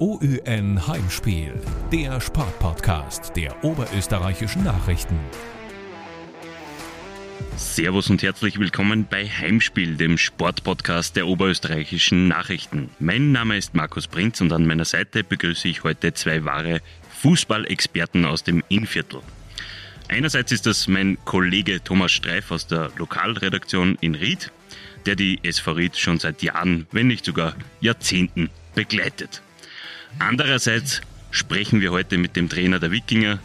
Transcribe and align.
OÜN 0.00 0.86
Heimspiel, 0.86 1.52
der 1.92 2.22
Sportpodcast 2.22 3.36
der 3.36 3.62
oberösterreichischen 3.62 4.64
Nachrichten. 4.64 5.20
Servus 7.58 8.08
und 8.08 8.22
herzlich 8.22 8.58
willkommen 8.58 9.06
bei 9.10 9.28
Heimspiel, 9.28 9.96
dem 9.96 10.16
Sportpodcast 10.16 11.16
der 11.16 11.26
oberösterreichischen 11.26 12.28
Nachrichten. 12.28 12.88
Mein 12.98 13.32
Name 13.32 13.58
ist 13.58 13.74
Markus 13.74 14.06
Prinz 14.06 14.40
und 14.40 14.54
an 14.54 14.66
meiner 14.66 14.86
Seite 14.86 15.22
begrüße 15.22 15.68
ich 15.68 15.84
heute 15.84 16.14
zwei 16.14 16.46
wahre 16.46 16.80
Fußballexperten 17.18 18.24
aus 18.24 18.42
dem 18.42 18.64
Innviertel. 18.70 19.20
Einerseits 20.08 20.50
ist 20.50 20.64
das 20.64 20.88
mein 20.88 21.18
Kollege 21.26 21.84
Thomas 21.84 22.12
Streif 22.12 22.50
aus 22.52 22.66
der 22.66 22.90
Lokalredaktion 22.96 23.98
in 24.00 24.14
Ried, 24.14 24.50
der 25.04 25.14
die 25.14 25.40
SV 25.42 25.72
Ried 25.72 25.98
schon 25.98 26.18
seit 26.18 26.42
Jahren, 26.42 26.86
wenn 26.90 27.08
nicht 27.08 27.26
sogar 27.26 27.54
Jahrzehnten 27.82 28.48
begleitet. 28.74 29.42
Andererseits 30.18 31.00
sprechen 31.30 31.80
wir 31.80 31.92
heute 31.92 32.18
mit 32.18 32.36
dem 32.36 32.48
Trainer 32.48 32.78
der 32.78 32.90
Wikinger, 32.90 33.38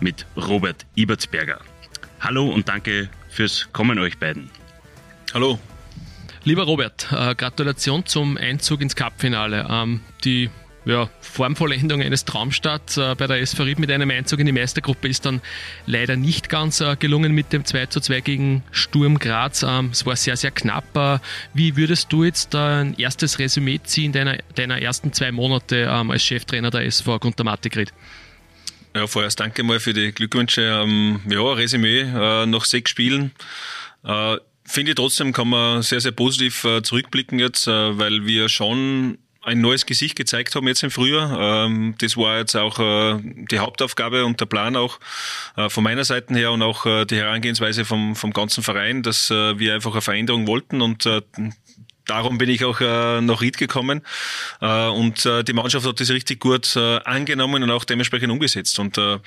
mit 0.00 0.26
Robert 0.36 0.86
Ibertsberger. 0.94 1.60
Hallo 2.20 2.48
und 2.48 2.68
danke 2.68 3.08
fürs 3.28 3.68
Kommen 3.72 3.98
euch 3.98 4.18
beiden. 4.18 4.50
Hallo. 5.34 5.58
Lieber 6.44 6.64
Robert, 6.64 7.08
äh, 7.12 7.34
Gratulation 7.34 8.06
zum 8.06 8.36
Einzug 8.36 8.80
ins 8.80 8.96
Cupfinale. 8.96 9.66
Ähm, 9.68 10.00
die 10.24 10.50
ja, 10.88 11.10
Formvollendung 11.20 12.00
eines 12.00 12.24
Traumstarts 12.24 12.96
äh, 12.96 13.14
bei 13.16 13.26
der 13.26 13.40
SV 13.42 13.64
Ried 13.64 13.78
mit 13.78 13.90
einem 13.90 14.10
Einzug 14.10 14.40
in 14.40 14.46
die 14.46 14.52
Meistergruppe 14.52 15.06
ist 15.06 15.26
dann 15.26 15.42
leider 15.84 16.16
nicht 16.16 16.48
ganz 16.48 16.80
äh, 16.80 16.96
gelungen 16.98 17.32
mit 17.32 17.52
dem 17.52 17.66
2 17.66 17.86
zu 17.86 18.00
2 18.00 18.20
gegen 18.22 18.62
Sturm 18.70 19.18
Graz. 19.18 19.62
Ähm, 19.62 19.90
es 19.92 20.06
war 20.06 20.16
sehr, 20.16 20.38
sehr 20.38 20.50
knapp. 20.50 20.96
Äh, 20.96 21.18
wie 21.52 21.76
würdest 21.76 22.10
du 22.10 22.24
jetzt 22.24 22.54
ein 22.54 22.94
erstes 22.94 23.38
Resümee 23.38 23.80
ziehen 23.84 24.12
deiner, 24.12 24.38
deiner 24.54 24.80
ersten 24.80 25.12
zwei 25.12 25.30
Monate 25.30 25.88
ähm, 25.90 26.10
als 26.10 26.24
Cheftrainer 26.24 26.70
der 26.70 26.86
SV 26.86 27.18
Gunter 27.18 27.44
Matikrit? 27.44 27.92
Ja, 28.96 29.06
vorerst 29.06 29.38
danke 29.40 29.62
mal 29.64 29.80
für 29.80 29.92
die 29.92 30.10
Glückwünsche. 30.12 30.62
Ähm, 30.62 31.20
ja, 31.28 31.42
Resümee 31.52 32.00
äh, 32.00 32.46
nach 32.46 32.64
sechs 32.64 32.90
Spielen. 32.90 33.32
Äh, 34.04 34.36
Finde 34.64 34.92
ich 34.92 34.96
trotzdem, 34.96 35.32
kann 35.32 35.48
man 35.48 35.82
sehr, 35.82 36.00
sehr 36.00 36.12
positiv 36.12 36.64
äh, 36.64 36.82
zurückblicken 36.82 37.38
jetzt, 37.38 37.66
äh, 37.66 37.98
weil 37.98 38.26
wir 38.26 38.48
schon 38.48 39.18
ein 39.48 39.60
neues 39.60 39.86
Gesicht 39.86 40.16
gezeigt 40.16 40.54
haben 40.54 40.68
jetzt 40.68 40.82
im 40.82 40.90
Frühjahr. 40.90 41.66
Ähm, 41.66 41.94
das 41.98 42.16
war 42.16 42.38
jetzt 42.38 42.54
auch 42.56 42.78
äh, 42.78 43.18
die 43.22 43.58
Hauptaufgabe 43.58 44.24
und 44.24 44.40
der 44.40 44.46
Plan 44.46 44.76
auch 44.76 45.00
äh, 45.56 45.68
von 45.68 45.84
meiner 45.84 46.04
Seite 46.04 46.34
her 46.34 46.52
und 46.52 46.62
auch 46.62 46.86
äh, 46.86 47.04
die 47.04 47.16
Herangehensweise 47.16 47.84
vom, 47.84 48.14
vom 48.14 48.32
ganzen 48.32 48.62
Verein, 48.62 49.02
dass 49.02 49.30
wir 49.30 49.74
einfach 49.74 49.92
eine 49.92 50.00
Veränderung 50.00 50.46
wollten 50.46 50.80
und 50.80 51.08
darum 52.08 52.38
bin 52.38 52.48
ich 52.48 52.64
auch 52.64 52.80
äh, 52.80 53.20
nach 53.20 53.40
Ried 53.40 53.58
gekommen. 53.58 54.02
Äh, 54.60 54.88
und 54.88 55.24
äh, 55.26 55.44
die 55.44 55.52
Mannschaft 55.52 55.86
hat 55.86 56.00
das 56.00 56.10
richtig 56.10 56.40
gut 56.40 56.74
äh, 56.76 56.98
angenommen 57.04 57.62
und 57.62 57.70
auch 57.70 57.84
dementsprechend 57.84 58.32
umgesetzt. 58.32 58.78
Und 58.78 58.98
äh, 58.98 59.18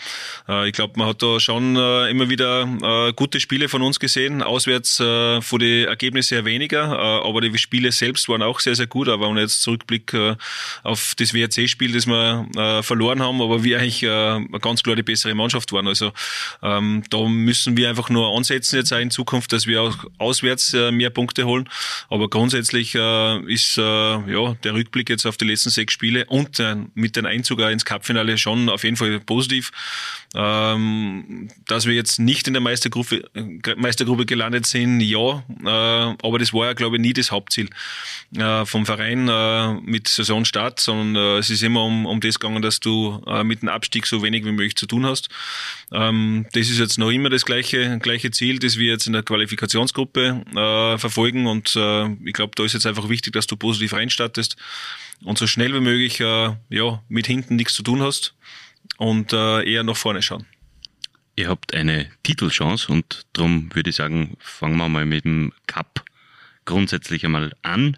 äh, 0.49 0.67
ich 0.67 0.73
glaube, 0.73 0.93
man 0.97 1.07
hat 1.07 1.21
da 1.21 1.39
schon 1.39 1.75
äh, 1.75 2.09
immer 2.09 2.29
wieder 2.29 2.63
äh, 2.63 3.13
gute 3.13 3.39
Spiele 3.39 3.69
von 3.69 3.81
uns 3.81 3.99
gesehen, 3.99 4.41
auswärts 4.41 4.99
äh, 4.99 5.41
von 5.41 5.59
den 5.59 5.87
Ergebnissen 5.87 6.35
her 6.35 6.45
weniger, 6.45 6.91
äh, 6.91 7.27
aber 7.27 7.41
die 7.41 7.57
Spiele 7.57 7.91
selbst 7.91 8.27
waren 8.29 8.41
auch 8.41 8.59
sehr, 8.59 8.75
sehr 8.75 8.87
gut, 8.87 9.07
aber 9.07 9.29
wenn 9.29 9.37
jetzt 9.37 9.61
zurückblick 9.61 10.13
äh, 10.13 10.35
auf 10.83 11.13
das 11.17 11.33
WRC-Spiel, 11.33 11.93
das 11.93 12.07
wir 12.07 12.47
äh, 12.55 12.83
verloren 12.83 13.21
haben, 13.21 13.41
aber 13.41 13.63
wir 13.63 13.79
eigentlich 13.79 14.03
äh, 14.03 14.39
ganz 14.59 14.83
klar 14.83 14.95
die 14.95 15.03
bessere 15.03 15.35
Mannschaft 15.35 15.71
waren, 15.71 15.87
also 15.87 16.11
ähm, 16.61 17.03
da 17.09 17.27
müssen 17.27 17.77
wir 17.77 17.89
einfach 17.89 18.09
nur 18.09 18.35
ansetzen 18.35 18.77
jetzt 18.77 18.91
auch 18.91 18.99
in 18.99 19.11
Zukunft, 19.11 19.53
dass 19.53 19.67
wir 19.67 19.81
auch 19.81 19.97
auswärts 20.17 20.73
äh, 20.73 20.91
mehr 20.91 21.09
Punkte 21.09 21.45
holen, 21.45 21.69
aber 22.09 22.29
grundsätzlich 22.29 22.70
grundsätzlich 22.71 22.95
äh, 22.95 23.53
ist 23.53 23.77
äh, 23.77 23.81
ja, 23.81 24.53
der 24.63 24.73
Rückblick 24.73 25.09
jetzt 25.09 25.25
auf 25.25 25.37
die 25.37 25.45
letzten 25.45 25.69
sechs 25.69 25.93
Spiele 25.93 26.25
und 26.25 26.59
äh, 26.59 26.75
mit 26.93 27.15
dem 27.15 27.25
Einzug 27.25 27.59
ins 27.59 27.85
Cupfinale 27.85 28.37
schon 28.37 28.69
auf 28.69 28.83
jeden 28.83 28.97
Fall 28.97 29.19
positiv. 29.19 29.71
Ähm, 30.33 31.49
dass 31.67 31.85
wir 31.85 31.93
jetzt 31.93 32.19
nicht 32.19 32.47
in 32.47 32.53
der 32.53 32.61
Meistergruppe, 32.61 33.23
Meistergruppe 33.75 34.25
gelandet 34.25 34.65
sind, 34.65 35.01
ja, 35.01 35.43
äh, 35.65 36.15
aber 36.23 36.39
das 36.39 36.53
war 36.53 36.67
ja, 36.67 36.73
glaube 36.73 36.95
ich, 36.95 37.01
nie 37.01 37.11
das 37.11 37.31
Hauptziel 37.31 37.69
äh, 38.37 38.65
vom 38.65 38.85
Verein 38.85 39.27
äh, 39.27 39.73
mit 39.81 40.07
Saisonstart, 40.07 40.79
sondern 40.79 41.15
äh, 41.15 41.37
es 41.39 41.49
ist 41.49 41.63
immer 41.63 41.83
um, 41.83 42.05
um 42.05 42.21
das 42.21 42.39
gegangen, 42.39 42.61
dass 42.61 42.79
du 42.79 43.21
äh, 43.27 43.43
mit 43.43 43.61
dem 43.61 43.67
Abstieg 43.67 44.05
so 44.05 44.23
wenig 44.23 44.45
wie 44.45 44.51
möglich 44.51 44.77
zu 44.77 44.85
tun 44.85 45.05
hast. 45.05 45.27
Ähm, 45.91 46.45
das 46.53 46.69
ist 46.69 46.79
jetzt 46.79 46.97
noch 46.97 47.09
immer 47.09 47.29
das 47.29 47.45
gleiche, 47.45 47.99
gleiche 47.99 48.31
Ziel, 48.31 48.59
das 48.59 48.77
wir 48.77 48.89
jetzt 48.89 49.07
in 49.07 49.13
der 49.13 49.23
Qualifikationsgruppe 49.23 50.45
äh, 50.55 50.97
verfolgen 50.97 51.45
und 51.45 51.75
äh, 51.75 52.09
ich 52.23 52.33
glaube, 52.33 52.53
da 52.61 52.65
ist 52.65 52.73
jetzt 52.73 52.85
einfach 52.85 53.09
wichtig, 53.09 53.33
dass 53.33 53.47
du 53.47 53.55
positiv 53.57 53.93
reinstartest 53.93 54.55
und 55.23 55.37
so 55.37 55.47
schnell 55.47 55.73
wie 55.73 55.79
möglich 55.79 56.19
äh, 56.19 56.55
ja, 56.69 57.03
mit 57.09 57.27
hinten 57.27 57.55
nichts 57.55 57.73
zu 57.73 57.83
tun 57.83 58.01
hast 58.01 58.33
und 58.97 59.33
äh, 59.33 59.63
eher 59.63 59.83
nach 59.83 59.97
vorne 59.97 60.21
schauen. 60.21 60.45
Ihr 61.35 61.49
habt 61.49 61.73
eine 61.73 62.09
Titelchance 62.23 62.91
und 62.91 63.25
darum 63.33 63.73
würde 63.73 63.89
ich 63.89 63.95
sagen, 63.95 64.37
fangen 64.39 64.77
wir 64.77 64.89
mal 64.89 65.05
mit 65.05 65.25
dem 65.25 65.53
Cup 65.65 66.05
grundsätzlich 66.65 67.25
einmal 67.25 67.53
an. 67.63 67.97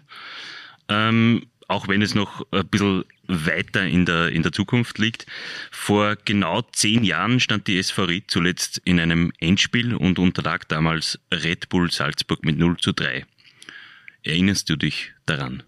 Ähm, 0.88 1.46
auch 1.68 1.88
wenn 1.88 2.02
es 2.02 2.14
noch 2.14 2.46
ein 2.50 2.66
bisschen 2.68 3.04
weiter 3.26 3.86
in 3.86 4.04
der, 4.04 4.28
in 4.28 4.42
der 4.42 4.52
Zukunft 4.52 4.98
liegt. 4.98 5.26
Vor 5.70 6.16
genau 6.24 6.62
zehn 6.72 7.04
Jahren 7.04 7.40
stand 7.40 7.66
die 7.66 7.78
SV 7.78 8.04
Ried 8.04 8.30
zuletzt 8.30 8.80
in 8.84 9.00
einem 9.00 9.32
Endspiel 9.40 9.94
und 9.94 10.18
unterlag 10.18 10.68
damals 10.68 11.18
Red 11.32 11.68
Bull 11.68 11.90
Salzburg 11.90 12.44
mit 12.44 12.58
0 12.58 12.76
zu 12.78 12.92
3. 12.92 13.26
Erinnerst 14.24 14.68
du 14.68 14.76
dich 14.76 15.12
daran? 15.26 15.62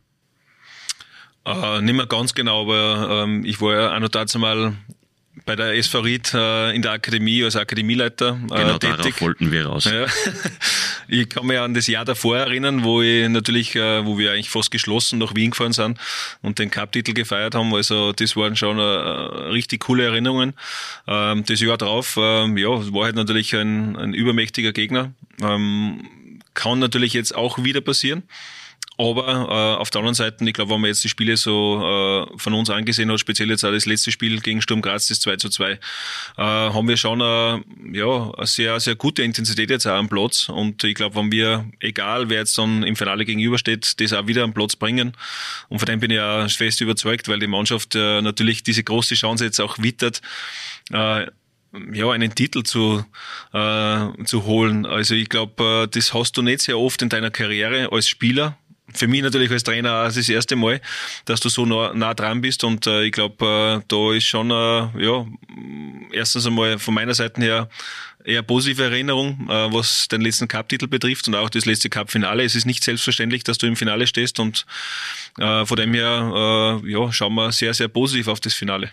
Äh, 1.44 1.81
nicht 1.83 1.94
mehr 1.94 2.06
ganz 2.06 2.34
genau, 2.34 2.62
aber 2.62 3.25
ähm, 3.25 3.44
ich 3.44 3.61
war 3.61 3.75
ja 3.75 3.94
auch 3.94 4.00
noch 4.00 4.09
dazu 4.09 4.39
mal 4.39 4.75
bei 5.44 5.55
der 5.55 5.75
SV 5.77 6.00
Ried 6.00 6.34
äh, 6.34 6.75
in 6.75 6.83
der 6.83 6.93
Akademie 6.93 7.45
als 7.45 7.55
Akademieleiter 7.55 8.41
äh, 8.50 8.55
genau, 8.55 8.78
tätig. 8.78 8.97
darauf 8.97 9.21
wollten 9.21 9.53
wir 9.53 9.66
raus. 9.66 9.84
Ja. 9.84 10.06
Ich 11.09 11.28
kann 11.28 11.47
mich 11.47 11.56
an 11.56 11.72
das 11.72 11.87
Jahr 11.87 12.05
davor 12.05 12.37
erinnern, 12.37 12.83
wo 12.83 13.00
ich 13.00 13.28
natürlich, 13.28 13.77
äh, 13.77 14.05
wo 14.05 14.19
wir 14.19 14.33
eigentlich 14.33 14.50
fast 14.50 14.72
geschlossen 14.72 15.21
nach 15.21 15.37
Wien 15.37 15.53
gefahren 15.53 15.72
sind 15.72 15.99
und 16.43 16.59
den 16.59 16.69
Cup-Titel 16.69 17.12
gefeiert 17.12 17.55
haben. 17.55 17.72
Also 17.75 18.12
das 18.12 18.34
waren 18.34 18.56
schon 18.56 18.78
äh, 18.78 18.83
richtig 18.83 19.83
coole 19.83 20.05
Erinnerungen. 20.05 20.55
Ähm, 21.06 21.45
das 21.47 21.61
Jahr 21.61 21.78
drauf, 21.78 22.16
ähm, 22.21 22.56
ja, 22.56 22.71
war 22.93 23.05
halt 23.05 23.15
natürlich 23.15 23.55
ein, 23.55 23.95
ein 23.97 24.15
übermächtiger 24.15 24.72
Gegner. 24.72 25.12
Ähm, 25.41 26.09
kann 26.56 26.81
natürlich 26.81 27.12
jetzt 27.12 27.37
auch 27.37 27.62
wieder 27.62 27.81
passieren. 27.81 28.25
Aber 28.99 29.27
äh, 29.28 29.81
auf 29.81 29.91
der 29.91 29.99
anderen 29.99 30.15
Seite, 30.15 30.43
ich 30.43 30.55
glaube, 30.55 30.72
wenn 30.72 30.81
man 30.81 30.89
jetzt 30.89 31.05
die 31.05 31.11
Spiele 31.11 31.37
so 31.37 31.83
äh, 31.83 32.39
von 32.39 32.55
uns 32.55 32.71
angesehen 32.71 33.12
hat, 33.12 33.21
speziell 33.21 33.50
jetzt 33.50 33.62
auch 33.62 33.71
das 33.71 33.84
letzte 33.84 34.11
Spiel 34.11 34.41
gegen 34.41 34.62
Sturm 34.62 34.81
Graz, 34.81 35.09
das 35.09 35.21
2 35.21 35.37
zu 35.37 35.50
2, 35.50 35.72
äh, 35.72 35.78
haben 36.39 36.89
wir 36.89 36.97
schon 36.97 37.21
äh, 37.21 37.61
ja, 37.93 38.33
eine 38.34 38.47
sehr, 38.47 38.81
sehr 38.81 38.95
gute 38.95 39.22
Intensität 39.22 39.69
jetzt 39.69 39.87
auch 39.87 39.99
am 39.99 40.09
Platz. 40.09 40.49
Und 40.49 40.83
ich 40.83 40.95
glaube, 40.95 41.16
wenn 41.16 41.31
wir, 41.31 41.66
egal 41.81 42.31
wer 42.31 42.39
jetzt 42.39 42.56
dann 42.56 42.84
im 42.84 42.97
Finale 42.97 43.27
gegenübersteht, 43.27 44.00
das 44.00 44.15
auch 44.15 44.27
wieder 44.28 44.45
am 44.45 44.55
Platz 44.55 44.77
bringen. 44.77 45.12
Und 45.69 45.78
von 45.78 45.87
dem 45.87 46.00
bin 46.00 46.11
ich 46.11 46.21
auch 46.21 46.49
fest 46.49 46.81
überzeugt, 46.81 47.28
weil 47.28 47.39
die 47.39 47.47
Mannschaft 47.47 47.95
äh, 47.95 48.22
natürlich 48.22 48.62
diese 48.62 48.83
große 48.83 49.15
Chance 49.15 49.45
jetzt 49.45 49.61
auch 49.61 49.77
wittert. 49.78 50.22
Äh, 50.91 51.27
ja, 51.92 52.10
einen 52.10 52.34
Titel 52.34 52.62
zu, 52.62 53.04
äh, 53.53 54.25
zu 54.25 54.44
holen. 54.44 54.87
Also 54.87 55.14
ich 55.14 55.28
glaube, 55.28 55.84
äh, 55.84 55.88
das 55.88 56.14
hast 56.14 56.37
du 56.37 56.42
nicht 56.42 56.60
sehr 56.60 56.78
oft 56.78 57.03
in 57.03 57.09
deiner 57.09 57.31
Karriere 57.31 57.92
als 57.92 58.09
Spieler 58.09 58.56
für 58.94 59.09
mich 59.09 59.22
natürlich 59.22 59.50
als 59.50 59.64
Trainer 59.64 60.04
das, 60.04 60.15
das 60.15 60.28
erste 60.28 60.56
Mal, 60.56 60.81
dass 61.25 61.41
du 61.41 61.48
so 61.48 61.66
nah, 61.66 61.92
nah 61.92 62.15
dran 62.15 62.41
bist 62.41 62.65
und 62.65 62.86
äh, 62.86 63.04
ich 63.04 63.12
glaube, 63.12 63.82
äh, 63.82 63.84
da 63.88 64.12
ist 64.12 64.25
schon, 64.25 64.50
äh, 64.50 65.04
ja, 65.04 65.26
erstens 66.12 66.47
einmal 66.47 66.78
von 66.78 66.94
meiner 66.94 67.15
Seite 67.15 67.41
her 67.41 67.69
eher 68.25 68.42
positive 68.42 68.82
Erinnerung, 68.82 69.48
äh, 69.48 69.72
was 69.72 70.09
den 70.09 70.20
letzten 70.20 70.48
Cup-Titel 70.48 70.88
betrifft 70.88 71.28
und 71.28 71.34
auch 71.34 71.50
das 71.50 71.65
letzte 71.65 71.88
Cup-Finale. 71.88 72.44
Es 72.44 72.54
ist 72.54 72.66
nicht 72.66 72.82
selbstverständlich, 72.82 73.44
dass 73.44 73.59
du 73.59 73.66
im 73.66 73.76
Finale 73.76 74.06
stehst 74.06 74.41
und 74.41 74.66
äh, 75.38 75.65
von 75.65 75.76
dem 75.76 75.94
her, 75.94 76.80
äh, 76.84 76.91
ja, 76.91 77.12
schauen 77.12 77.34
wir 77.34 77.53
sehr, 77.53 77.74
sehr 77.74 77.89
positiv 77.89 78.28
auf 78.28 78.41
das 78.41 78.54
Finale. 78.54 78.91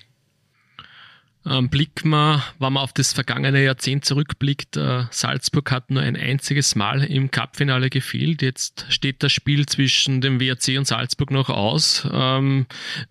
Ähm, 1.45 1.69
blickt 1.69 2.05
man, 2.05 2.41
wenn 2.59 2.73
man 2.73 2.83
auf 2.83 2.93
das 2.93 3.11
vergangene 3.11 3.63
Jahrzehnt 3.63 4.05
zurückblickt, 4.05 4.77
äh, 4.77 5.03
Salzburg 5.11 5.71
hat 5.71 5.91
nur 5.91 6.01
ein 6.01 6.15
einziges 6.15 6.75
Mal 6.75 7.03
im 7.03 7.31
Cupfinale 7.31 7.89
gefehlt. 7.89 8.41
Jetzt 8.41 8.85
steht 8.89 9.23
das 9.23 9.33
Spiel 9.33 9.65
zwischen 9.65 10.21
dem 10.21 10.39
WRC 10.39 10.77
und 10.77 10.87
Salzburg 10.87 11.31
noch 11.31 11.49
aus. 11.49 12.07
Ähm, 12.11 12.65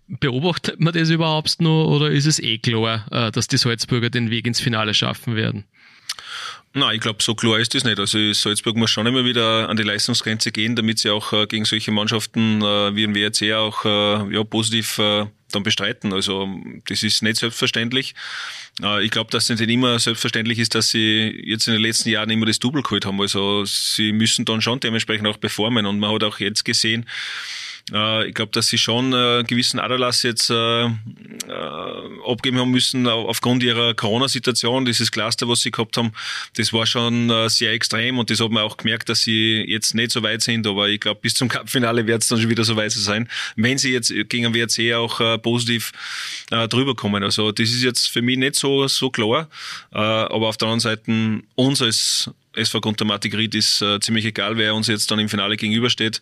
beobachtet 0.07 0.79
man 0.79 0.93
das 0.93 1.09
überhaupt 1.09 1.61
nur 1.61 1.87
oder 1.89 2.09
ist 2.09 2.25
es 2.25 2.39
eh 2.39 2.57
klar, 2.57 3.05
äh, 3.11 3.31
dass 3.31 3.47
die 3.47 3.57
Salzburger 3.57 4.09
den 4.09 4.31
Weg 4.31 4.47
ins 4.47 4.59
Finale 4.59 4.95
schaffen 4.95 5.35
werden? 5.35 5.65
Nein, 6.75 6.95
ich 6.95 7.01
glaube, 7.01 7.21
so 7.21 7.35
klar 7.35 7.59
ist 7.59 7.75
das 7.75 7.83
nicht. 7.83 7.99
Also 7.99 8.33
Salzburg 8.33 8.75
muss 8.75 8.89
schon 8.89 9.05
immer 9.05 9.25
wieder 9.25 9.69
an 9.69 9.77
die 9.77 9.83
Leistungsgrenze 9.83 10.51
gehen, 10.51 10.75
damit 10.75 10.97
sie 10.97 11.11
auch 11.11 11.31
äh, 11.31 11.45
gegen 11.45 11.65
solche 11.65 11.91
Mannschaften 11.91 12.63
äh, 12.63 12.95
wie 12.95 13.03
ein 13.03 13.13
WRC 13.13 13.53
auch 13.53 13.85
äh, 13.85 14.33
ja, 14.33 14.43
positiv 14.43 14.97
äh, 14.97 15.27
dann 15.51 15.61
bestreiten. 15.61 16.13
Also 16.13 16.49
das 16.87 17.03
ist 17.03 17.21
nicht 17.21 17.37
selbstverständlich. 17.37 18.15
Äh, 18.81 19.05
ich 19.05 19.11
glaube, 19.11 19.29
dass 19.29 19.51
es 19.51 19.59
nicht 19.59 19.69
immer 19.69 19.99
selbstverständlich 19.99 20.57
ist, 20.57 20.73
dass 20.73 20.89
sie 20.89 21.43
jetzt 21.45 21.67
in 21.67 21.73
den 21.73 21.81
letzten 21.83 22.09
Jahren 22.09 22.31
immer 22.31 22.47
das 22.47 22.57
Double 22.57 22.81
geholt 22.81 23.05
haben. 23.05 23.21
Also 23.21 23.65
sie 23.65 24.11
müssen 24.11 24.43
dann 24.45 24.61
schon 24.61 24.79
dementsprechend 24.79 25.27
auch 25.27 25.39
performen. 25.39 25.85
Und 25.85 25.99
man 25.99 26.11
hat 26.11 26.23
auch 26.23 26.39
jetzt 26.39 26.65
gesehen, 26.65 27.05
Äh, 27.91 28.27
ich 28.27 28.33
glaube, 28.33 28.51
dass 28.51 28.67
sie 28.67 28.77
schon 28.77 29.13
äh, 29.13 29.43
gewissen 29.45 29.79
Aderlass 29.79 30.23
jetzt 30.23 30.49
äh, 30.49 30.85
äh, 30.85 30.89
abgeben 32.25 32.57
haben 32.57 32.71
müssen 32.71 33.07
aufgrund 33.07 33.63
ihrer 33.63 33.93
Corona-Situation. 33.93 34.85
Dieses 34.85 35.11
Cluster, 35.11 35.47
was 35.47 35.61
sie 35.61 35.71
gehabt 35.71 35.97
haben, 35.97 36.13
das 36.55 36.71
war 36.71 36.85
schon 36.85 37.29
äh, 37.29 37.49
sehr 37.49 37.73
extrem 37.73 38.19
und 38.19 38.29
das 38.29 38.39
hat 38.39 38.51
man 38.51 38.63
auch 38.63 38.77
gemerkt, 38.77 39.09
dass 39.09 39.21
sie 39.21 39.63
jetzt 39.67 39.95
nicht 39.95 40.11
so 40.11 40.23
weit 40.23 40.41
sind. 40.41 40.65
Aber 40.65 40.87
ich 40.87 40.99
glaube, 40.99 41.19
bis 41.21 41.33
zum 41.33 41.47
Cup-Finale 41.49 42.07
wird 42.07 42.21
es 42.21 42.29
dann 42.29 42.39
schon 42.39 42.49
wieder 42.49 42.63
so 42.63 42.75
weit 42.75 42.91
sein, 42.91 43.29
wenn 43.55 43.77
sie 43.77 43.91
jetzt 43.91 44.13
gegen 44.29 44.53
WRC 44.53 44.93
auch 44.95 45.19
äh, 45.19 45.37
positiv 45.37 45.91
äh, 46.51 46.67
drüber 46.67 46.95
kommen. 46.95 47.23
Also 47.23 47.51
das 47.51 47.69
ist 47.69 47.83
jetzt 47.83 48.07
für 48.07 48.21
mich 48.21 48.37
nicht 48.37 48.55
so 48.55 48.87
so 48.87 49.09
klar. 49.09 49.49
Äh, 49.91 49.97
aber 49.97 50.47
auf 50.47 50.57
der 50.57 50.67
anderen 50.67 50.79
Seite 50.79 51.41
uns 51.55 51.81
als 51.81 52.29
SV 52.55 52.81
Grundamatik 52.81 53.35
Ried 53.35 53.55
ist 53.55 53.81
äh, 53.81 53.99
ziemlich 53.99 54.25
egal, 54.25 54.57
wer 54.57 54.75
uns 54.75 54.87
jetzt 54.87 55.09
dann 55.11 55.19
im 55.19 55.29
Finale 55.29 55.57
gegenübersteht. 55.57 56.21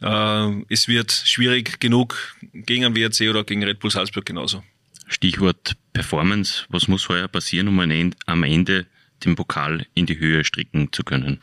Äh, 0.00 0.62
es 0.68 0.88
wird 0.88 1.12
schwierig 1.12 1.80
genug 1.80 2.36
gegen 2.52 2.84
einen 2.84 2.96
WRC 2.96 3.28
oder 3.30 3.44
gegen 3.44 3.64
Red 3.64 3.80
Bull 3.80 3.90
Salzburg 3.90 4.24
genauso. 4.24 4.62
Stichwort 5.06 5.76
Performance. 5.92 6.64
Was 6.68 6.88
muss 6.88 7.04
vorher 7.04 7.28
passieren, 7.28 7.68
um 7.68 7.80
am 7.80 8.42
Ende 8.42 8.86
den 9.24 9.36
Pokal 9.36 9.86
in 9.94 10.06
die 10.06 10.18
Höhe 10.18 10.44
stricken 10.44 10.92
zu 10.92 11.02
können? 11.02 11.40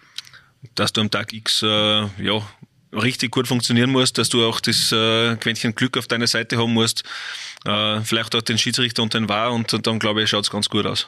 Dass 0.76 0.94
du 0.94 1.02
am 1.02 1.10
Tag 1.10 1.34
X 1.34 1.64
äh, 1.64 1.68
ja, 1.68 2.48
richtig 2.94 3.32
gut 3.32 3.48
funktionieren 3.48 3.92
musst, 3.92 4.18
dass 4.18 4.30
du 4.30 4.46
auch 4.46 4.60
das 4.60 4.92
äh, 4.92 5.36
Quäntchen 5.38 5.76
Glück 5.76 5.98
auf 5.98 6.08
deiner 6.08 6.28
Seite 6.28 6.58
haben 6.58 6.74
musst, 6.74 7.04
äh, 7.66 8.02
vielleicht 8.02 8.36
auch 8.36 8.42
den 8.42 8.58
Schiedsrichter 8.58 9.04
und 9.04 9.14
den 9.14 9.30
War 9.30 9.54
und, 9.54 9.74
und 9.74 9.88
dann 9.88 10.00
glaube 10.00 10.24
ich, 10.24 10.30
schaut 10.30 10.44
es 10.44 10.52
ganz 10.52 10.70
gut 10.70 10.86
aus. 10.86 11.08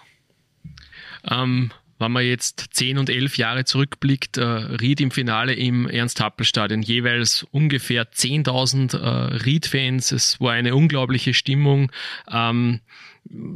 Ähm, 1.29 1.71
wenn 1.99 2.11
man 2.11 2.25
jetzt 2.25 2.69
zehn 2.71 2.97
und 2.97 3.09
elf 3.09 3.37
Jahre 3.37 3.65
zurückblickt, 3.65 4.37
äh, 4.37 4.43
Ried 4.43 5.01
im 5.01 5.11
Finale 5.11 5.53
im 5.53 5.87
Ernst-Happel-Stadion, 5.87 6.81
jeweils 6.81 7.43
ungefähr 7.51 8.11
10.000 8.11 8.97
äh, 8.97 9.35
Ried-Fans. 9.43 10.11
Es 10.11 10.41
war 10.41 10.53
eine 10.53 10.75
unglaubliche 10.75 11.33
Stimmung. 11.33 11.91
Ähm, 12.31 12.81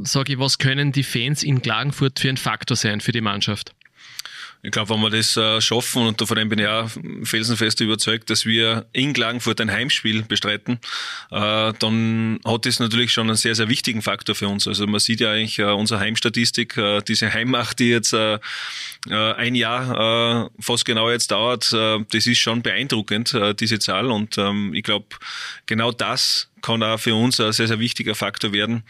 sage 0.02 0.34
ich, 0.34 0.38
was 0.38 0.58
können 0.58 0.92
die 0.92 1.02
Fans 1.02 1.42
in 1.42 1.62
Klagenfurt 1.62 2.18
für 2.20 2.28
ein 2.28 2.36
Faktor 2.36 2.76
sein 2.76 3.00
für 3.00 3.12
die 3.12 3.20
Mannschaft? 3.20 3.74
Ich 4.62 4.72
glaube, 4.72 4.92
wenn 4.92 5.00
wir 5.00 5.10
das 5.10 5.36
äh, 5.36 5.60
schaffen, 5.60 6.06
und 6.08 6.20
davon 6.20 6.48
bin 6.48 6.58
ich 6.58 6.66
auch 6.66 6.90
felsenfest 7.22 7.80
überzeugt, 7.80 8.28
dass 8.28 8.44
wir 8.44 8.86
in 8.92 9.12
Klagenfurt 9.12 9.60
ein 9.60 9.70
Heimspiel 9.70 10.22
bestreiten, 10.22 10.80
äh, 11.30 11.72
dann 11.78 12.40
hat 12.44 12.66
das 12.66 12.80
natürlich 12.80 13.12
schon 13.12 13.28
einen 13.28 13.36
sehr, 13.36 13.54
sehr 13.54 13.68
wichtigen 13.68 14.02
Faktor 14.02 14.34
für 14.34 14.48
uns. 14.48 14.66
Also 14.66 14.86
man 14.88 14.98
sieht 14.98 15.20
ja 15.20 15.30
eigentlich 15.30 15.60
äh, 15.60 15.64
unsere 15.64 16.00
Heimstatistik, 16.00 16.78
diese 17.06 17.32
Heimmacht, 17.32 17.78
die 17.78 17.90
jetzt 17.90 18.14
ein 18.14 19.54
Jahr 19.54 20.50
fast 20.60 20.84
genau 20.84 21.10
jetzt 21.10 21.30
dauert, 21.30 21.72
das 21.72 22.26
ist 22.26 22.38
schon 22.38 22.62
beeindruckend, 22.62 23.36
diese 23.60 23.78
Zahl. 23.78 24.10
Und 24.10 24.38
ähm, 24.38 24.74
ich 24.74 24.82
glaube, 24.82 25.06
genau 25.66 25.92
das 25.92 26.50
kann 26.62 26.82
auch 26.82 26.98
für 26.98 27.14
uns 27.14 27.40
ein 27.40 27.52
sehr, 27.52 27.68
sehr 27.68 27.78
wichtiger 27.78 28.14
Faktor 28.14 28.52
werden, 28.52 28.82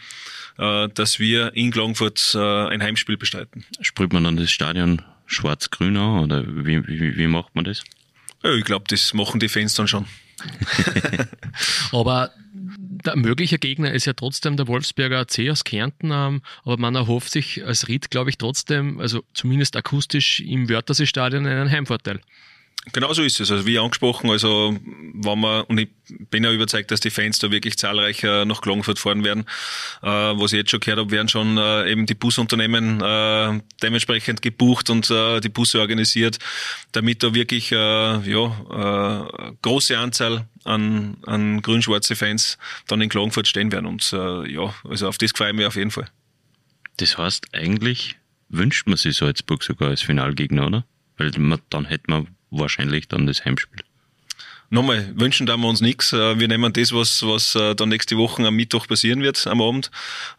dass 0.57 1.19
wir 1.19 1.53
in 1.55 1.71
Klagenfurt 1.71 2.35
ein 2.35 2.81
Heimspiel 2.81 3.17
bestreiten. 3.17 3.65
Sprüht 3.81 4.13
man 4.13 4.23
dann 4.23 4.37
das 4.37 4.51
Stadion 4.51 5.01
schwarz-grün 5.29 5.97
an 5.97 6.23
oder 6.23 6.43
wie, 6.47 6.85
wie, 6.87 7.17
wie 7.17 7.27
macht 7.27 7.55
man 7.55 7.65
das? 7.65 7.83
Ja, 8.43 8.53
ich 8.53 8.65
glaube, 8.65 8.85
das 8.87 9.13
machen 9.13 9.39
die 9.39 9.49
Fans 9.49 9.73
dann 9.75 9.87
schon. 9.87 10.05
aber 11.91 12.31
der 13.05 13.15
mögliche 13.15 13.59
Gegner 13.59 13.91
ist 13.91 14.05
ja 14.05 14.13
trotzdem 14.13 14.57
der 14.57 14.67
Wolfsberger 14.67 15.19
AC 15.19 15.49
aus 15.49 15.63
Kärnten, 15.63 16.11
ähm, 16.11 16.41
aber 16.63 16.77
man 16.77 16.95
erhofft 16.95 17.31
sich 17.31 17.65
als 17.65 17.87
Ried, 17.87 18.09
glaube 18.09 18.29
ich, 18.29 18.37
trotzdem, 18.37 18.99
also 18.99 19.23
zumindest 19.33 19.75
akustisch 19.75 20.39
im 20.39 20.69
Wörthersee-Stadion 20.69 21.45
einen 21.45 21.71
Heimvorteil. 21.71 22.21
Genau 22.93 23.13
so 23.13 23.21
ist 23.21 23.39
es. 23.39 23.51
Also 23.51 23.65
wie 23.65 23.77
angesprochen, 23.77 24.29
also 24.29 24.75
wenn 25.13 25.39
man, 25.39 25.63
und 25.63 25.77
ich 25.77 25.89
bin 26.29 26.43
ja 26.43 26.51
überzeugt, 26.51 26.91
dass 26.91 27.01
die 27.01 27.09
Fans 27.09 27.37
da 27.37 27.51
wirklich 27.51 27.77
zahlreich 27.77 28.23
äh, 28.23 28.45
nach 28.45 28.61
Klagenfurt 28.61 28.99
fahren 28.99 29.23
werden. 29.23 29.45
Äh, 30.01 30.07
was 30.07 30.53
ich 30.53 30.59
jetzt 30.59 30.71
schon 30.71 30.79
gehört 30.79 30.99
habe, 30.99 31.11
werden 31.11 31.27
schon 31.27 31.57
äh, 31.57 31.91
eben 31.91 32.05
die 32.05 32.15
Busunternehmen 32.15 33.01
äh, 33.01 33.61
dementsprechend 33.83 34.41
gebucht 34.41 34.89
und 34.89 35.11
äh, 35.11 35.41
die 35.41 35.49
Busse 35.49 35.79
organisiert, 35.79 36.39
damit 36.93 37.21
da 37.21 37.33
wirklich 37.33 37.71
äh, 37.71 37.75
ja, 37.75 39.27
äh, 39.27 39.51
große 39.61 39.97
Anzahl 39.97 40.47
an, 40.63 41.17
an 41.25 41.61
grün-schwarze 41.61 42.15
Fans 42.15 42.57
dann 42.87 43.01
in 43.01 43.09
Klagenfurt 43.09 43.47
stehen 43.47 43.71
werden. 43.71 43.85
Und 43.85 44.11
äh, 44.13 44.49
ja, 44.51 44.73
also 44.87 45.09
auf 45.09 45.17
das 45.17 45.31
freue 45.35 45.49
ich 45.49 45.55
mich 45.55 45.65
auf 45.65 45.75
jeden 45.75 45.91
Fall. 45.91 46.07
Das 46.97 47.17
heißt, 47.17 47.53
eigentlich 47.53 48.15
wünscht 48.47 48.87
man 48.87 48.97
sich 48.97 49.17
Salzburg 49.17 49.63
sogar 49.63 49.89
als 49.89 50.01
Finalgegner, 50.01 50.65
oder? 50.67 50.85
Weil 51.17 51.31
man, 51.37 51.59
dann 51.69 51.85
hätte 51.85 52.05
man 52.07 52.27
wahrscheinlich 52.51 53.07
dann 53.07 53.27
das 53.27 53.45
Heimspiel. 53.45 53.83
Nochmal, 54.71 55.11
wünschen 55.15 55.47
da 55.47 55.57
wir 55.57 55.67
uns 55.67 55.81
nichts. 55.81 56.13
Äh, 56.13 56.39
wir 56.39 56.47
nehmen 56.47 56.71
das, 56.73 56.93
was, 56.93 57.23
was 57.23 57.55
äh, 57.55 57.73
dann 57.73 57.89
nächste 57.89 58.17
Woche 58.17 58.45
am 58.45 58.55
Mittwoch 58.55 58.87
passieren 58.87 59.23
wird, 59.23 59.47
am 59.47 59.61
Abend. 59.61 59.89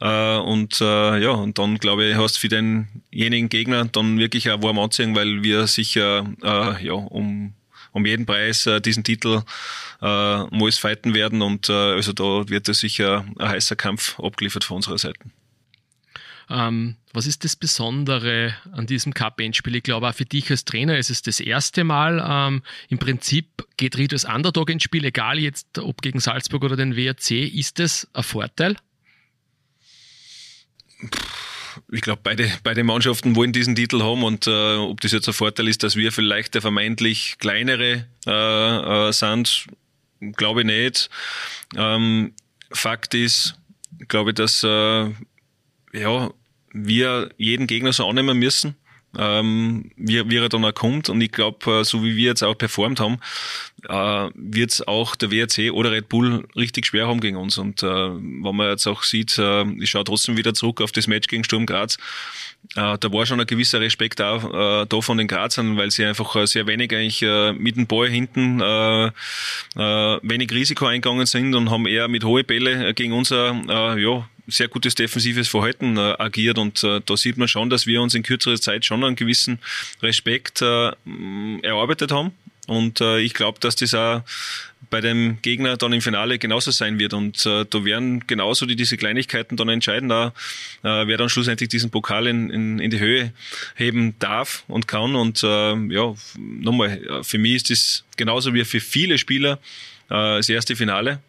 Äh, 0.00 0.36
und 0.38 0.78
ja, 0.80 1.32
und 1.32 1.58
dann 1.58 1.78
glaube 1.78 2.04
ich, 2.06 2.16
hast 2.16 2.36
du 2.36 2.40
für 2.40 2.48
denjenigen 2.48 3.48
Gegner 3.48 3.84
dann 3.86 4.18
wirklich 4.18 4.50
auch 4.50 4.62
warm 4.62 4.78
anziehen, 4.78 5.16
weil 5.16 5.42
wir 5.42 5.66
sicher 5.66 6.26
ja, 6.42 6.92
um, 6.92 7.54
um 7.92 8.06
jeden 8.06 8.26
Preis 8.26 8.68
diesen 8.84 9.04
Titel 9.04 9.42
äh, 10.00 10.38
muss 10.50 10.78
fighten 10.78 11.14
werden. 11.14 11.42
Und 11.42 11.68
also 11.68 12.12
da 12.12 12.48
wird 12.48 12.68
es 12.68 12.80
sicher 12.80 13.24
ein 13.38 13.48
heißer 13.48 13.76
Kampf 13.76 14.18
abgeliefert 14.20 14.64
von 14.64 14.76
unserer 14.76 14.98
Seite. 14.98 15.20
Ähm, 16.50 16.96
was 17.12 17.26
ist 17.26 17.44
das 17.44 17.56
Besondere 17.56 18.54
an 18.72 18.86
diesem 18.86 19.14
Cup-Endspiel? 19.14 19.76
Ich 19.76 19.82
glaube, 19.82 20.08
auch 20.08 20.14
für 20.14 20.24
dich 20.24 20.50
als 20.50 20.64
Trainer 20.64 20.98
ist 20.98 21.10
es 21.10 21.22
das 21.22 21.40
erste 21.40 21.84
Mal. 21.84 22.22
Ähm, 22.26 22.62
Im 22.88 22.98
Prinzip 22.98 23.66
geht 23.76 23.96
Ried 23.96 24.12
als 24.12 24.24
Underdog 24.24 24.70
ins 24.70 24.82
Spiel, 24.82 25.04
egal 25.04 25.38
jetzt 25.38 25.78
ob 25.78 26.02
gegen 26.02 26.20
Salzburg 26.20 26.64
oder 26.64 26.76
den 26.76 26.96
WRC. 26.96 27.30
Ist 27.30 27.78
das 27.78 28.08
ein 28.12 28.22
Vorteil? 28.22 28.76
ich 31.92 32.00
glaube, 32.00 32.20
beide, 32.22 32.50
beide 32.62 32.84
Mannschaften 32.84 33.36
wollen 33.36 33.52
diesen 33.52 33.74
Titel 33.74 34.02
haben 34.02 34.24
und 34.24 34.46
äh, 34.46 34.76
ob 34.76 35.00
das 35.00 35.12
jetzt 35.12 35.28
ein 35.28 35.34
Vorteil 35.34 35.68
ist, 35.68 35.82
dass 35.82 35.96
wir 35.96 36.12
vielleicht 36.12 36.54
der 36.54 36.62
vermeintlich 36.62 37.36
kleinere 37.38 38.06
äh, 38.26 39.08
äh, 39.08 39.12
sind, 39.12 39.66
glaube 40.36 40.60
ich 40.60 40.66
nicht. 40.66 41.10
Ähm, 41.76 42.32
Fakt 42.72 43.14
ist, 43.14 43.56
glaube 44.08 44.30
ich, 44.30 44.34
dass 44.36 44.62
äh, 44.62 45.10
ja, 45.92 46.30
wir 46.72 47.30
jeden 47.36 47.66
Gegner 47.66 47.92
so 47.92 48.08
annehmen 48.08 48.38
müssen, 48.38 48.76
ähm, 49.18 49.90
wie, 49.96 50.28
wie 50.30 50.36
er 50.36 50.48
dann 50.48 50.64
auch 50.64 50.74
kommt. 50.74 51.08
Und 51.08 51.20
ich 51.20 51.32
glaube, 51.32 51.80
äh, 51.80 51.84
so 51.84 52.04
wie 52.04 52.16
wir 52.16 52.26
jetzt 52.26 52.42
auch 52.42 52.56
performt 52.56 53.00
haben, 53.00 53.18
äh, 53.88 54.30
wird 54.34 54.70
es 54.70 54.86
auch 54.86 55.16
der 55.16 55.30
WRC 55.30 55.72
oder 55.72 55.90
Red 55.90 56.08
Bull 56.08 56.46
richtig 56.54 56.86
schwer 56.86 57.08
haben 57.08 57.20
gegen 57.20 57.36
uns. 57.36 57.58
Und 57.58 57.82
äh, 57.82 57.86
wenn 57.86 58.56
man 58.56 58.70
jetzt 58.70 58.86
auch 58.86 59.02
sieht, 59.02 59.36
äh, 59.38 59.64
ich 59.80 59.90
schaue 59.90 60.04
trotzdem 60.04 60.36
wieder 60.36 60.54
zurück 60.54 60.80
auf 60.80 60.92
das 60.92 61.06
Match 61.06 61.26
gegen 61.26 61.44
Sturm 61.44 61.66
Graz, 61.66 61.96
äh, 62.76 62.98
da 62.98 63.12
war 63.12 63.26
schon 63.26 63.40
ein 63.40 63.46
gewisser 63.46 63.80
Respekt 63.80 64.20
auch, 64.20 64.82
äh, 64.82 64.86
da 64.86 65.00
von 65.00 65.18
den 65.18 65.28
Grazern, 65.28 65.76
weil 65.76 65.90
sie 65.90 66.04
einfach 66.04 66.36
äh, 66.36 66.46
sehr 66.46 66.66
wenig 66.66 66.92
eigentlich 66.94 67.22
äh, 67.22 67.52
mit 67.52 67.76
dem 67.76 67.86
Ball 67.86 68.08
hinten 68.08 68.60
äh, 68.60 69.06
äh, 69.06 69.12
wenig 70.22 70.52
Risiko 70.52 70.86
eingegangen 70.86 71.26
sind 71.26 71.54
und 71.54 71.70
haben 71.70 71.86
eher 71.86 72.06
mit 72.08 72.22
hohe 72.22 72.44
Bälle 72.44 72.94
gegen 72.94 73.12
unser 73.12 73.60
äh, 73.68 74.00
ja, 74.00 74.28
sehr 74.50 74.68
gutes 74.68 74.94
defensives 74.94 75.48
Verhalten 75.48 75.96
äh, 75.96 76.14
agiert 76.18 76.58
und 76.58 76.82
äh, 76.84 77.00
da 77.04 77.16
sieht 77.16 77.36
man 77.36 77.48
schon, 77.48 77.70
dass 77.70 77.86
wir 77.86 78.02
uns 78.02 78.14
in 78.14 78.22
kürzerer 78.22 78.60
Zeit 78.60 78.84
schon 78.84 79.04
einen 79.04 79.16
gewissen 79.16 79.58
Respekt 80.02 80.62
äh, 80.62 80.90
erarbeitet 81.62 82.12
haben 82.12 82.32
und 82.70 83.00
äh, 83.00 83.18
ich 83.18 83.34
glaube, 83.34 83.58
dass 83.58 83.74
das 83.74 83.94
auch 83.94 84.22
bei 84.90 85.00
dem 85.00 85.38
Gegner 85.42 85.76
dann 85.76 85.92
im 85.92 86.00
Finale 86.00 86.38
genauso 86.38 86.70
sein 86.70 87.00
wird. 87.00 87.14
Und 87.14 87.44
äh, 87.44 87.64
da 87.68 87.84
werden 87.84 88.26
genauso 88.28 88.64
die, 88.64 88.76
diese 88.76 88.96
Kleinigkeiten 88.96 89.56
dann 89.56 89.68
entscheiden, 89.68 90.10
auch, 90.12 90.28
äh, 90.84 91.06
wer 91.06 91.16
dann 91.16 91.28
schlussendlich 91.28 91.68
diesen 91.68 91.90
Pokal 91.90 92.28
in, 92.28 92.48
in, 92.48 92.78
in 92.78 92.90
die 92.92 93.00
Höhe 93.00 93.32
heben 93.74 94.16
darf 94.20 94.62
und 94.68 94.86
kann. 94.86 95.16
Und 95.16 95.42
äh, 95.42 95.74
ja, 95.92 96.14
nochmal, 96.38 97.22
für 97.22 97.38
mich 97.38 97.54
ist 97.54 97.70
das 97.70 98.04
genauso 98.16 98.54
wie 98.54 98.64
für 98.64 98.80
viele 98.80 99.18
Spieler 99.18 99.54
äh, 100.08 100.38
das 100.38 100.48
erste 100.48 100.76
Finale 100.76 101.20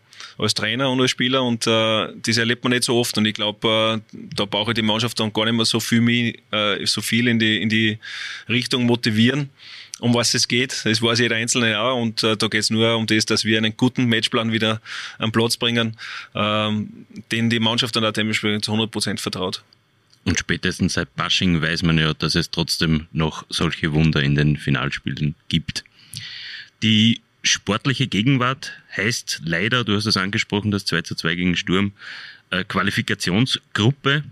als 0.41 0.55
Trainer 0.55 0.89
und 0.89 0.99
als 0.99 1.11
Spieler 1.11 1.43
und 1.43 1.67
äh, 1.67 2.07
das 2.15 2.37
erlebt 2.37 2.63
man 2.63 2.71
nicht 2.71 2.83
so 2.83 2.97
oft 2.97 3.15
und 3.17 3.25
ich 3.25 3.35
glaube, 3.35 4.01
äh, 4.11 4.17
da 4.35 4.45
brauche 4.45 4.71
ich 4.71 4.75
die 4.75 4.81
Mannschaft 4.81 5.19
dann 5.19 5.31
gar 5.31 5.45
nicht 5.45 5.53
mehr 5.53 5.65
so 5.65 5.79
viel, 5.79 6.01
mich, 6.01 6.39
äh, 6.51 6.83
so 6.85 7.01
viel 7.01 7.27
in 7.27 7.37
die, 7.37 7.61
in 7.61 7.69
die 7.69 7.99
Richtung 8.49 8.85
motivieren, 8.85 9.51
um 9.99 10.15
was 10.15 10.33
es 10.33 10.47
geht. 10.47 10.81
Das 10.83 10.99
weiß 10.99 11.19
jeder 11.19 11.35
Einzelne 11.35 11.79
auch 11.79 12.01
und 12.01 12.23
äh, 12.23 12.35
da 12.35 12.47
geht 12.47 12.61
es 12.61 12.71
nur 12.71 12.95
um 12.97 13.05
das, 13.05 13.25
dass 13.25 13.45
wir 13.45 13.59
einen 13.59 13.77
guten 13.77 14.05
Matchplan 14.05 14.51
wieder 14.51 14.81
am 15.19 15.31
Platz 15.31 15.57
bringen, 15.57 15.95
ähm, 16.33 17.05
den 17.31 17.51
die 17.51 17.59
Mannschaft 17.59 17.95
dann 17.95 18.03
auch 18.03 18.11
dementsprechend 18.11 18.65
zu 18.65 18.71
100 18.71 18.89
Prozent 18.89 19.21
vertraut. 19.21 19.63
Und 20.23 20.39
spätestens 20.39 20.93
seit 20.93 21.15
Bashing 21.15 21.61
weiß 21.61 21.83
man 21.83 21.99
ja, 21.99 22.13
dass 22.15 22.33
es 22.33 22.49
trotzdem 22.49 23.07
noch 23.11 23.45
solche 23.49 23.93
Wunder 23.93 24.21
in 24.23 24.35
den 24.35 24.57
Finalspielen 24.57 25.35
gibt. 25.49 25.83
Die 26.81 27.21
sportliche 27.43 28.07
Gegenwart 28.07 28.73
heißt 28.95 29.41
leider, 29.45 29.83
du 29.83 29.95
hast 29.95 30.05
es 30.05 30.17
angesprochen, 30.17 30.71
das 30.71 30.85
2 30.85 31.01
zu 31.01 31.15
2 31.15 31.35
gegen 31.35 31.55
Sturm, 31.55 31.93
äh, 32.49 32.63
Qualifikationsgruppe. 32.63 34.23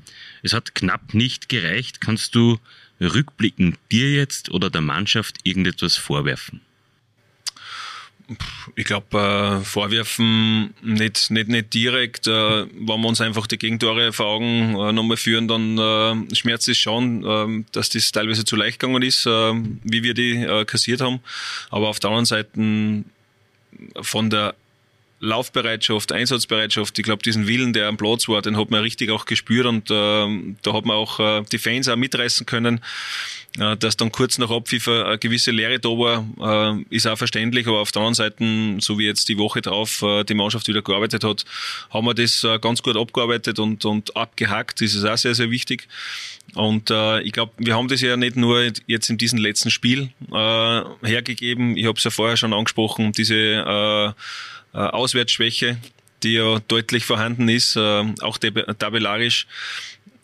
Es 0.44 0.54
hat 0.54 0.76
knapp 0.76 1.14
nicht 1.14 1.50
gereicht. 1.50 2.02
Kannst 2.02 2.36
du 2.36 2.60
rückblickend 3.02 3.78
dir 3.92 4.12
jetzt 4.14 4.52
oder 4.52 4.70
der 4.70 4.82
Mannschaft 4.82 5.38
irgendetwas 5.44 5.96
vorwerfen? 5.96 6.62
Ich 8.76 8.86
glaube, 8.86 9.18
äh, 9.18 9.66
vorwerfen 9.66 10.74
nicht, 10.82 11.32
nicht, 11.32 11.48
nicht 11.48 11.74
direkt. 11.74 12.28
Äh, 12.28 12.32
wenn 12.32 13.02
wir 13.02 13.08
uns 13.08 13.22
einfach 13.22 13.48
die 13.48 13.58
Gegentore 13.58 14.14
vor 14.14 14.28
Augen 14.28 14.76
äh, 14.76 14.92
nochmal 14.92 15.18
führen, 15.18 15.48
dann 15.48 15.78
äh, 15.78 16.36
schmerzt 16.36 16.68
es 16.68 16.78
schon, 16.78 17.24
äh, 17.26 17.64
dass 17.72 17.90
das 17.90 18.12
teilweise 18.12 18.46
zu 18.46 18.56
leicht 18.56 18.80
gegangen 18.80 19.02
ist, 19.02 19.26
äh, 19.26 19.54
wie 19.84 20.04
wir 20.04 20.14
die 20.14 20.36
äh, 20.44 20.66
kassiert 20.66 21.02
haben. 21.02 21.20
Aber 21.70 21.90
auf 21.90 22.00
der 22.00 22.10
anderen 22.12 22.26
Seite 22.26 23.04
von 24.02 24.30
der 24.30 24.56
Laufbereitschaft, 25.20 26.12
Einsatzbereitschaft, 26.12 26.98
ich 26.98 27.04
glaube, 27.04 27.24
diesen 27.24 27.48
Willen, 27.48 27.74
der 27.74 27.88
am 27.88 27.98
Platz 27.98 28.28
war, 28.28 28.42
den 28.42 28.58
hat 28.58 28.72
man 28.72 28.82
richtig 28.82 29.12
auch 29.12 29.26
gespürt 29.26 29.66
und 29.66 29.90
äh, 29.92 30.54
da 30.62 30.74
hat 30.74 30.86
man 30.86 30.96
auch 30.96 31.20
äh, 31.20 31.44
die 31.52 31.58
Fans 31.58 31.88
auch 31.88 31.96
mitreißen 31.96 32.46
können. 32.46 32.82
Äh, 33.58 33.78
dass 33.78 33.98
dann 33.98 34.12
kurz 34.12 34.38
nach 34.38 34.52
Abpfiff 34.52 34.88
eine 34.88 35.18
gewisse 35.18 35.50
Leere 35.52 35.80
da 35.80 35.90
war, 35.90 36.78
äh, 36.78 36.96
ist 36.96 37.08
auch 37.08 37.18
verständlich, 37.18 37.68
aber 37.68 37.80
auf 37.80 37.92
der 37.92 38.02
anderen 38.02 38.14
Seite, 38.14 38.78
so 38.80 39.00
wie 39.00 39.06
jetzt 39.06 39.28
die 39.28 39.38
Woche 39.38 39.62
drauf 39.62 40.04
äh, 40.04 40.24
die 40.24 40.36
Mannschaft 40.36 40.68
wieder 40.68 40.84
gearbeitet 40.84 41.24
hat, 41.24 41.46
haben 41.90 42.06
wir 42.06 42.14
das 42.14 42.44
äh, 42.44 42.60
ganz 42.60 42.84
gut 42.84 42.96
abgearbeitet 42.96 43.58
und, 43.58 43.84
und 43.86 44.16
abgehackt. 44.16 44.82
Das 44.82 44.94
ist 44.94 45.04
auch 45.04 45.18
sehr, 45.18 45.34
sehr 45.34 45.50
wichtig. 45.50 45.88
Und 46.54 46.92
äh, 46.92 47.22
ich 47.22 47.32
glaube, 47.32 47.52
wir 47.58 47.76
haben 47.76 47.88
das 47.88 48.02
ja 48.02 48.18
nicht 48.18 48.36
nur 48.36 48.72
jetzt 48.88 49.10
in 49.10 49.18
diesem 49.18 49.40
letzten 49.40 49.72
Spiel 49.72 50.10
äh, 50.32 50.82
hergegeben. 51.04 51.76
Ich 51.76 51.86
habe 51.86 51.98
es 51.98 52.04
ja 52.04 52.12
vorher 52.12 52.38
schon 52.38 52.54
angesprochen, 52.54 53.12
diese 53.14 53.36
äh, 53.36 54.12
Auswärtsschwäche, 54.78 55.78
die 56.24 56.34
ja 56.34 56.60
deutlich 56.68 57.06
vorhanden 57.06 57.50
ist, 57.50 57.76
äh, 57.76 58.04
auch 58.22 58.38
tabellarisch, 58.38 59.48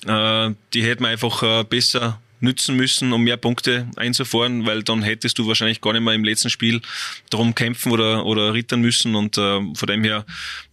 äh, 0.05 0.51
die 0.73 0.83
hätten 0.83 1.03
wir 1.03 1.09
einfach 1.09 1.41
äh, 1.43 1.63
besser 1.63 2.19
nützen 2.41 2.75
müssen, 2.75 3.13
um 3.13 3.23
mehr 3.23 3.37
Punkte 3.37 3.87
einzufahren, 3.95 4.65
weil 4.65 4.83
dann 4.83 5.03
hättest 5.03 5.37
du 5.39 5.47
wahrscheinlich 5.47 5.81
gar 5.81 5.93
nicht 5.93 6.01
mehr 6.01 6.13
im 6.13 6.23
letzten 6.23 6.49
Spiel 6.49 6.81
darum 7.29 7.55
kämpfen 7.55 7.91
oder, 7.91 8.25
oder 8.25 8.53
rittern 8.53 8.81
müssen 8.81 9.15
und 9.15 9.37
äh, 9.37 9.61
von 9.73 9.87
dem 9.87 10.03
her 10.03 10.25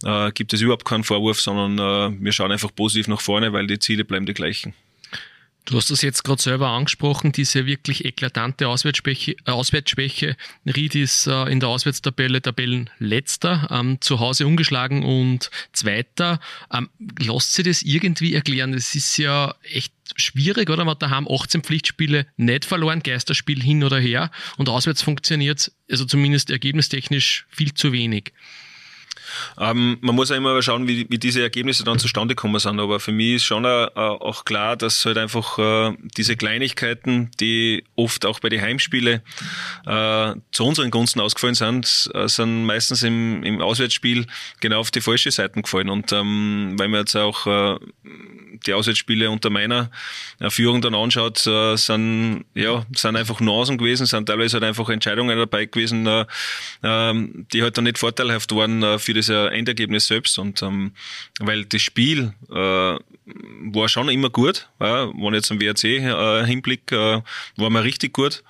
äh, 0.03 0.31
gibt 0.31 0.53
es 0.53 0.61
überhaupt 0.61 0.85
keinen 0.85 1.03
Vorwurf, 1.03 1.39
sondern 1.39 1.79
äh, 1.79 2.15
wir 2.23 2.31
schauen 2.31 2.51
einfach 2.51 2.73
positiv 2.73 3.07
nach 3.07 3.21
vorne, 3.21 3.53
weil 3.53 3.67
die 3.67 3.79
Ziele 3.79 4.05
bleiben 4.05 4.25
die 4.25 4.33
gleichen. 4.33 4.73
Du 5.65 5.77
hast 5.77 5.89
das 5.91 6.01
jetzt 6.01 6.23
gerade 6.23 6.41
selber 6.41 6.69
angesprochen, 6.69 7.31
diese 7.31 7.65
wirklich 7.65 8.03
eklatante 8.03 8.67
Auswärtsschwäche. 8.67 9.35
Äh, 9.45 9.51
Auswärtsschwäche. 9.51 10.35
Ried 10.65 10.95
ist 10.95 11.27
äh, 11.27 11.45
in 11.45 11.61
der 11.61 11.69
Auswärtstabelle 11.69 12.41
Tabellenletzter, 12.41 13.69
ähm, 13.71 14.01
zu 14.01 14.19
Hause 14.19 14.45
ungeschlagen 14.45 15.03
und 15.03 15.49
Zweiter. 15.71 16.39
Ähm, 16.71 16.89
lasst 17.19 17.53
sich 17.53 17.65
das 17.65 17.81
irgendwie 17.81 18.33
erklären? 18.33 18.73
Das 18.73 18.93
ist 18.93 19.17
ja 19.17 19.55
echt 19.63 19.93
schwierig, 20.17 20.69
oder? 20.69 20.83
Man 20.83 20.95
hat 20.95 21.01
daheim 21.01 21.27
18 21.29 21.63
Pflichtspiele 21.63 22.27
nicht 22.35 22.65
verloren, 22.65 23.01
Geisterspiel 23.01 23.61
hin 23.63 23.85
oder 23.85 23.99
her 23.99 24.31
und 24.57 24.67
auswärts 24.67 25.01
funktioniert 25.01 25.71
also 25.89 26.05
zumindest 26.05 26.49
ergebnistechnisch 26.49 27.45
viel 27.49 27.73
zu 27.73 27.91
wenig. 27.91 28.33
Ähm, 29.59 29.97
man 30.01 30.15
muss 30.15 30.29
ja 30.29 30.35
immer 30.35 30.61
schauen, 30.61 30.87
wie, 30.87 31.07
wie 31.09 31.17
diese 31.17 31.41
Ergebnisse 31.41 31.83
dann 31.83 31.99
zustande 31.99 32.35
gekommen 32.35 32.59
sind. 32.59 32.79
Aber 32.79 32.99
für 32.99 33.11
mich 33.11 33.35
ist 33.35 33.43
schon 33.43 33.65
auch, 33.65 33.95
auch 33.95 34.45
klar, 34.45 34.75
dass 34.75 35.05
halt 35.05 35.17
einfach 35.17 35.59
äh, 35.59 35.95
diese 36.17 36.35
Kleinigkeiten, 36.35 37.31
die 37.39 37.83
oft 37.95 38.25
auch 38.25 38.39
bei 38.39 38.49
den 38.49 38.61
Heimspielen 38.61 39.21
äh, 39.85 40.33
zu 40.51 40.65
unseren 40.65 40.91
Gunsten 40.91 41.19
ausgefallen 41.19 41.55
sind, 41.55 42.09
äh, 42.13 42.27
sind 42.27 42.65
meistens 42.65 43.03
im, 43.03 43.43
im 43.43 43.61
Auswärtsspiel 43.61 44.25
genau 44.59 44.79
auf 44.79 44.91
die 44.91 45.01
falsche 45.01 45.31
Seiten 45.31 45.61
gefallen. 45.61 45.89
Und 45.89 46.11
ähm, 46.11 46.75
weil 46.77 46.87
man 46.87 47.01
jetzt 47.01 47.15
auch 47.15 47.47
äh, 47.47 47.79
die 48.65 48.73
Auswärtsspiele 48.73 49.29
unter 49.29 49.49
meiner 49.49 49.89
äh, 50.39 50.49
Führung 50.49 50.81
dann 50.81 50.95
anschaut, 50.95 51.45
äh, 51.47 51.75
sind, 51.75 52.45
ja, 52.53 52.85
sind 52.95 53.15
einfach 53.15 53.39
Nuancen 53.39 53.77
gewesen, 53.77 54.05
sind 54.05 54.27
teilweise 54.27 54.55
halt 54.55 54.63
einfach 54.63 54.89
Entscheidungen 54.89 55.37
dabei 55.37 55.65
gewesen, 55.65 56.05
äh, 56.07 56.25
ähm, 56.83 57.45
die 57.51 57.63
halt 57.63 57.77
dann 57.77 57.85
nicht 57.85 57.97
vorteilhaft 57.97 58.53
waren 58.55 58.83
äh, 58.83 58.99
für 58.99 59.13
das 59.13 59.22
Endergebnis 59.29 60.07
selbst. 60.07 60.37
Und 60.39 60.61
ähm, 60.61 60.93
weil 61.39 61.65
das 61.65 61.81
Spiel 61.81 62.33
äh, 62.49 62.53
war 62.55 63.89
schon 63.89 64.09
immer 64.09 64.29
gut, 64.29 64.69
ja, 64.79 65.07
wenn 65.07 65.33
jetzt 65.33 65.51
am 65.51 65.61
WRC 65.61 65.83
äh, 65.83 66.45
Hinblick, 66.45 66.91
äh, 66.91 67.21
war 67.55 67.69
man 67.69 67.83
richtig 67.83 68.13
gut 68.13 68.43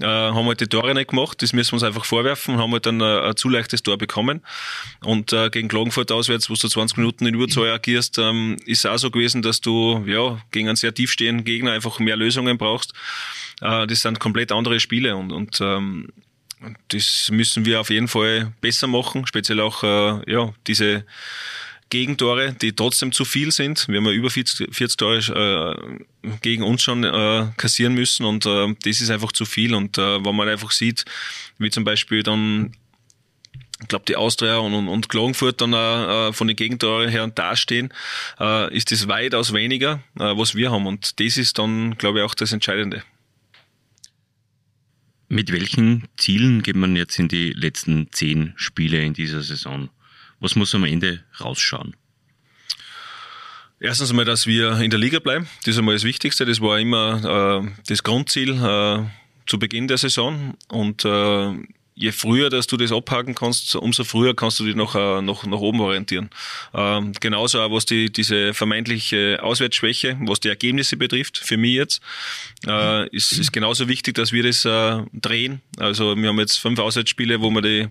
äh, 0.00 0.04
haben 0.04 0.46
halt 0.46 0.60
die 0.60 0.66
Tore 0.66 0.94
nicht 0.94 1.10
gemacht, 1.10 1.40
das 1.42 1.52
müssen 1.52 1.72
wir 1.72 1.74
uns 1.74 1.82
einfach 1.82 2.04
vorwerfen, 2.04 2.58
haben 2.58 2.72
halt 2.72 2.86
dann 2.86 3.00
ein, 3.00 3.24
ein 3.24 3.36
zu 3.36 3.48
leichtes 3.48 3.82
Tor 3.82 3.96
bekommen. 3.98 4.42
Und 5.02 5.32
äh, 5.32 5.50
gegen 5.50 5.68
Klagenfurt 5.68 6.12
auswärts, 6.12 6.50
wo 6.50 6.54
du 6.54 6.68
20 6.68 6.98
Minuten 6.98 7.26
in 7.26 7.34
Überzahl 7.34 7.70
agierst, 7.70 8.18
ähm, 8.18 8.56
ist 8.66 8.86
auch 8.86 8.98
so 8.98 9.10
gewesen, 9.10 9.42
dass 9.42 9.60
du 9.60 10.04
ja 10.06 10.38
gegen 10.50 10.68
einen 10.68 10.76
sehr 10.76 10.94
tiefstehenden 10.94 11.44
Gegner 11.44 11.72
einfach 11.72 11.98
mehr 11.98 12.16
Lösungen 12.16 12.58
brauchst. 12.58 12.92
Äh, 13.60 13.86
das 13.86 14.02
sind 14.02 14.20
komplett 14.20 14.52
andere 14.52 14.80
Spiele 14.80 15.16
und, 15.16 15.32
und 15.32 15.60
ähm, 15.60 16.08
das 16.88 17.28
müssen 17.30 17.64
wir 17.64 17.80
auf 17.80 17.90
jeden 17.90 18.08
Fall 18.08 18.52
besser 18.60 18.86
machen, 18.86 19.26
speziell 19.26 19.60
auch 19.60 19.82
äh, 19.82 20.30
ja 20.30 20.54
diese 20.66 21.04
Gegentore, 21.88 22.52
die 22.54 22.72
trotzdem 22.72 23.12
zu 23.12 23.24
viel 23.24 23.52
sind. 23.52 23.86
Wir 23.88 23.98
haben 23.98 24.06
ja 24.06 24.12
über 24.12 24.30
40, 24.30 24.74
40 24.74 24.96
Tore 24.96 25.18
äh, 25.18 26.34
gegen 26.42 26.64
uns 26.64 26.82
schon 26.82 27.04
äh, 27.04 27.46
kassieren 27.56 27.94
müssen 27.94 28.26
und 28.26 28.44
äh, 28.44 28.74
das 28.82 29.00
ist 29.00 29.10
einfach 29.10 29.32
zu 29.32 29.44
viel. 29.44 29.74
Und 29.74 29.96
äh, 29.96 30.24
wenn 30.24 30.34
man 30.34 30.48
einfach 30.48 30.72
sieht, 30.72 31.04
wie 31.58 31.70
zum 31.70 31.84
Beispiel 31.84 32.22
dann 32.22 32.72
ich 33.82 33.88
glaube, 33.88 34.06
die 34.08 34.16
Austria 34.16 34.56
und, 34.56 34.72
und, 34.72 34.88
und 34.88 35.10
Klagenfurt 35.10 35.60
dann 35.60 35.74
äh, 35.74 36.32
von 36.32 36.48
den 36.48 36.56
Gegentoren 36.56 37.10
her 37.10 37.26
dastehen, 37.26 37.92
äh, 38.40 38.74
ist 38.74 38.90
das 38.90 39.06
weitaus 39.06 39.52
weniger, 39.52 40.00
äh, 40.18 40.34
was 40.34 40.54
wir 40.54 40.70
haben. 40.70 40.86
Und 40.86 41.20
das 41.20 41.36
ist 41.36 41.58
dann, 41.58 41.96
glaube 41.98 42.18
ich, 42.18 42.24
auch 42.24 42.34
das 42.34 42.52
Entscheidende. 42.52 43.02
Mit 45.28 45.52
welchen 45.52 46.04
Zielen 46.16 46.62
geht 46.62 46.76
man 46.76 46.94
jetzt 46.94 47.18
in 47.18 47.28
die 47.28 47.52
letzten 47.52 48.12
zehn 48.12 48.52
Spiele 48.56 49.02
in 49.02 49.12
dieser 49.12 49.42
Saison? 49.42 49.90
Was 50.38 50.54
muss 50.54 50.74
am 50.74 50.84
Ende 50.84 51.24
rausschauen? 51.40 51.96
Erstens 53.80 54.10
einmal, 54.10 54.24
dass 54.24 54.46
wir 54.46 54.78
in 54.80 54.90
der 54.90 54.98
Liga 54.98 55.18
bleiben. 55.18 55.48
Das 55.64 55.74
ist 55.74 55.78
einmal 55.78 55.96
das 55.96 56.04
Wichtigste. 56.04 56.46
Das 56.46 56.60
war 56.60 56.78
immer 56.78 57.64
äh, 57.64 57.82
das 57.88 58.02
Grundziel 58.02 58.52
äh, 58.52 59.04
zu 59.46 59.58
Beginn 59.58 59.88
der 59.88 59.98
Saison. 59.98 60.56
Und 60.68 61.04
äh, 61.04 61.54
je 61.96 62.12
früher, 62.12 62.50
dass 62.50 62.66
du 62.66 62.76
das 62.76 62.92
abhaken 62.92 63.34
kannst, 63.34 63.74
umso 63.74 64.04
früher 64.04 64.36
kannst 64.36 64.60
du 64.60 64.64
dich 64.64 64.76
noch, 64.76 64.94
äh, 64.94 65.22
noch 65.22 65.46
nach 65.46 65.58
oben 65.58 65.80
orientieren. 65.80 66.28
Ähm, 66.74 67.12
genauso 67.18 67.60
auch, 67.60 67.72
was 67.72 67.86
die, 67.86 68.12
diese 68.12 68.52
vermeintliche 68.52 69.42
Auswärtsschwäche, 69.42 70.18
was 70.20 70.40
die 70.40 70.48
Ergebnisse 70.48 70.98
betrifft, 70.98 71.38
für 71.38 71.56
mich 71.56 71.74
jetzt, 71.74 72.02
äh, 72.66 73.08
ist, 73.08 73.32
ist 73.32 73.52
genauso 73.52 73.88
wichtig, 73.88 74.14
dass 74.14 74.30
wir 74.30 74.42
das 74.42 74.64
äh, 74.66 75.02
drehen. 75.14 75.62
Also 75.78 76.16
wir 76.16 76.28
haben 76.28 76.38
jetzt 76.38 76.58
fünf 76.58 76.78
Auswärtsspiele, 76.78 77.40
wo 77.40 77.50
wir 77.50 77.62
die 77.62 77.88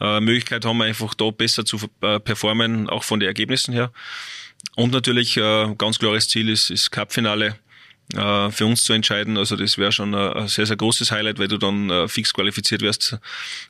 äh, 0.00 0.20
Möglichkeit 0.20 0.64
haben, 0.64 0.80
einfach 0.80 1.12
da 1.14 1.30
besser 1.30 1.66
zu 1.66 1.78
äh, 2.00 2.18
performen, 2.20 2.88
auch 2.88 3.04
von 3.04 3.20
den 3.20 3.26
Ergebnissen 3.26 3.74
her. 3.74 3.92
Und 4.76 4.92
natürlich 4.92 5.36
äh, 5.36 5.74
ganz 5.76 5.98
klares 5.98 6.28
Ziel 6.28 6.48
ist, 6.48 6.70
ist 6.70 6.90
Cup-Finale 6.90 7.56
äh, 8.14 8.50
für 8.50 8.66
uns 8.66 8.84
zu 8.84 8.92
entscheiden. 8.92 9.36
Also 9.36 9.56
das 9.56 9.78
wäre 9.78 9.92
schon 9.92 10.14
ein, 10.14 10.48
sehr, 10.48 10.66
sehr 10.66 10.76
großes 10.76 11.10
Highlight, 11.10 11.38
weil 11.38 11.48
du 11.48 11.58
dann 11.58 11.90
äh, 11.90 12.08
fix 12.08 12.32
qualifiziert 12.32 12.82
wirst 12.82 13.18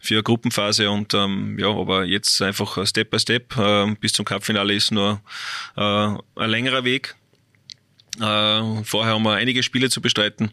für 0.01 0.15
eine 0.15 0.23
Gruppenphase. 0.23 0.91
Und 0.91 1.15
ähm, 1.15 1.59
ja, 1.59 1.69
aber 1.69 2.05
jetzt 2.05 2.41
einfach 2.43 2.85
Step 2.87 3.11
by 3.11 3.19
Step 3.19 3.57
äh, 3.57 3.95
bis 4.01 4.13
zum 4.13 4.25
Cup-Finale 4.25 4.75
ist 4.75 4.91
nur 4.91 5.21
äh, 5.77 5.81
ein 5.81 6.51
längerer 6.51 6.85
Weg. 6.85 7.15
Äh, 8.21 8.85
vorher 8.85 9.15
haben 9.15 9.23
wir 9.23 9.35
einige 9.35 9.63
Spiele 9.63 9.91
zu 9.91 10.01
bestreiten. 10.01 10.53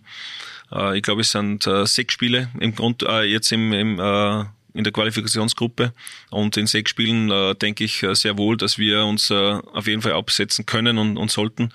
Äh, 0.71 0.97
ich 0.97 1.03
glaube, 1.03 1.21
es 1.21 1.31
sind 1.31 1.65
äh, 1.67 1.85
sechs 1.85 2.13
Spiele 2.13 2.49
im 2.59 2.75
Grund, 2.75 3.03
äh, 3.03 3.23
jetzt 3.23 3.51
im, 3.51 3.73
im 3.73 3.99
äh, 3.99 4.45
in 4.79 4.85
der 4.85 4.93
Qualifikationsgruppe. 4.93 5.93
Und 6.31 6.57
in 6.57 6.65
sechs 6.65 6.89
Spielen 6.89 7.29
äh, 7.29 7.53
denke 7.53 7.83
ich 7.83 8.01
äh, 8.01 8.15
sehr 8.15 8.37
wohl, 8.37 8.57
dass 8.57 8.79
wir 8.79 9.05
uns 9.05 9.29
äh, 9.29 9.59
auf 9.73 9.87
jeden 9.87 10.01
Fall 10.01 10.13
absetzen 10.13 10.65
können 10.65 10.97
und, 10.97 11.17
und 11.17 11.29
sollten, 11.29 11.71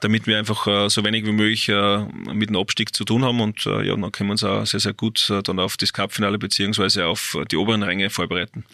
damit 0.00 0.26
wir 0.26 0.38
einfach 0.38 0.66
äh, 0.66 0.88
so 0.88 1.04
wenig 1.04 1.26
wie 1.26 1.32
möglich 1.32 1.68
äh, 1.68 1.98
mit 2.32 2.48
dem 2.48 2.56
Abstieg 2.56 2.94
zu 2.94 3.04
tun 3.04 3.24
haben. 3.24 3.40
Und 3.40 3.66
äh, 3.66 3.86
ja, 3.86 3.94
dann 3.94 4.10
können 4.10 4.30
wir 4.30 4.32
uns 4.32 4.42
auch 4.44 4.66
sehr, 4.66 4.80
sehr 4.80 4.94
gut 4.94 5.30
dann 5.44 5.60
auf 5.60 5.76
das 5.76 5.92
Cupfinale 5.92 6.38
beziehungsweise 6.38 7.06
auf 7.06 7.36
die 7.50 7.56
oberen 7.56 7.82
Ränge 7.82 8.08
vorbereiten. 8.08 8.64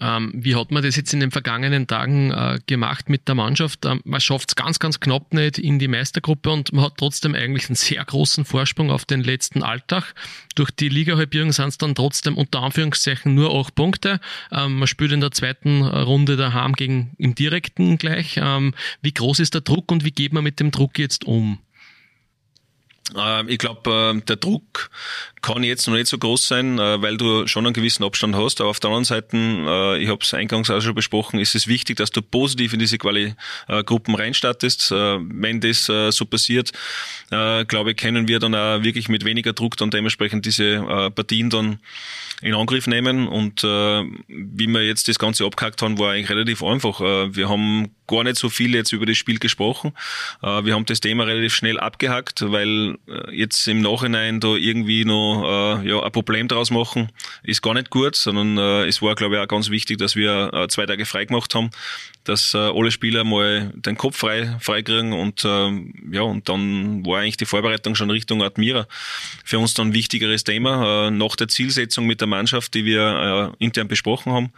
Ähm, 0.00 0.32
wie 0.34 0.56
hat 0.56 0.70
man 0.70 0.82
das 0.82 0.96
jetzt 0.96 1.12
in 1.12 1.20
den 1.20 1.30
vergangenen 1.30 1.86
Tagen 1.86 2.30
äh, 2.30 2.58
gemacht 2.66 3.08
mit 3.08 3.28
der 3.28 3.34
Mannschaft? 3.34 3.84
Ähm, 3.84 4.00
man 4.04 4.20
schafft 4.20 4.50
es 4.50 4.56
ganz, 4.56 4.78
ganz 4.78 5.00
knapp 5.00 5.32
nicht 5.32 5.58
in 5.58 5.78
die 5.78 5.88
Meistergruppe 5.88 6.50
und 6.50 6.72
man 6.72 6.84
hat 6.86 6.94
trotzdem 6.98 7.34
eigentlich 7.34 7.68
einen 7.68 7.76
sehr 7.76 8.04
großen 8.04 8.44
Vorsprung 8.44 8.90
auf 8.90 9.04
den 9.04 9.22
letzten 9.22 9.62
Alltag. 9.62 10.14
Durch 10.54 10.70
die 10.70 10.88
Liga-Halbierung 10.88 11.52
sind 11.52 11.68
es 11.68 11.78
dann 11.78 11.94
trotzdem 11.94 12.36
unter 12.36 12.62
Anführungszeichen 12.62 13.34
nur 13.34 13.54
acht 13.54 13.74
Punkte. 13.74 14.20
Ähm, 14.50 14.78
man 14.78 14.88
spielt 14.88 15.12
in 15.12 15.20
der 15.20 15.30
zweiten 15.30 15.82
Runde 15.82 16.36
daheim 16.36 16.74
gegen 16.74 17.12
im 17.18 17.34
direkten 17.34 17.98
gleich. 17.98 18.38
Ähm, 18.42 18.74
wie 19.02 19.14
groß 19.14 19.40
ist 19.40 19.54
der 19.54 19.60
Druck 19.60 19.92
und 19.92 20.04
wie 20.04 20.10
geht 20.10 20.32
man 20.32 20.44
mit 20.44 20.60
dem 20.60 20.70
Druck 20.70 20.98
jetzt 20.98 21.24
um? 21.24 21.58
Äh, 23.14 23.46
ich 23.52 23.58
glaube, 23.58 24.14
äh, 24.16 24.20
der 24.22 24.36
Druck 24.36 24.90
kann 25.42 25.62
jetzt 25.62 25.86
noch 25.86 25.94
nicht 25.94 26.06
so 26.06 26.16
groß 26.16 26.48
sein, 26.48 26.78
äh, 26.78 27.02
weil 27.02 27.18
du 27.18 27.46
schon 27.46 27.66
einen 27.66 27.74
gewissen 27.74 28.02
Abstand 28.02 28.34
hast. 28.34 28.60
Aber 28.60 28.70
auf 28.70 28.80
der 28.80 28.88
anderen 28.88 29.04
Seite, 29.04 29.36
ich 30.00 30.08
habe 30.08 30.20
es 30.22 30.32
eingangs 30.32 30.70
auch 30.70 30.80
schon 30.80 30.94
besprochen, 30.94 31.38
ist 31.38 31.54
es 31.54 31.66
wichtig, 31.66 31.96
dass 31.96 32.10
du 32.10 32.22
positiv 32.22 32.72
in 32.72 32.78
diese 32.78 32.98
Quali-Gruppen 32.98 34.14
reinstartest. 34.14 34.90
Wenn 34.90 35.60
das 35.60 35.84
so 35.84 36.24
passiert, 36.24 36.72
glaube 37.30 37.90
ich, 37.90 37.96
können 37.96 38.28
wir 38.28 38.38
dann 38.38 38.54
auch 38.54 38.82
wirklich 38.82 39.08
mit 39.08 39.24
weniger 39.24 39.52
Druck 39.52 39.76
dann 39.76 39.90
dementsprechend 39.90 40.46
diese 40.46 41.10
Partien 41.14 41.50
dann 41.50 41.78
in 42.44 42.54
Angriff 42.54 42.86
nehmen. 42.86 43.26
Und 43.26 43.62
wie 43.62 44.66
wir 44.66 44.82
jetzt 44.82 45.08
das 45.08 45.18
Ganze 45.18 45.44
abgehakt 45.44 45.80
haben, 45.82 45.98
war 45.98 46.12
eigentlich 46.12 46.30
relativ 46.30 46.62
einfach. 46.62 47.00
Wir 47.00 47.48
haben 47.48 47.94
gar 48.06 48.22
nicht 48.24 48.36
so 48.36 48.50
viel 48.50 48.74
jetzt 48.74 48.92
über 48.92 49.06
das 49.06 49.16
Spiel 49.16 49.38
gesprochen. 49.38 49.92
Wir 50.42 50.74
haben 50.74 50.84
das 50.84 51.00
Thema 51.00 51.24
relativ 51.24 51.54
schnell 51.54 51.80
abgehakt, 51.80 52.42
weil 52.50 52.96
äh, 53.08 53.36
jetzt 53.36 53.66
im 53.68 53.80
Nachhinein 53.80 54.40
da 54.40 54.54
irgendwie 54.54 55.04
noch 55.04 55.44
äh, 55.44 55.88
ja, 55.88 56.02
ein 56.02 56.12
Problem 56.12 56.48
draus 56.48 56.70
machen, 56.70 57.10
ist 57.42 57.62
gar 57.62 57.74
nicht 57.74 57.90
gut, 57.90 58.16
sondern 58.16 58.58
äh, 58.58 58.86
es 58.86 59.02
war, 59.02 59.14
glaube 59.14 59.36
ich, 59.36 59.40
auch 59.40 59.48
ganz 59.48 59.70
wichtig, 59.70 59.98
dass 59.98 60.16
wir 60.16 60.52
äh, 60.52 60.68
zwei 60.68 60.86
Tage 60.86 61.04
frei 61.04 61.24
gemacht 61.26 61.54
haben, 61.54 61.70
dass 62.24 62.54
äh, 62.54 62.58
alle 62.58 62.90
Spieler 62.90 63.24
mal 63.24 63.72
den 63.74 63.96
Kopf 63.96 64.16
frei, 64.16 64.56
frei 64.60 64.82
kriegen 64.82 65.12
und 65.12 65.44
äh, 65.44 65.70
ja, 66.10 66.22
und 66.22 66.48
dann 66.48 67.04
war 67.04 67.20
eigentlich 67.20 67.36
die 67.36 67.46
Vorbereitung 67.46 67.94
schon 67.94 68.10
Richtung 68.10 68.42
Admira 68.42 68.86
für 69.44 69.58
uns 69.58 69.74
dann 69.74 69.88
ein 69.88 69.94
wichtigeres 69.94 70.44
Thema, 70.44 71.08
äh, 71.08 71.10
nach 71.10 71.36
der 71.36 71.48
Zielsetzung 71.48 72.06
mit 72.06 72.20
der 72.20 72.28
Mannschaft, 72.34 72.74
die 72.74 72.84
wir 72.84 73.54
äh, 73.58 73.64
intern 73.64 73.88
besprochen 73.88 74.32
haben. 74.32 74.52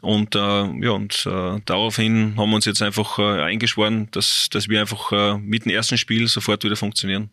Und 0.00 0.34
äh, 0.34 0.38
ja, 0.38 0.90
und 0.90 1.26
äh, 1.26 1.60
daraufhin 1.64 2.36
haben 2.36 2.50
wir 2.50 2.56
uns 2.56 2.64
jetzt 2.64 2.82
einfach 2.82 3.18
äh, 3.18 3.42
eingeschworen, 3.42 4.08
dass, 4.12 4.48
dass 4.50 4.68
wir 4.68 4.80
einfach 4.80 5.12
äh, 5.12 5.38
mit 5.38 5.64
dem 5.64 5.72
ersten 5.72 5.98
Spiel 5.98 6.26
sofort 6.28 6.64
wieder 6.64 6.76
funktionieren. 6.76 7.30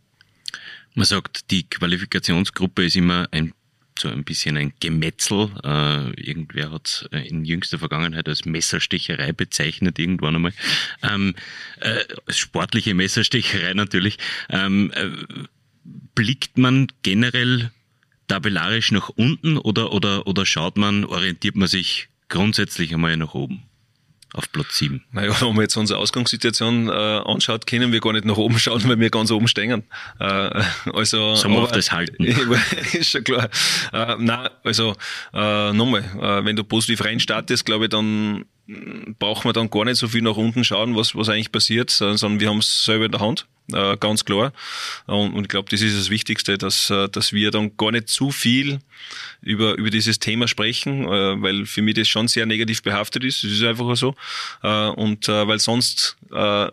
Man 0.96 1.06
sagt, 1.06 1.52
die 1.52 1.70
Qualifikationsgruppe 1.70 2.86
ist 2.86 2.96
immer 2.96 3.28
ein 3.32 3.54
so 4.00 4.10
ein 4.10 4.24
bisschen 4.24 4.58
ein 4.58 4.74
Gemetzel. 4.80 5.50
Äh, 5.64 6.12
irgendwer 6.22 6.72
hat 6.72 7.10
äh, 7.12 7.28
in 7.28 7.46
jüngster 7.46 7.80
Vergangenheit 7.80 8.28
als 8.28 8.46
Messerstecherei 8.46 9.32
bezeichnet, 9.32 10.00
irgendwann 10.00 10.36
einmal. 10.36 10.54
Ähm, 11.02 11.36
äh, 11.80 12.04
sportliche 12.30 12.94
Messerstecherei 12.94 13.74
natürlich. 13.74 14.18
Ähm, 14.50 14.92
äh, 14.94 15.10
blickt 16.16 16.58
man 16.58 16.88
generell 17.02 17.72
tabellarisch 18.28 18.92
nach 18.92 19.10
unten 19.10 19.58
oder, 19.58 19.94
oder, 19.94 20.28
oder 20.28 20.46
schaut 20.46 20.78
man, 20.78 21.06
orientiert 21.06 21.56
man 21.56 21.68
sich 21.68 22.10
grundsätzlich 22.30 22.94
einmal 22.94 23.18
nach 23.18 23.34
oben? 23.34 23.64
auf 24.34 24.52
Platz 24.52 24.78
7. 24.78 25.04
Naja, 25.12 25.34
wenn 25.42 25.56
man 25.56 25.62
jetzt 25.62 25.76
unsere 25.78 26.00
Ausgangssituation 26.00 26.90
äh, 26.90 26.92
anschaut, 26.92 27.66
können 27.66 27.92
wir 27.92 28.00
gar 28.00 28.14
nicht 28.14 28.26
nach 28.26 28.38
oben 28.38 28.60
schauen, 28.60 28.88
weil 28.88 29.00
wir 29.00 29.10
ganz 29.10 29.32
oben 29.32 29.48
stehen. 29.48 29.84
Äh, 30.20 30.64
also, 30.94 31.36
so 31.36 31.50
wir 31.50 31.60
auf 31.60 31.72
das 31.72 31.92
halten. 31.92 32.24
ist 32.94 33.10
schon 33.10 33.24
klar. 33.24 33.50
Äh, 33.94 34.16
nein, 34.20 34.50
also 34.64 34.96
äh, 35.34 35.74
nochmal, 35.74 36.04
äh, 36.22 36.46
wenn 36.46 36.56
du 36.56 36.64
positiv 36.64 37.04
reinstartest, 37.04 37.66
glaube 37.66 37.86
ich, 37.86 37.90
dann 37.90 38.46
braucht 39.18 39.46
man 39.46 39.54
dann 39.54 39.70
gar 39.70 39.86
nicht 39.86 39.98
so 39.98 40.10
viel 40.10 40.22
nach 40.22 40.36
unten 40.36 40.64
schauen, 40.66 40.96
was, 40.96 41.16
was 41.16 41.30
eigentlich 41.30 41.54
passiert, 41.54 41.90
sondern 41.90 42.40
wir 42.42 42.50
haben 42.50 42.60
es 42.60 42.84
selber 42.84 43.06
in 43.06 43.12
der 43.12 43.22
Hand 43.22 43.48
äh, 43.74 43.98
ganz 43.98 44.26
klar. 44.26 44.54
Und, 45.06 45.34
und 45.34 45.44
ich 45.44 45.50
glaube, 45.50 45.70
das 45.70 45.82
ist 45.82 45.98
das 45.98 46.10
Wichtigste, 46.10 46.58
dass, 46.58 46.90
äh, 46.90 47.10
dass 47.10 47.34
wir 47.34 47.52
dann 47.52 47.76
gar 47.78 47.92
nicht 47.92 48.08
zu 48.08 48.32
viel 48.32 48.80
über, 49.42 49.78
über 49.78 49.90
dieses 49.90 50.20
Thema 50.20 50.48
sprechen, 50.48 51.04
äh, 51.04 51.42
weil 51.42 51.66
für 51.66 51.82
mich 51.82 51.96
das 51.96 52.08
schon 52.08 52.28
sehr 52.28 52.46
negativ 52.46 52.82
behaftet 52.82 53.24
ist. 53.24 53.44
Das 53.44 53.52
ist 53.52 53.64
einfach 53.64 53.96
so. 53.96 54.16
Äh, 54.64 54.88
und 54.90 55.28
äh, 55.28 55.48
weil 55.48 55.60
sonst 55.60 56.18
äh, 56.32 56.66
äh 56.66 56.72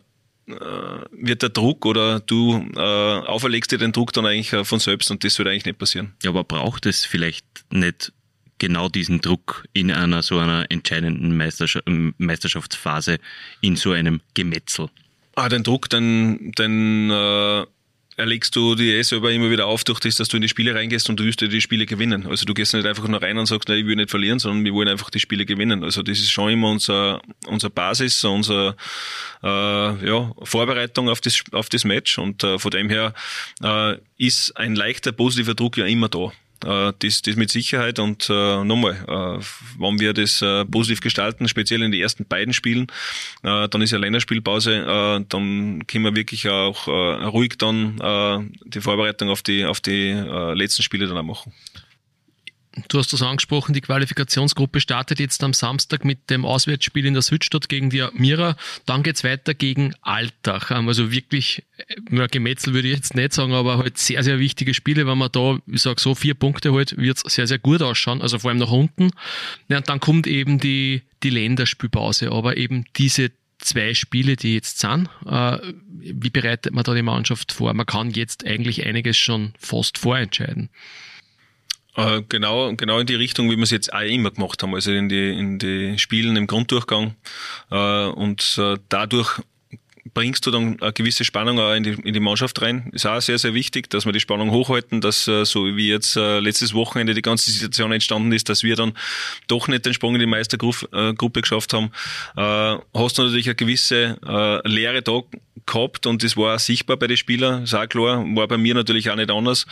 wird 1.10 1.42
der 1.42 1.48
Druck 1.48 1.86
oder 1.86 2.20
du 2.20 2.68
äh, 2.76 2.78
auferlegst 2.78 3.72
dir 3.72 3.78
den 3.78 3.92
Druck 3.92 4.12
dann 4.12 4.26
eigentlich 4.26 4.52
äh, 4.52 4.64
von 4.64 4.78
selbst 4.78 5.10
und 5.10 5.24
das 5.24 5.38
wird 5.38 5.48
eigentlich 5.48 5.64
nicht 5.64 5.78
passieren. 5.78 6.14
Ja, 6.22 6.30
aber 6.30 6.44
braucht 6.44 6.86
es 6.86 7.04
vielleicht 7.04 7.46
nicht 7.70 8.12
genau 8.58 8.88
diesen 8.88 9.20
Druck 9.20 9.64
in 9.72 9.90
einer 9.90 10.22
so 10.22 10.38
einer 10.38 10.66
entscheidenden 10.70 11.36
Meisterschaftsphase, 11.36 13.18
in 13.62 13.76
so 13.76 13.92
einem 13.92 14.20
Gemetzel? 14.34 14.90
Ah, 15.36 15.48
den 15.48 15.62
Druck, 15.62 15.90
den, 15.90 16.52
den 16.52 17.10
äh, 17.10 17.64
erlegst 18.16 18.54
du 18.54 18.74
dir 18.74 18.96
eh 18.96 19.02
selber 19.02 19.32
immer 19.32 19.50
wieder 19.50 19.66
auf, 19.66 19.84
durch 19.84 20.00
das, 20.00 20.16
dass 20.16 20.28
du 20.28 20.36
in 20.36 20.42
die 20.42 20.48
Spiele 20.48 20.74
reingehst 20.74 21.08
und 21.08 21.18
du 21.18 21.24
wirst 21.24 21.40
dir 21.40 21.48
die 21.48 21.60
Spiele 21.60 21.86
gewinnen. 21.86 22.26
Also 22.26 22.44
du 22.44 22.54
gehst 22.54 22.74
nicht 22.74 22.86
einfach 22.86 23.06
nur 23.08 23.20
rein 23.20 23.38
und 23.38 23.46
sagst, 23.46 23.68
nein, 23.68 23.78
ich 23.78 23.86
will 23.86 23.96
nicht 23.96 24.10
verlieren, 24.10 24.38
sondern 24.38 24.64
wir 24.64 24.72
wollen 24.72 24.88
einfach 24.88 25.10
die 25.10 25.20
Spiele 25.20 25.44
gewinnen. 25.44 25.82
Also 25.82 26.02
das 26.02 26.18
ist 26.18 26.30
schon 26.30 26.52
immer 26.52 26.70
unser, 26.70 27.20
unser 27.46 27.70
Basis, 27.70 28.22
unser 28.24 28.76
äh, 29.42 30.06
ja, 30.06 30.32
Vorbereitung 30.42 31.08
auf 31.08 31.20
das, 31.20 31.42
auf 31.52 31.68
das 31.68 31.84
Match. 31.84 32.18
Und 32.18 32.44
äh, 32.44 32.58
von 32.58 32.70
dem 32.70 32.88
her 32.88 33.14
äh, 33.62 33.96
ist 34.16 34.56
ein 34.56 34.76
leichter 34.76 35.12
positiver 35.12 35.54
Druck 35.54 35.76
ja 35.76 35.86
immer 35.86 36.08
da. 36.08 36.32
Äh, 36.64 36.92
das, 36.98 37.22
das 37.22 37.36
mit 37.36 37.50
Sicherheit 37.50 37.98
und 37.98 38.28
äh, 38.30 38.64
nochmal, 38.64 38.94
äh, 39.06 39.44
wenn 39.78 40.00
wir 40.00 40.12
das 40.12 40.42
äh, 40.42 40.64
positiv 40.64 41.00
gestalten, 41.00 41.48
speziell 41.48 41.82
in 41.82 41.92
den 41.92 42.00
ersten 42.00 42.24
beiden 42.26 42.54
Spielen, 42.54 42.86
äh, 43.42 43.68
dann 43.68 43.82
ist 43.82 43.90
ja 43.90 43.98
Länderspielpause, 43.98 44.74
äh, 44.74 45.24
dann 45.28 45.86
können 45.86 46.04
wir 46.04 46.16
wirklich 46.16 46.48
auch 46.48 46.88
äh, 46.88 47.24
ruhig 47.24 47.56
dann 47.58 47.98
äh, 48.00 48.50
die 48.66 48.80
Vorbereitung 48.80 49.28
auf 49.28 49.42
die, 49.42 49.64
auf 49.64 49.80
die 49.80 50.10
äh, 50.10 50.54
letzten 50.54 50.82
Spiele 50.82 51.06
dann 51.06 51.18
auch 51.18 51.22
machen. 51.22 51.52
Du 52.88 52.98
hast 52.98 53.12
das 53.12 53.22
angesprochen, 53.22 53.72
die 53.72 53.80
Qualifikationsgruppe 53.80 54.80
startet 54.80 55.20
jetzt 55.20 55.42
am 55.44 55.52
Samstag 55.52 56.04
mit 56.04 56.30
dem 56.30 56.44
Auswärtsspiel 56.44 57.06
in 57.06 57.14
der 57.14 57.22
Südstadt 57.22 57.68
gegen 57.68 57.90
die 57.90 58.04
Mira. 58.14 58.56
Dann 58.84 59.02
geht's 59.02 59.22
weiter 59.22 59.54
gegen 59.54 59.94
Altach. 60.02 60.70
Ähm, 60.70 60.88
also 60.88 61.12
wirklich, 61.12 61.64
ja, 62.10 62.26
Gemetzel 62.26 62.74
würde 62.74 62.88
ich 62.88 62.94
jetzt 62.94 63.14
nicht 63.14 63.32
sagen, 63.32 63.52
aber 63.52 63.78
halt 63.78 63.98
sehr, 63.98 64.22
sehr 64.24 64.38
wichtige 64.38 64.74
Spiele. 64.74 65.06
Wenn 65.06 65.18
man 65.18 65.30
da, 65.30 65.58
ich 65.66 65.82
sag 65.82 66.00
so, 66.00 66.14
vier 66.14 66.34
Punkte 66.34 66.72
holt, 66.72 66.96
wird's 66.96 67.22
sehr, 67.32 67.46
sehr 67.46 67.58
gut 67.58 67.82
ausschauen. 67.82 68.22
Also 68.22 68.38
vor 68.40 68.50
allem 68.50 68.58
nach 68.58 68.72
unten. 68.72 69.10
Ja, 69.68 69.78
und 69.78 69.88
dann 69.88 70.00
kommt 70.00 70.26
eben 70.26 70.58
die, 70.58 71.02
die 71.22 71.30
Länderspielpause. 71.30 72.32
Aber 72.32 72.56
eben 72.56 72.86
diese 72.96 73.30
zwei 73.58 73.94
Spiele, 73.94 74.36
die 74.36 74.54
jetzt 74.54 74.80
sind. 74.80 75.08
Äh, 75.26 75.58
wie 75.88 76.30
bereitet 76.30 76.74
man 76.74 76.84
da 76.84 76.92
die 76.94 77.02
Mannschaft 77.02 77.52
vor? 77.52 77.72
Man 77.72 77.86
kann 77.86 78.10
jetzt 78.10 78.44
eigentlich 78.44 78.84
einiges 78.84 79.16
schon 79.16 79.54
fast 79.58 79.96
vorentscheiden. 79.98 80.70
Äh, 81.96 82.22
genau, 82.28 82.74
genau 82.74 82.98
in 82.98 83.06
die 83.06 83.14
Richtung, 83.14 83.50
wie 83.50 83.56
wir 83.56 83.62
es 83.62 83.70
jetzt 83.70 83.92
auch 83.92 84.00
immer 84.00 84.30
gemacht 84.30 84.62
haben, 84.62 84.74
also 84.74 84.90
in 84.92 85.08
die, 85.08 85.30
in 85.30 85.58
die 85.58 85.98
Spielen 85.98 86.36
im 86.36 86.46
Grunddurchgang. 86.46 87.14
Äh, 87.70 88.06
und 88.06 88.58
äh, 88.58 88.76
dadurch 88.88 89.40
bringst 90.14 90.46
du 90.46 90.50
dann 90.50 90.80
eine 90.80 90.92
gewisse 90.92 91.24
Spannung 91.24 91.58
auch 91.58 91.74
in 91.74 91.82
die, 91.82 91.90
in 91.90 92.14
die 92.14 92.20
Mannschaft 92.20 92.62
rein. 92.62 92.88
Ist 92.92 93.06
auch 93.06 93.20
sehr, 93.20 93.38
sehr 93.38 93.52
wichtig, 93.52 93.90
dass 93.90 94.06
wir 94.06 94.12
die 94.12 94.20
Spannung 94.20 94.50
hochhalten, 94.50 95.00
dass 95.00 95.24
so 95.24 95.76
wie 95.76 95.88
jetzt 95.88 96.14
letztes 96.14 96.72
Wochenende 96.72 97.14
die 97.14 97.22
ganze 97.22 97.50
Situation 97.50 97.92
entstanden 97.92 98.32
ist, 98.32 98.48
dass 98.48 98.62
wir 98.62 98.76
dann 98.76 98.92
doch 99.48 99.68
nicht 99.68 99.84
den 99.84 99.92
Sprung 99.92 100.14
in 100.14 100.20
die 100.20 100.26
Meistergruppe 100.26 101.42
geschafft 101.42 101.72
haben, 101.74 101.90
hast 102.36 103.18
du 103.18 103.22
natürlich 103.22 103.46
eine 103.46 103.56
gewisse 103.56 104.16
Lehre 104.64 105.02
da 105.02 105.20
gehabt 105.66 106.06
und 106.06 106.22
das 106.22 106.36
war 106.36 106.56
auch 106.56 106.58
sichtbar 106.58 106.98
bei 106.98 107.06
den 107.06 107.16
Spielern, 107.16 107.62
ist 107.62 107.74
auch 107.74 107.88
klar, 107.88 108.22
war 108.34 108.46
bei 108.46 108.58
mir 108.58 108.74
natürlich 108.74 109.10
auch 109.10 109.16
nicht 109.16 109.30
anders, 109.30 109.66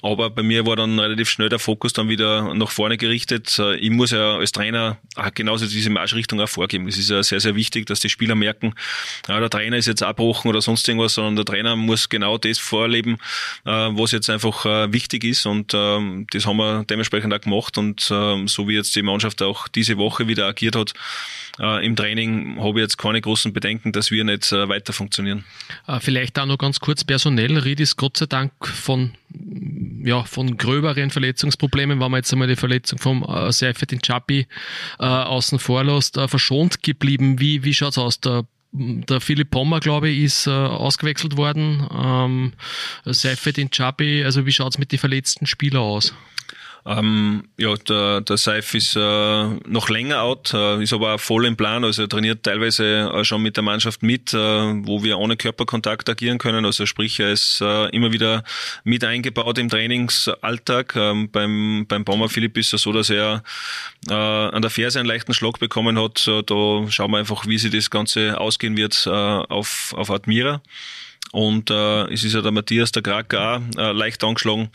aber 0.00 0.30
bei 0.30 0.42
mir 0.42 0.66
war 0.66 0.76
dann 0.76 0.98
relativ 0.98 1.28
schnell 1.28 1.48
der 1.48 1.58
Fokus 1.58 1.92
dann 1.92 2.08
wieder 2.08 2.54
nach 2.54 2.70
vorne 2.70 2.96
gerichtet. 2.96 3.60
Ich 3.80 3.90
muss 3.90 4.12
ja 4.12 4.36
als 4.36 4.52
Trainer 4.52 4.98
genauso 5.34 5.66
diese 5.66 5.90
Marschrichtung 5.90 6.40
auch 6.40 6.48
vorgeben. 6.48 6.86
Es 6.86 6.96
ist 6.96 7.10
ja 7.10 7.22
sehr, 7.22 7.40
sehr 7.40 7.56
wichtig, 7.56 7.86
dass 7.86 8.00
die 8.00 8.08
Spieler 8.08 8.36
merken, 8.36 8.74
der 9.26 9.50
Trainer 9.50 9.81
ist 9.86 9.88
jetzt 9.88 10.02
abbrochen 10.02 10.48
oder 10.48 10.60
sonst 10.60 10.88
irgendwas, 10.88 11.14
sondern 11.14 11.36
der 11.36 11.44
Trainer 11.44 11.76
muss 11.76 12.08
genau 12.08 12.38
das 12.38 12.58
vorleben, 12.58 13.18
äh, 13.64 13.70
was 13.70 14.12
jetzt 14.12 14.30
einfach 14.30 14.66
äh, 14.66 14.92
wichtig 14.92 15.24
ist 15.24 15.46
und 15.46 15.72
ähm, 15.74 16.26
das 16.30 16.46
haben 16.46 16.56
wir 16.56 16.84
dementsprechend 16.84 17.32
auch 17.34 17.40
gemacht 17.40 17.78
und 17.78 18.08
ähm, 18.10 18.48
so 18.48 18.68
wie 18.68 18.74
jetzt 18.74 18.96
die 18.96 19.02
Mannschaft 19.02 19.42
auch 19.42 19.68
diese 19.68 19.96
Woche 19.98 20.28
wieder 20.28 20.46
agiert 20.46 20.76
hat, 20.76 20.94
äh, 21.60 21.84
im 21.84 21.96
Training 21.96 22.58
habe 22.60 22.80
ich 22.80 22.84
jetzt 22.84 22.98
keine 22.98 23.20
großen 23.20 23.52
Bedenken, 23.52 23.92
dass 23.92 24.10
wir 24.10 24.24
nicht 24.24 24.52
weiter 24.52 24.92
funktionieren 24.92 25.44
vielleicht 26.00 26.38
auch 26.38 26.46
noch 26.46 26.58
ganz 26.58 26.80
kurz 26.80 27.04
personell. 27.04 27.58
Ried 27.58 27.80
ist 27.80 27.96
Gott 27.96 28.16
sei 28.16 28.26
Dank 28.26 28.52
von, 28.66 29.12
ja, 30.04 30.24
von 30.24 30.56
gröberen 30.56 31.10
Verletzungsproblemen, 31.10 32.00
wenn 32.00 32.10
man 32.10 32.18
jetzt 32.18 32.32
einmal 32.32 32.48
die 32.48 32.56
Verletzung 32.56 32.98
vom 32.98 33.22
äh, 33.22 33.50
Seifert 33.52 33.92
in 33.92 34.00
Chapi 34.00 34.46
äh, 34.98 35.04
außen 35.04 35.58
vor 35.58 35.84
lässt, 35.84 36.16
äh, 36.16 36.28
verschont 36.28 36.82
geblieben. 36.82 37.40
Wie, 37.40 37.64
wie 37.64 37.74
schaut's 37.74 37.98
aus? 37.98 38.20
Der 38.20 38.44
der 38.72 39.20
Philipp 39.20 39.50
Pommer, 39.50 39.80
glaube 39.80 40.08
ich, 40.08 40.24
ist 40.24 40.46
äh, 40.46 40.50
ausgewechselt 40.50 41.36
worden. 41.36 41.86
Ähm, 41.94 42.52
Seifert 43.04 43.58
in 43.58 43.70
Chapi, 43.70 44.24
also 44.24 44.46
wie 44.46 44.52
schaut's 44.52 44.78
mit 44.78 44.92
den 44.92 44.98
verletzten 44.98 45.46
Spielern 45.46 45.82
aus? 45.82 46.14
Ähm, 46.84 47.44
ja, 47.58 47.74
der, 47.76 48.22
der 48.22 48.36
Seif 48.36 48.74
ist 48.74 48.96
äh, 48.96 49.44
noch 49.68 49.88
länger 49.88 50.22
out, 50.22 50.52
äh, 50.52 50.82
ist 50.82 50.92
aber 50.92 51.14
auch 51.14 51.20
voll 51.20 51.46
im 51.46 51.56
Plan, 51.56 51.84
also 51.84 52.02
er 52.02 52.08
trainiert 52.08 52.42
teilweise 52.42 53.08
äh, 53.14 53.24
schon 53.24 53.40
mit 53.42 53.56
der 53.56 53.62
Mannschaft 53.62 54.02
mit, 54.02 54.34
äh, 54.34 54.36
wo 54.36 55.04
wir 55.04 55.18
ohne 55.18 55.36
Körperkontakt 55.36 56.08
agieren 56.08 56.38
können. 56.38 56.64
Also 56.64 56.84
sprich, 56.86 57.20
er 57.20 57.30
ist 57.30 57.60
äh, 57.60 57.88
immer 57.90 58.12
wieder 58.12 58.42
mit 58.82 59.04
eingebaut 59.04 59.58
im 59.58 59.68
Trainingsalltag. 59.68 60.96
Ähm, 60.96 61.30
beim, 61.30 61.86
beim 61.86 62.04
Bomber 62.04 62.28
Philipp 62.28 62.58
ist 62.58 62.74
es 62.74 62.82
so, 62.82 62.92
dass 62.92 63.10
er 63.10 63.44
äh, 64.08 64.14
an 64.14 64.60
der 64.62 64.70
Ferse 64.70 64.98
einen 64.98 65.08
leichten 65.08 65.34
Schlag 65.34 65.60
bekommen 65.60 66.00
hat. 66.00 66.26
Äh, 66.26 66.42
da 66.42 66.90
schauen 66.90 67.12
wir 67.12 67.18
einfach, 67.18 67.46
wie 67.46 67.58
sich 67.58 67.70
das 67.70 67.90
Ganze 67.90 68.40
ausgehen 68.40 68.76
wird 68.76 69.06
äh, 69.06 69.10
auf, 69.10 69.94
auf 69.96 70.10
Admira. 70.10 70.60
Und 71.32 71.70
äh, 71.70 72.12
es 72.12 72.24
ist 72.24 72.34
ja 72.34 72.42
der 72.42 72.52
Matthias, 72.52 72.92
der 72.92 73.02
Kraker 73.02 73.56
auch 73.56 73.78
äh, 73.78 73.92
leicht 73.92 74.22
angeschlagen. 74.22 74.68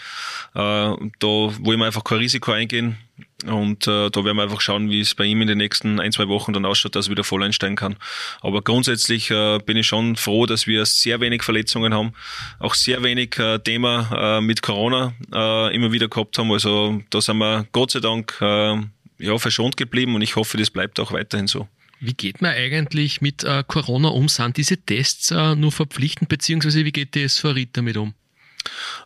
Äh, 0.55 0.59
da 0.59 1.27
wollen 1.27 1.79
wir 1.79 1.85
einfach 1.85 2.03
kein 2.03 2.17
Risiko 2.17 2.51
eingehen. 2.51 2.97
Und 3.45 3.87
äh, 3.87 4.09
da 4.09 4.25
werden 4.25 4.37
wir 4.37 4.43
einfach 4.43 4.61
schauen, 4.61 4.89
wie 4.89 4.99
es 4.99 5.13
bei 5.13 5.25
ihm 5.25 5.41
in 5.41 5.47
den 5.47 5.59
nächsten 5.59 5.99
ein, 5.99 6.11
zwei 6.11 6.27
Wochen 6.27 6.53
dann 6.53 6.65
ausschaut, 6.65 6.95
dass 6.95 7.07
er 7.07 7.11
wieder 7.11 7.23
voll 7.23 7.43
einsteigen 7.43 7.75
kann. 7.75 7.95
Aber 8.41 8.63
grundsätzlich 8.63 9.29
äh, 9.29 9.59
bin 9.59 9.77
ich 9.77 9.85
schon 9.85 10.15
froh, 10.15 10.47
dass 10.47 10.65
wir 10.65 10.83
sehr 10.87 11.19
wenig 11.19 11.43
Verletzungen 11.43 11.93
haben, 11.93 12.13
auch 12.57 12.73
sehr 12.73 13.03
wenig 13.03 13.37
äh, 13.37 13.59
Thema 13.59 14.37
äh, 14.39 14.41
mit 14.41 14.63
Corona 14.63 15.13
äh, 15.31 15.75
immer 15.75 15.91
wieder 15.91 16.07
gehabt 16.07 16.39
haben. 16.39 16.51
Also 16.51 17.03
da 17.11 17.21
sind 17.21 17.37
wir 17.37 17.67
Gott 17.71 17.91
sei 17.91 17.99
Dank 17.99 18.35
äh, 18.41 18.77
ja, 19.19 19.37
verschont 19.37 19.77
geblieben 19.77 20.15
und 20.15 20.23
ich 20.23 20.35
hoffe, 20.35 20.57
das 20.57 20.71
bleibt 20.71 20.99
auch 20.99 21.11
weiterhin 21.11 21.45
so. 21.45 21.67
Wie 21.99 22.13
geht 22.13 22.41
man 22.41 22.51
eigentlich 22.51 23.21
mit 23.21 23.43
äh, 23.43 23.63
Corona 23.67 24.09
um? 24.09 24.27
Sind 24.27 24.57
diese 24.57 24.77
Tests 24.77 25.31
äh, 25.31 25.55
nur 25.55 25.71
verpflichtend, 25.71 26.29
beziehungsweise 26.29 26.85
wie 26.85 26.91
geht 26.91 27.15
die 27.15 27.27
SVRIT 27.27 27.69
damit 27.73 27.97
um? 27.97 28.13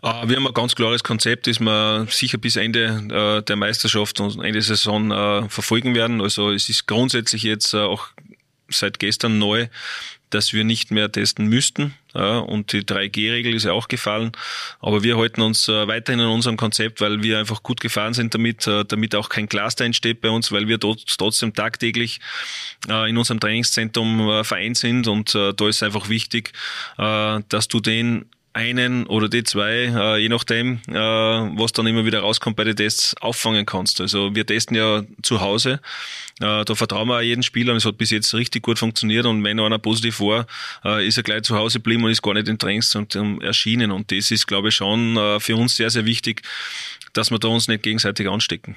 Uh, 0.02 0.28
wir 0.28 0.38
haben 0.38 0.48
ein 0.48 0.54
ganz 0.54 0.76
klares 0.76 1.04
Konzept, 1.04 1.46
das 1.46 1.60
wir 1.60 2.08
sicher 2.10 2.40
bis 2.40 2.56
Ende 2.56 3.38
uh, 3.40 3.42
der 3.42 3.56
Meisterschaft 3.56 4.20
und 4.20 4.36
Ende 4.38 4.54
der 4.54 4.62
Saison 4.64 5.12
uh, 5.12 5.48
verfolgen 5.50 5.94
werden. 5.94 6.20
Also 6.20 6.52
es 6.52 6.68
ist 6.68 6.88
grundsätzlich 6.88 7.44
jetzt 7.44 7.76
auch 7.76 8.08
seit 8.70 9.00
gestern 9.00 9.38
neu, 9.38 9.68
dass 10.34 10.54
wir 10.54 10.64
nicht 10.64 10.92
mehr 10.92 11.12
testen 11.12 11.48
müssten. 11.48 11.94
Ja, 12.14 12.40
und 12.40 12.74
die 12.74 12.82
3G-Regel 12.82 13.54
ist 13.54 13.64
ja 13.64 13.72
auch 13.72 13.88
gefallen. 13.88 14.32
Aber 14.80 15.04
wir 15.04 15.18
halten 15.18 15.42
uns 15.42 15.68
äh, 15.68 15.88
weiterhin 15.88 16.20
an 16.20 16.32
unserem 16.32 16.58
Konzept, 16.58 17.00
weil 17.00 17.24
wir 17.24 17.40
einfach 17.40 17.64
gut 17.64 17.80
gefahren 17.80 18.14
sind 18.14 18.34
damit, 18.34 18.68
äh, 18.68 18.84
damit 18.84 19.16
auch 19.16 19.30
kein 19.30 19.48
Cluster 19.48 19.86
entsteht 19.86 20.20
bei 20.20 20.30
uns, 20.30 20.52
weil 20.52 20.68
wir 20.68 20.78
dort 20.78 21.06
trotzdem 21.18 21.54
tagtäglich 21.54 22.20
äh, 22.90 23.10
in 23.10 23.18
unserem 23.18 23.40
Trainingszentrum 23.40 24.30
äh, 24.30 24.44
vereint 24.44 24.78
sind. 24.78 25.08
Und 25.08 25.34
äh, 25.36 25.54
da 25.54 25.70
ist 25.70 25.84
einfach 25.84 26.10
wichtig, 26.10 26.52
äh, 26.98 27.40
dass 27.48 27.68
du 27.68 27.80
den 27.80 28.26
einen 28.54 29.08
oder 29.08 29.30
die 29.30 29.44
zwei, 29.44 29.86
äh, 29.86 30.18
je 30.18 30.30
nachdem, 30.30 30.82
äh, 30.88 30.94
was 30.94 31.72
dann 31.72 31.88
immer 31.88 32.06
wieder 32.06 32.20
rauskommt 32.20 32.58
bei 32.58 32.64
den 32.64 32.76
Tests, 32.76 33.16
auffangen 33.22 33.66
kannst. 33.66 34.02
Also 34.02 34.36
wir 34.36 34.46
testen 34.46 34.76
ja 34.76 35.04
zu 35.22 35.40
Hause, 35.40 35.80
äh, 36.42 36.66
da 36.66 36.76
vertrauen 36.76 37.08
wir 37.08 37.18
auch 37.18 37.22
jeden 37.22 37.44
Spieler 37.44 37.72
und 37.72 37.78
es 37.78 37.86
hat 37.86 37.98
bis 37.98 38.10
jetzt 38.10 38.34
richtig 38.34 38.64
gut 38.64 38.78
funktioniert 38.78 39.26
und 39.26 39.44
wenn 39.44 39.60
einer 39.60 39.80
positiv 39.80 40.20
war, 40.20 40.48
äh, 40.84 41.08
ist 41.08 41.18
er 41.18 41.24
gleich 41.24 41.44
zu 41.44 41.56
Hause 41.56 41.80
geblieben 41.80 42.04
und 42.04 42.12
ist 42.12 42.22
gar 42.22 42.34
nicht 42.34 42.50
in 42.50 42.60
Trainingszentrum 42.60 43.40
erschienen 43.42 43.92
und 43.92 44.12
das 44.12 44.32
ist, 44.32 44.48
glaube 44.48 44.70
ich, 44.70 44.76
schon 44.76 45.16
äh, 45.16 45.40
für 45.40 45.56
uns 45.56 45.78
sehr, 45.78 45.90
sehr 45.90 46.06
wichtig, 46.06 46.42
dass 47.14 47.32
wir 47.32 47.40
da 47.40 47.48
uns 47.48 47.68
nicht 47.68 47.84
gegenseitig 47.84 48.28
anstecken. 48.28 48.76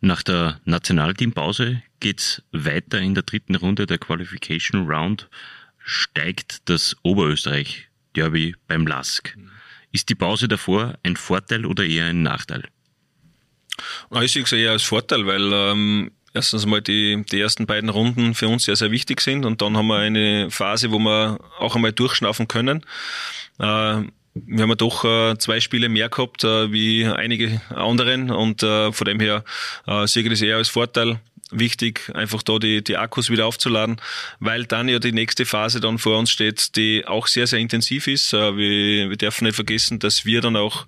Nach 0.00 0.24
der 0.24 0.60
Nationalteampause 0.64 1.82
geht's 2.00 2.42
weiter 2.50 2.98
in 2.98 3.14
der 3.14 3.22
dritten 3.22 3.54
Runde 3.54 3.86
der 3.86 3.98
Qualification 3.98 4.88
Round 4.88 5.28
steigt 5.84 6.68
das 6.68 6.96
Oberösterreich-Derby 7.02 8.56
beim 8.66 8.86
Lask. 8.86 9.36
Ist 9.92 10.08
die 10.08 10.14
Pause 10.14 10.48
davor 10.48 10.94
ein 11.02 11.16
Vorteil 11.16 11.66
oder 11.66 11.84
eher 11.84 12.06
ein 12.06 12.22
Nachteil? 12.22 12.64
Ich 14.22 14.32
sehe 14.32 14.42
es 14.42 14.52
eher 14.52 14.72
als 14.72 14.82
Vorteil, 14.82 15.26
weil 15.26 15.52
ähm, 15.52 16.10
erstens 16.34 16.66
mal 16.66 16.80
die, 16.80 17.24
die 17.30 17.40
ersten 17.40 17.66
beiden 17.66 17.90
Runden 17.90 18.34
für 18.34 18.48
uns 18.48 18.64
sehr, 18.64 18.76
sehr 18.76 18.90
wichtig 18.90 19.20
sind 19.20 19.44
und 19.44 19.60
dann 19.60 19.76
haben 19.76 19.88
wir 19.88 19.98
eine 19.98 20.50
Phase, 20.50 20.90
wo 20.90 20.98
wir 20.98 21.38
auch 21.58 21.74
einmal 21.74 21.92
durchschnaufen 21.92 22.48
können. 22.48 22.84
Äh, 23.58 24.02
wir 24.34 24.62
haben 24.62 24.70
ja 24.70 24.74
doch 24.74 25.04
äh, 25.04 25.36
zwei 25.36 25.60
Spiele 25.60 25.90
mehr 25.90 26.08
gehabt 26.08 26.42
äh, 26.44 26.72
wie 26.72 27.04
einige 27.06 27.60
anderen 27.68 28.30
und 28.30 28.62
äh, 28.62 28.92
von 28.92 29.04
dem 29.06 29.20
her 29.20 29.44
äh, 29.86 30.06
sehe 30.06 30.22
ich 30.22 30.30
das 30.30 30.40
eher 30.40 30.56
als 30.56 30.68
Vorteil 30.68 31.20
wichtig, 31.52 32.10
einfach 32.14 32.42
da 32.42 32.58
die, 32.58 32.82
die 32.82 32.96
Akkus 32.96 33.30
wieder 33.30 33.46
aufzuladen, 33.46 33.96
weil 34.40 34.64
dann 34.64 34.88
ja 34.88 34.98
die 34.98 35.12
nächste 35.12 35.46
Phase 35.46 35.80
dann 35.80 35.98
vor 35.98 36.18
uns 36.18 36.30
steht, 36.30 36.76
die 36.76 37.06
auch 37.06 37.26
sehr, 37.26 37.46
sehr 37.46 37.58
intensiv 37.58 38.06
ist. 38.06 38.32
Äh, 38.32 38.56
wir, 38.56 39.10
wir 39.10 39.16
dürfen 39.16 39.44
nicht 39.44 39.54
vergessen, 39.54 39.98
dass 39.98 40.24
wir 40.24 40.40
dann 40.40 40.56
auch 40.56 40.86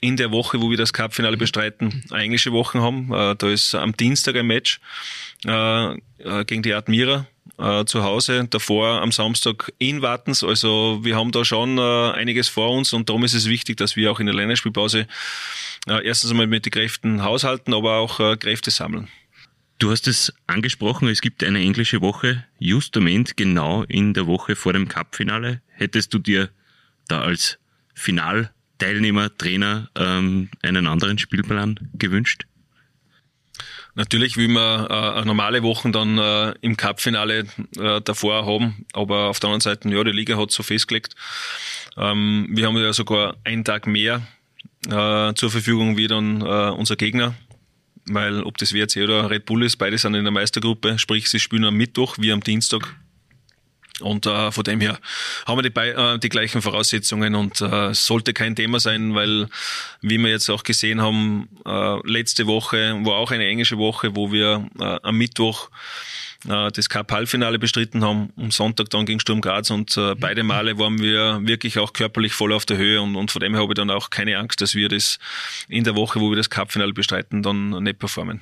in 0.00 0.16
der 0.16 0.30
Woche, 0.30 0.60
wo 0.60 0.70
wir 0.70 0.76
das 0.76 0.92
Cup-Finale 0.92 1.36
bestreiten, 1.36 2.04
englische 2.10 2.52
Woche 2.52 2.80
haben. 2.80 3.12
Äh, 3.12 3.36
da 3.36 3.50
ist 3.50 3.74
am 3.74 3.96
Dienstag 3.96 4.36
ein 4.36 4.46
Match 4.46 4.80
äh, 5.44 5.94
gegen 6.44 6.62
die 6.62 6.74
Admira 6.74 7.26
zu 7.84 8.04
Hause, 8.04 8.46
davor 8.48 9.02
am 9.02 9.12
Samstag 9.12 9.70
in 9.78 10.00
Wartens. 10.00 10.42
Also 10.42 11.00
wir 11.02 11.16
haben 11.16 11.30
da 11.30 11.44
schon 11.44 11.78
einiges 11.78 12.48
vor 12.48 12.70
uns 12.70 12.94
und 12.94 13.08
darum 13.08 13.24
ist 13.24 13.34
es 13.34 13.48
wichtig, 13.48 13.76
dass 13.76 13.96
wir 13.96 14.10
auch 14.10 14.20
in 14.20 14.26
der 14.26 14.34
Länderspielpause 14.34 15.06
erstens 15.86 16.30
einmal 16.30 16.46
mit 16.46 16.64
den 16.64 16.70
Kräften 16.70 17.22
haushalten, 17.22 17.74
aber 17.74 17.96
auch 17.96 18.16
Kräfte 18.38 18.70
sammeln. 18.70 19.08
Du 19.80 19.90
hast 19.90 20.06
es 20.08 20.30
angesprochen, 20.46 21.08
es 21.08 21.22
gibt 21.22 21.42
eine 21.42 21.58
englische 21.58 22.02
Woche, 22.02 22.44
justament 22.58 23.38
genau 23.38 23.82
in 23.84 24.12
der 24.12 24.26
Woche 24.26 24.54
vor 24.54 24.74
dem 24.74 24.88
Cup-Finale. 24.88 25.62
Hättest 25.68 26.12
du 26.12 26.18
dir 26.18 26.50
da 27.08 27.22
als 27.22 27.58
Finalteilnehmer, 27.94 29.34
Trainer 29.38 29.88
ähm, 29.96 30.50
einen 30.62 30.86
anderen 30.86 31.16
Spielplan 31.16 31.80
gewünscht? 31.94 32.44
Natürlich 33.94 34.36
will 34.36 34.48
man 34.48 34.86
äh, 34.86 35.24
normale 35.24 35.62
Wochen 35.62 35.92
dann 35.92 36.18
äh, 36.18 36.52
im 36.60 36.76
Cup-Finale 36.76 37.46
äh, 37.78 38.02
davor 38.02 38.44
haben, 38.44 38.84
aber 38.92 39.28
auf 39.28 39.40
der 39.40 39.48
anderen 39.48 39.62
Seite, 39.62 39.88
ja, 39.88 40.04
die 40.04 40.10
Liga 40.10 40.36
hat 40.36 40.50
so 40.50 40.62
festgelegt. 40.62 41.14
Ähm, 41.96 42.48
wir 42.50 42.66
haben 42.66 42.76
ja 42.76 42.92
sogar 42.92 43.38
einen 43.44 43.64
Tag 43.64 43.86
mehr 43.86 44.20
äh, 44.88 45.32
zur 45.32 45.50
Verfügung 45.50 45.96
wie 45.96 46.06
dann 46.06 46.42
äh, 46.42 46.70
unser 46.70 46.96
Gegner 46.96 47.34
weil 48.06 48.42
ob 48.42 48.58
das 48.58 48.72
WRC 48.72 48.98
oder 48.98 49.30
Red 49.30 49.46
Bull 49.46 49.64
ist, 49.64 49.76
beide 49.76 49.98
sind 49.98 50.14
in 50.14 50.24
der 50.24 50.32
Meistergruppe, 50.32 50.98
sprich 50.98 51.28
sie 51.28 51.40
spielen 51.40 51.64
am 51.64 51.74
Mittwoch 51.76 52.16
wie 52.18 52.32
am 52.32 52.42
Dienstag. 52.42 52.96
Und 54.00 54.26
äh, 54.26 54.50
von 54.50 54.64
dem 54.64 54.80
her 54.80 54.98
haben 55.46 55.62
wir 55.62 55.68
die, 55.68 55.78
äh, 55.78 56.18
die 56.18 56.28
gleichen 56.28 56.62
Voraussetzungen 56.62 57.34
und 57.34 57.60
äh, 57.60 57.92
sollte 57.92 58.32
kein 58.32 58.56
Thema 58.56 58.80
sein, 58.80 59.14
weil, 59.14 59.48
wie 60.00 60.18
wir 60.18 60.30
jetzt 60.30 60.48
auch 60.48 60.62
gesehen 60.62 61.00
haben, 61.00 61.48
äh, 61.66 62.08
letzte 62.08 62.46
Woche 62.46 62.98
war 63.04 63.16
auch 63.16 63.30
eine 63.30 63.46
englische 63.46 63.78
Woche, 63.78 64.16
wo 64.16 64.32
wir 64.32 64.68
äh, 64.78 64.98
am 65.02 65.16
Mittwoch 65.16 65.70
äh, 66.48 66.70
das 66.70 66.88
Cup-Halbfinale 66.88 67.58
bestritten 67.58 68.04
haben, 68.04 68.32
am 68.36 68.50
Sonntag 68.50 68.90
dann 68.90 69.06
gegen 69.06 69.20
Sturm 69.20 69.40
Graz 69.40 69.70
und 69.70 69.96
äh, 69.96 70.14
beide 70.14 70.42
Male 70.42 70.78
waren 70.78 70.98
wir 70.98 71.40
wirklich 71.42 71.78
auch 71.78 71.92
körperlich 71.92 72.32
voll 72.32 72.52
auf 72.52 72.66
der 72.66 72.76
Höhe 72.76 73.00
und, 73.00 73.16
und 73.16 73.30
von 73.30 73.40
dem 73.40 73.52
her 73.54 73.62
habe 73.62 73.72
ich 73.72 73.76
dann 73.76 73.90
auch 73.90 74.10
keine 74.10 74.38
Angst, 74.38 74.60
dass 74.60 74.74
wir 74.74 74.88
das 74.88 75.18
in 75.68 75.84
der 75.84 75.96
Woche, 75.96 76.20
wo 76.20 76.30
wir 76.30 76.36
das 76.36 76.50
Cup-Finale 76.50 76.92
bestreiten, 76.92 77.42
dann 77.42 77.70
nicht 77.82 77.98
performen. 77.98 78.40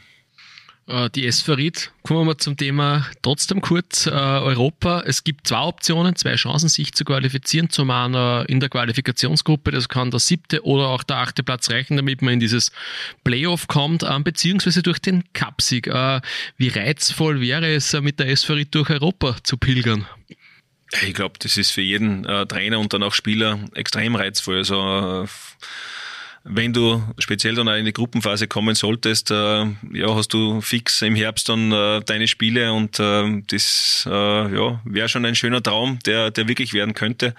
Äh, 0.89 1.11
die 1.11 1.27
S-Farid, 1.27 1.93
kommen 2.03 2.21
wir 2.21 2.25
mal 2.25 2.39
zum 2.39 2.57
Thema 2.57 3.07
trotzdem 3.23 3.61
kurz 3.61 4.07
äh, 4.07 4.11
Europa. 4.11 5.03
Es 5.07 5.23
gibt 5.23 5.47
zwei 5.47 5.61
Optionen, 5.61 6.17
zwei 6.17 6.35
Chancen, 6.37 6.69
sich 6.69 6.95
zu 6.95 7.05
qualifizieren. 7.05 7.69
Zum 7.69 7.91
einen 7.91 8.47
in 8.47 8.61
der 8.61 8.71
Qualifikationsgruppe, 8.71 9.71
das 9.71 9.89
kann 9.89 10.11
der 10.11 10.21
siebte 10.21 10.65
oder 10.65 10.89
auch 10.89 11.03
der 11.03 11.19
achte 11.19 11.43
Platz 11.43 11.71
reichen, 11.71 11.97
damit 11.97 12.23
man 12.23 12.35
in 12.35 12.41
dieses 12.41 12.73
Playoff 13.23 13.69
kommt, 13.69 14.03
äh, 14.03 14.19
beziehungsweise 14.21 14.83
durch 14.83 14.99
den 14.99 15.25
Cupsieg. 15.35 15.87
Äh, 15.89 16.21
wie 16.57 16.69
reizvoll 16.69 17.41
wäre 17.41 17.75
es, 17.75 17.93
äh, 17.93 18.01
mit 18.01 18.19
der 18.19 18.29
S-Farid 18.29 18.75
durch 18.75 18.89
Europa 18.89 19.37
zu 19.43 19.59
pilgern? 19.59 20.07
Ich 21.03 21.13
glaube, 21.13 21.35
das 21.39 21.59
ist 21.59 21.71
für 21.71 21.83
jeden 21.83 22.25
äh, 22.25 22.47
Trainer 22.47 22.79
und 22.81 22.95
dann 22.95 23.03
auch 23.03 23.13
Spieler 23.13 23.61
extrem 23.75 24.15
reizvoll. 24.15 24.57
Also 24.57 25.29
wenn 26.45 26.73
du 26.73 27.03
speziell 27.19 27.55
dann 27.55 27.69
auch 27.69 27.75
in 27.75 27.85
die 27.85 27.93
Gruppenphase 27.93 28.49
kommen 28.49 28.75
solltest, 28.75 29.31
äh, 29.31 29.35
ja, 29.35 30.15
hast 30.15 30.33
du 30.33 30.61
fix 30.61 31.03
im 31.03 31.15
Herbst 31.15 31.49
dann 31.49 31.73
äh, 31.73 32.01
deine 32.01 32.29
Spiele 32.29 32.73
und 32.73 32.99
äh, 32.99 33.43
das 33.47 34.07
äh, 34.09 34.11
ja, 34.11 34.81
wäre 34.85 35.09
schon 35.09 35.25
ein 35.25 35.35
schöner 35.35 35.63
Traum, 35.63 35.99
der, 36.07 36.31
der 36.31 36.49
wirklich 36.49 36.73
werden 36.73 36.95
könnte. 36.95 37.35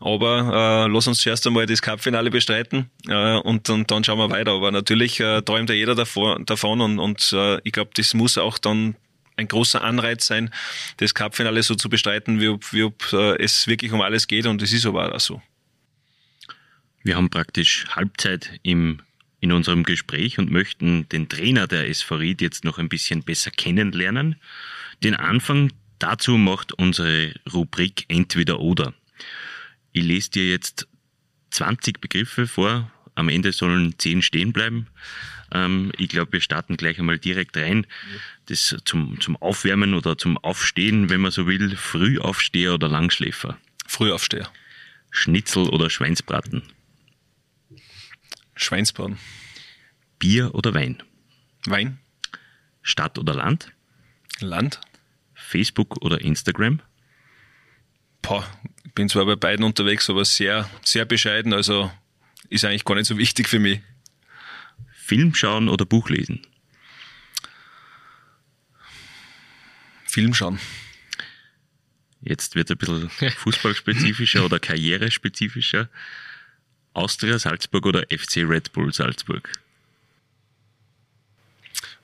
Aber 0.00 0.86
äh, 0.86 0.92
lass 0.92 1.06
uns 1.06 1.20
zuerst 1.20 1.46
einmal 1.46 1.66
das 1.66 1.82
Cup-Finale 1.82 2.30
bestreiten 2.30 2.90
äh, 3.08 3.36
und, 3.36 3.68
und 3.68 3.90
dann 3.90 4.04
schauen 4.04 4.18
wir 4.18 4.30
weiter. 4.30 4.52
Aber 4.52 4.70
natürlich 4.70 5.20
äh, 5.20 5.42
träumt 5.42 5.68
ja 5.68 5.74
jeder 5.74 5.94
davor, 5.94 6.38
davon 6.44 6.80
und, 6.80 6.98
und 6.98 7.32
äh, 7.32 7.60
ich 7.64 7.72
glaube, 7.72 7.90
das 7.94 8.14
muss 8.14 8.38
auch 8.38 8.58
dann 8.58 8.96
ein 9.36 9.48
großer 9.48 9.82
Anreiz 9.82 10.26
sein, 10.26 10.50
das 10.96 11.14
Cup-Finale 11.14 11.62
so 11.62 11.74
zu 11.74 11.88
bestreiten, 11.88 12.40
wie 12.40 12.48
ob, 12.48 12.72
wie 12.72 12.84
ob 12.84 13.12
äh, 13.12 13.42
es 13.42 13.66
wirklich 13.66 13.92
um 13.92 14.00
alles 14.00 14.26
geht 14.26 14.46
und 14.46 14.62
es 14.62 14.72
ist 14.72 14.86
aber 14.86 15.14
auch 15.14 15.20
so. 15.20 15.42
Wir 17.06 17.14
haben 17.14 17.30
praktisch 17.30 17.86
Halbzeit 17.90 18.58
im, 18.64 18.98
in 19.38 19.52
unserem 19.52 19.84
Gespräch 19.84 20.40
und 20.40 20.50
möchten 20.50 21.08
den 21.08 21.28
Trainer 21.28 21.68
der 21.68 21.94
SVRID 21.94 22.40
jetzt 22.40 22.64
noch 22.64 22.78
ein 22.78 22.88
bisschen 22.88 23.22
besser 23.22 23.52
kennenlernen. 23.52 24.34
Den 25.04 25.14
Anfang 25.14 25.72
dazu 26.00 26.36
macht 26.36 26.72
unsere 26.72 27.32
Rubrik 27.52 28.06
Entweder 28.08 28.58
oder. 28.58 28.92
Ich 29.92 30.02
lese 30.02 30.32
dir 30.32 30.50
jetzt 30.50 30.88
20 31.50 32.00
Begriffe 32.00 32.48
vor. 32.48 32.90
Am 33.14 33.28
Ende 33.28 33.52
sollen 33.52 33.96
10 33.96 34.22
stehen 34.22 34.52
bleiben. 34.52 34.88
Ähm, 35.52 35.92
ich 35.98 36.08
glaube, 36.08 36.32
wir 36.32 36.40
starten 36.40 36.76
gleich 36.76 36.98
einmal 36.98 37.20
direkt 37.20 37.56
rein. 37.56 37.86
Das 38.46 38.74
zum, 38.84 39.20
zum 39.20 39.36
Aufwärmen 39.36 39.94
oder 39.94 40.18
zum 40.18 40.38
Aufstehen, 40.38 41.08
wenn 41.08 41.20
man 41.20 41.30
so 41.30 41.46
will. 41.46 41.76
Frühaufsteher 41.76 42.74
oder 42.74 42.88
Langschläfer? 42.88 43.58
Frühaufsteher. 43.86 44.50
Schnitzel 45.12 45.68
oder 45.68 45.88
Schweinsbraten? 45.88 46.64
Schweinsbraten. 48.56 49.18
Bier 50.18 50.54
oder 50.54 50.74
Wein? 50.74 51.02
Wein. 51.66 51.98
Stadt 52.82 53.18
oder 53.18 53.34
Land? 53.34 53.72
Land. 54.40 54.80
Facebook 55.34 56.02
oder 56.02 56.20
Instagram? 56.20 56.80
boah, 58.26 58.44
ich 58.84 58.92
bin 58.92 59.08
zwar 59.08 59.24
bei 59.24 59.36
beiden 59.36 59.64
unterwegs, 59.64 60.10
aber 60.10 60.24
sehr, 60.24 60.68
sehr 60.82 61.04
bescheiden, 61.04 61.52
also 61.52 61.90
ist 62.48 62.64
eigentlich 62.64 62.84
gar 62.84 62.96
nicht 62.96 63.06
so 63.06 63.18
wichtig 63.18 63.48
für 63.48 63.58
mich. 63.58 63.80
Film 64.92 65.34
schauen 65.34 65.68
oder 65.68 65.84
Buch 65.84 66.08
lesen? 66.08 66.42
Film 70.06 70.34
schauen. 70.34 70.58
Jetzt 72.20 72.56
wird 72.56 72.70
es 72.70 72.74
ein 72.74 72.78
bisschen 72.78 73.30
fußballspezifischer 73.36 74.44
oder 74.44 74.58
karrierespezifischer. 74.58 75.88
Austria 76.96 77.38
Salzburg 77.38 77.86
oder 77.86 78.02
FC 78.10 78.38
Red 78.38 78.72
Bull 78.72 78.92
Salzburg? 78.92 79.50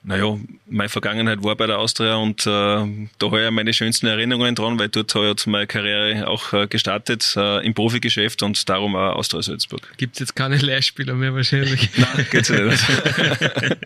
Naja, 0.05 0.37
meine 0.67 0.89
Vergangenheit 0.89 1.41
war 1.43 1.55
bei 1.55 1.65
der 1.65 1.79
Austria 1.79 2.15
und 2.15 2.41
äh, 2.41 2.45
da 2.45 2.87
habe 3.21 3.45
ich 3.45 3.51
meine 3.51 3.73
schönsten 3.73 4.05
Erinnerungen 4.05 4.53
dran, 4.53 4.77
weil 4.77 4.89
dort 4.89 5.15
habe 5.15 5.33
ich 5.37 5.47
meine 5.47 5.65
Karriere 5.65 6.27
auch 6.27 6.51
äh, 6.51 6.67
gestartet 6.67 7.35
äh, 7.37 7.65
im 7.65 7.73
Profigeschäft 7.73 8.43
und 8.43 8.67
darum 8.67 8.97
auch 8.97 9.15
Austria 9.15 9.41
Salzburg. 9.41 9.93
Gibt 9.95 10.15
es 10.15 10.19
jetzt 10.19 10.35
keine 10.35 10.57
Leihspieler 10.57 11.13
mehr 11.13 11.33
wahrscheinlich? 11.33 11.89
Nein, 11.97 12.27
geht's 12.31 12.49
nicht. 12.49 12.83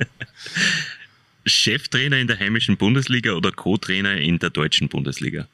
Cheftrainer 1.45 2.17
in 2.17 2.27
der 2.27 2.39
heimischen 2.39 2.77
Bundesliga 2.77 3.33
oder 3.33 3.51
Co-Trainer 3.51 4.17
in 4.17 4.39
der 4.39 4.49
deutschen 4.49 4.89
Bundesliga? 4.89 5.47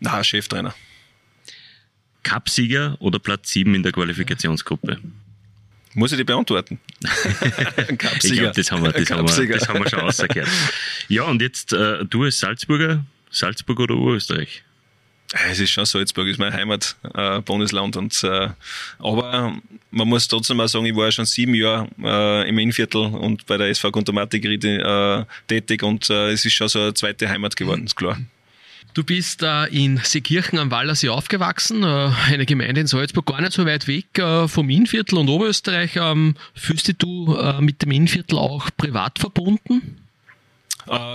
Na, 0.00 0.24
Cheftrainer. 0.24 0.74
Cupsieger 2.22 2.96
oder 3.00 3.18
Platz 3.18 3.50
7 3.50 3.74
in 3.74 3.82
der 3.82 3.92
Qualifikationsgruppe? 3.92 4.98
Muss 5.94 6.12
ich 6.12 6.18
die 6.18 6.24
beantworten? 6.24 6.78
ich 7.00 7.98
glaube, 7.98 8.52
das, 8.54 8.70
haben 8.70 8.84
wir, 8.84 8.92
das, 8.92 9.10
haben 9.10 9.28
wir, 9.28 9.48
das 9.48 9.68
haben 9.68 9.82
wir 9.82 9.90
schon 9.90 10.00
ausgekehrt. 10.00 10.48
Ja, 11.08 11.24
und 11.24 11.42
jetzt 11.42 11.72
äh, 11.72 12.04
du 12.04 12.24
als 12.24 12.38
Salzburger, 12.38 13.04
Salzburg 13.30 13.80
oder 13.80 13.96
Urösterreich? 13.96 14.62
Es 15.32 15.60
ist 15.60 15.70
schon 15.70 15.84
Salzburg, 15.84 16.26
ist 16.26 16.38
mein 16.38 16.52
Heimatbundesland. 16.52 17.96
Äh, 17.96 17.98
und, 17.98 18.24
äh, 18.24 18.48
aber 18.98 19.56
man 19.90 20.08
muss 20.08 20.26
trotzdem 20.28 20.60
auch 20.60 20.66
sagen, 20.66 20.86
ich 20.86 20.96
war 20.96 21.06
ja 21.06 21.12
schon 21.12 21.24
sieben 21.24 21.54
Jahre 21.54 21.88
äh, 22.02 22.48
im 22.48 22.58
Innviertel 22.58 23.02
und 23.02 23.46
bei 23.46 23.56
der 23.56 23.68
SV 23.68 23.90
Guntermatik 23.92 24.44
äh, 24.44 25.24
tätig 25.46 25.82
und 25.82 26.10
äh, 26.10 26.30
es 26.30 26.44
ist 26.44 26.52
schon 26.52 26.68
so 26.68 26.80
eine 26.80 26.94
zweite 26.94 27.28
Heimat 27.28 27.56
geworden, 27.56 27.84
ist 27.84 27.96
klar. 27.96 28.18
Du 28.94 29.04
bist 29.04 29.44
in 29.70 29.98
Seekirchen 30.02 30.58
am 30.58 30.70
Wallersee 30.70 31.10
aufgewachsen, 31.10 31.84
äh, 31.84 32.10
eine 32.26 32.44
Gemeinde 32.44 32.80
in 32.80 32.86
Salzburg, 32.88 33.26
gar 33.26 33.40
nicht 33.40 33.52
so 33.52 33.64
weit 33.64 33.86
weg 33.86 34.18
äh, 34.18 34.48
vom 34.48 34.68
Innviertel 34.68 35.18
und 35.18 35.28
Oberösterreich. 35.28 35.92
Ähm, 35.94 36.34
fühlst 36.54 36.88
dich 36.88 36.96
du 36.96 37.36
äh, 37.36 37.60
mit 37.60 37.82
dem 37.82 37.92
Innviertel 37.92 38.38
auch 38.38 38.68
privat 38.76 39.18
verbunden? 39.18 39.98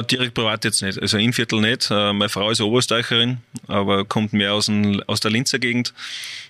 Direkt 0.10 0.36
privat 0.36 0.64
jetzt 0.64 0.82
nicht. 0.84 1.02
Also 1.02 1.18
Innviertel 1.18 1.60
nicht. 1.60 1.90
Meine 1.90 2.30
Frau 2.30 2.50
ist 2.50 2.62
Oberösterreicherin, 2.62 3.40
aber 3.68 4.06
kommt 4.06 4.32
mehr 4.32 4.54
aus, 4.54 4.68
der 4.68 5.32
Linzer 5.32 5.60
Gegend. 5.60 5.92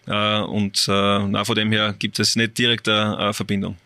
und 0.06 0.78
von 0.80 1.56
dem 1.56 1.72
her 1.72 1.96
gibt 1.98 2.20
es 2.20 2.36
nicht 2.36 2.58
direkt 2.58 2.88
eine 2.88 3.34
Verbindung. 3.34 3.78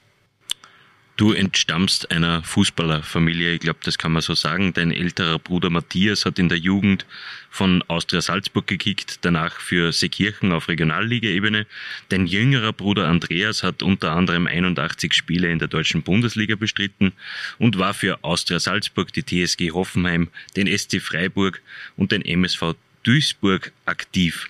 Du 1.19 1.33
entstammst 1.33 2.11
einer 2.11 2.43
Fußballerfamilie, 2.43 3.55
ich 3.55 3.59
glaube, 3.59 3.79
das 3.83 3.97
kann 3.97 4.13
man 4.13 4.21
so 4.21 4.35
sagen. 4.35 4.71
Dein 4.71 4.89
älterer 4.89 5.37
Bruder 5.37 5.69
Matthias 5.69 6.23
hat 6.23 6.39
in 6.39 6.47
der 6.47 6.57
Jugend 6.57 7.05
von 7.49 7.83
Austria 7.89 8.21
Salzburg 8.21 8.65
gekickt, 8.67 9.17
danach 9.25 9.59
für 9.59 9.91
Seekirchen 9.91 10.53
auf 10.53 10.69
Regionalligaebene. 10.69 11.67
Dein 12.07 12.25
jüngerer 12.25 12.71
Bruder 12.71 13.09
Andreas 13.09 13.63
hat 13.63 13.83
unter 13.83 14.13
anderem 14.13 14.47
81 14.47 15.13
Spiele 15.13 15.51
in 15.51 15.59
der 15.59 15.67
deutschen 15.67 16.03
Bundesliga 16.03 16.55
bestritten 16.55 17.11
und 17.57 17.77
war 17.77 17.93
für 17.93 18.23
Austria 18.23 18.61
Salzburg, 18.61 19.11
die 19.11 19.25
TSG 19.25 19.71
Hoffenheim, 19.71 20.29
den 20.55 20.67
SC 20.67 21.01
Freiburg 21.01 21.61
und 21.97 22.13
den 22.13 22.21
MSV 22.21 22.75
Duisburg 23.03 23.73
aktiv. 23.83 24.49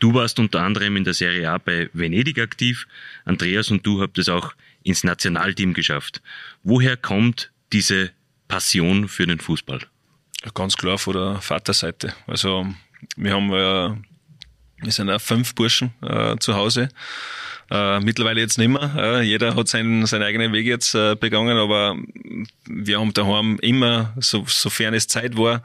Du 0.00 0.14
warst 0.14 0.40
unter 0.40 0.62
anderem 0.62 0.96
in 0.96 1.04
der 1.04 1.14
Serie 1.14 1.48
A 1.48 1.58
bei 1.58 1.90
Venedig 1.92 2.40
aktiv. 2.40 2.88
Andreas 3.24 3.70
und 3.70 3.86
du 3.86 4.00
habt 4.00 4.18
es 4.18 4.28
auch 4.28 4.54
ins 4.88 5.04
Nationalteam 5.04 5.74
geschafft. 5.74 6.22
Woher 6.62 6.96
kommt 6.96 7.52
diese 7.72 8.10
Passion 8.48 9.08
für 9.08 9.26
den 9.26 9.38
Fußball? 9.38 9.80
Ganz 10.54 10.76
klar 10.76 10.98
von 10.98 11.14
der 11.14 11.40
Vaterseite. 11.40 12.14
Also 12.26 12.66
wir 13.16 13.34
haben 13.34 13.52
äh, 13.52 13.96
wir 14.80 14.92
sind 14.92 15.10
auch 15.10 15.20
fünf 15.20 15.54
Burschen 15.54 15.92
äh, 16.02 16.36
zu 16.38 16.54
Hause. 16.54 16.88
Äh, 17.70 18.00
mittlerweile 18.00 18.40
jetzt 18.40 18.58
nicht 18.58 18.68
mehr. 18.68 18.94
Äh, 18.96 19.22
jeder 19.22 19.54
hat 19.54 19.68
seinen, 19.68 20.06
seinen 20.06 20.22
eigenen 20.22 20.52
Weg 20.52 20.66
jetzt 20.66 20.94
äh, 20.94 21.16
begangen, 21.16 21.58
aber 21.58 21.96
wir 22.66 22.98
haben 22.98 23.12
daheim 23.12 23.58
immer, 23.60 24.14
so, 24.18 24.44
sofern 24.46 24.94
es 24.94 25.08
Zeit 25.08 25.36
war, 25.36 25.62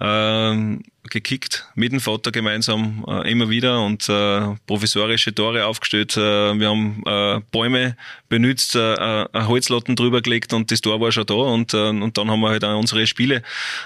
äh, 0.00 0.78
gekickt 1.10 1.66
mit 1.74 1.92
dem 1.92 2.00
Vater 2.00 2.32
gemeinsam 2.32 3.04
äh, 3.08 3.30
immer 3.30 3.48
wieder 3.48 3.84
und 3.84 4.08
äh, 4.08 4.40
provisorische 4.66 5.34
Tore 5.34 5.66
aufgestellt. 5.66 6.16
Äh, 6.16 6.58
wir 6.58 6.68
haben 6.68 7.02
äh, 7.06 7.40
Bäume 7.50 7.96
benutzt, 8.28 8.74
äh, 8.76 8.94
äh, 8.94 9.26
Holzlatten 9.34 9.96
drüber 9.96 10.22
gelegt 10.22 10.52
und 10.52 10.70
das 10.70 10.80
Tor 10.80 11.00
war 11.00 11.12
schon 11.12 11.26
da 11.26 11.34
und, 11.34 11.74
äh, 11.74 11.88
und 11.88 12.16
dann 12.16 12.30
haben 12.30 12.40
wir 12.40 12.50
halt 12.50 12.64
auch 12.64 12.78
unsere 12.78 13.06
Spiele, 13.06 13.42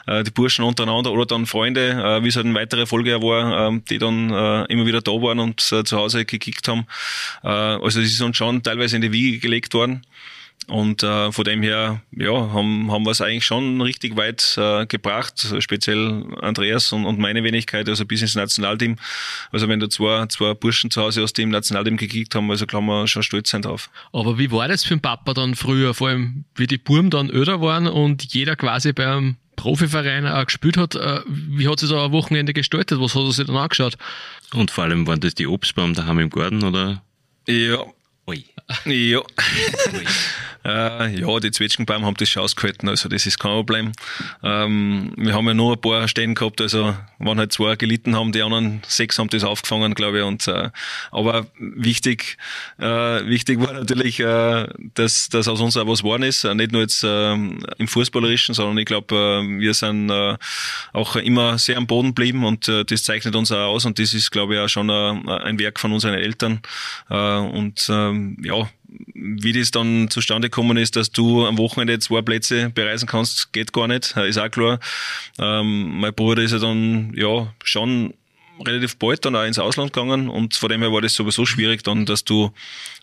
äh, 0.06 0.22
die 0.22 0.30
Burschen 0.30 0.64
untereinander 0.64 1.12
oder 1.12 1.26
dann 1.26 1.46
Freunde, 1.46 1.90
äh, 1.90 2.24
wie 2.24 2.28
es 2.28 2.36
halt 2.36 2.46
eine 2.46 2.54
weitere 2.54 2.86
Folge 2.86 3.20
war, 3.22 3.70
äh, 3.70 3.80
die 3.88 3.98
dann 3.98 4.30
äh, 4.30 4.64
immer 4.72 4.86
wieder 4.86 5.00
da 5.00 5.12
waren 5.12 5.38
und 5.38 5.72
äh, 5.72 5.84
zu 5.84 5.96
Hause 5.96 6.24
gekickt 6.24 6.68
haben. 6.68 6.86
Äh, 7.42 7.48
also 7.48 8.00
es 8.00 8.12
ist 8.12 8.20
uns 8.20 8.36
schon 8.36 8.62
teilweise 8.62 8.96
in 8.96 9.02
die 9.02 9.12
Wiege 9.12 9.38
gelegt 9.38 9.74
worden. 9.74 10.04
Und 10.68 11.02
äh, 11.02 11.32
von 11.32 11.44
dem 11.44 11.62
her, 11.62 12.02
ja, 12.12 12.32
haben, 12.32 12.90
haben 12.92 13.04
wir 13.04 13.10
es 13.10 13.20
eigentlich 13.20 13.44
schon 13.44 13.80
richtig 13.80 14.16
weit 14.16 14.56
äh, 14.56 14.86
gebracht, 14.86 15.54
speziell 15.58 16.24
Andreas 16.40 16.92
und, 16.92 17.04
und 17.04 17.18
meine 17.18 17.42
Wenigkeit, 17.42 17.88
also 17.88 18.06
bis 18.06 18.22
ins 18.22 18.36
Nationalteam. 18.36 18.96
Also 19.50 19.68
wenn 19.68 19.80
da 19.80 19.90
zwei, 19.90 20.26
zwei 20.26 20.54
Burschen 20.54 20.90
zu 20.90 21.02
Hause 21.02 21.22
aus 21.24 21.32
dem 21.32 21.50
Nationalteam 21.50 21.96
gekickt 21.96 22.34
haben, 22.34 22.50
also 22.50 22.66
kann 22.66 22.86
man 22.86 23.08
schon 23.08 23.24
stolz 23.24 23.50
sein 23.50 23.62
drauf. 23.62 23.90
Aber 24.12 24.38
wie 24.38 24.52
war 24.52 24.68
das 24.68 24.84
für 24.84 24.94
den 24.94 25.00
Papa 25.00 25.34
dann 25.34 25.56
früher, 25.56 25.94
vor 25.94 26.08
allem 26.08 26.44
wie 26.54 26.68
die 26.68 26.78
Burm 26.78 27.10
dann 27.10 27.28
öder 27.28 27.60
waren 27.60 27.88
und 27.88 28.32
jeder 28.32 28.54
quasi 28.54 28.92
beim 28.92 29.36
Profiverein 29.56 30.26
auch 30.26 30.46
gespielt 30.46 30.76
hat, 30.76 30.94
äh, 30.94 31.20
wie 31.26 31.68
hat 31.68 31.80
sich 31.80 31.88
so 31.88 31.98
ein 31.98 32.12
Wochenende 32.12 32.52
gestaltet? 32.52 33.00
Was 33.00 33.14
hat 33.14 33.22
er 33.22 33.32
sich 33.32 33.46
dann 33.46 33.56
angeschaut? 33.56 33.98
Und 34.54 34.70
vor 34.70 34.84
allem 34.84 35.06
waren 35.06 35.20
das 35.20 35.34
die 35.34 35.46
Obstbaum 35.46 35.94
daheim 35.94 36.20
im 36.20 36.30
Garten, 36.30 36.62
oder? 36.62 37.02
Ja. 37.46 37.84
Ui. 38.26 38.44
Ja. 38.84 39.18
Ui. 39.18 40.06
Äh, 40.64 41.20
ja, 41.20 41.40
die 41.40 41.50
Zwetschgenbaum 41.50 42.04
haben 42.04 42.16
das 42.16 42.28
schon 42.28 42.42
ausgehalten, 42.42 42.88
also 42.88 43.08
das 43.08 43.26
ist 43.26 43.38
kein 43.38 43.50
Problem. 43.50 43.92
Ähm, 44.44 45.12
wir 45.16 45.34
haben 45.34 45.46
ja 45.48 45.54
nur 45.54 45.72
ein 45.72 45.80
paar 45.80 46.06
Stellen 46.06 46.36
gehabt, 46.36 46.60
also 46.60 46.94
wenn 47.18 47.38
halt 47.38 47.52
zwei 47.52 47.74
gelitten 47.74 48.14
haben, 48.14 48.30
die 48.30 48.42
anderen 48.42 48.80
sechs 48.86 49.18
haben 49.18 49.28
das 49.28 49.42
aufgefangen, 49.42 49.94
glaube 49.94 50.18
ich. 50.18 50.24
Und, 50.24 50.46
äh, 50.46 50.70
aber 51.10 51.46
wichtig, 51.58 52.36
äh, 52.78 52.84
wichtig 53.26 53.58
war 53.60 53.72
natürlich, 53.72 54.20
äh, 54.20 54.68
dass, 54.94 55.28
dass 55.30 55.48
aus 55.48 55.60
uns 55.60 55.76
auch 55.76 55.86
was 55.88 56.00
geworden 56.02 56.22
ist, 56.22 56.44
nicht 56.44 56.70
nur 56.70 56.82
jetzt 56.82 57.02
äh, 57.02 57.32
im 57.32 57.88
Fußballerischen, 57.88 58.54
sondern 58.54 58.78
ich 58.78 58.86
glaube, 58.86 59.16
äh, 59.16 59.58
wir 59.58 59.74
sind 59.74 60.10
äh, 60.10 60.36
auch 60.92 61.16
immer 61.16 61.58
sehr 61.58 61.76
am 61.76 61.88
Boden 61.88 62.08
geblieben 62.08 62.44
und 62.44 62.68
äh, 62.68 62.84
das 62.84 63.02
zeichnet 63.02 63.34
uns 63.34 63.50
auch 63.50 63.72
aus 63.72 63.84
und 63.84 63.98
das 63.98 64.14
ist, 64.14 64.30
glaube 64.30 64.54
ich, 64.54 64.60
auch 64.60 64.68
schon 64.68 64.90
äh, 64.90 65.42
ein 65.42 65.58
Werk 65.58 65.80
von 65.80 65.92
unseren 65.92 66.14
Eltern. 66.14 66.60
Äh, 67.10 67.16
und 67.16 67.88
ähm, 68.12 68.36
ja, 68.42 68.68
wie 69.14 69.52
das 69.52 69.70
dann 69.70 70.10
zustande 70.10 70.48
gekommen 70.50 70.76
ist, 70.76 70.96
dass 70.96 71.10
du 71.10 71.46
am 71.46 71.58
Wochenende 71.58 71.98
zwei 71.98 72.22
Plätze 72.22 72.70
bereisen 72.70 73.08
kannst, 73.08 73.52
geht 73.52 73.72
gar 73.72 73.88
nicht, 73.88 74.16
ist 74.16 74.38
auch 74.38 74.50
klar. 74.50 74.78
Ähm, 75.38 76.00
mein 76.00 76.14
Bruder 76.14 76.42
ist 76.42 76.52
ja 76.52 76.58
dann 76.58 77.12
ja 77.14 77.52
schon 77.64 78.14
relativ 78.66 78.96
bald 78.96 79.24
dann 79.24 79.36
auch 79.36 79.44
ins 79.44 79.58
Ausland 79.58 79.92
gegangen 79.92 80.28
und 80.28 80.54
von 80.54 80.68
dem 80.68 80.80
her 80.80 80.92
war 80.92 81.00
das 81.00 81.14
sowieso 81.14 81.46
schwierig 81.46 81.82
dann, 81.84 82.06
dass 82.06 82.24
du 82.24 82.52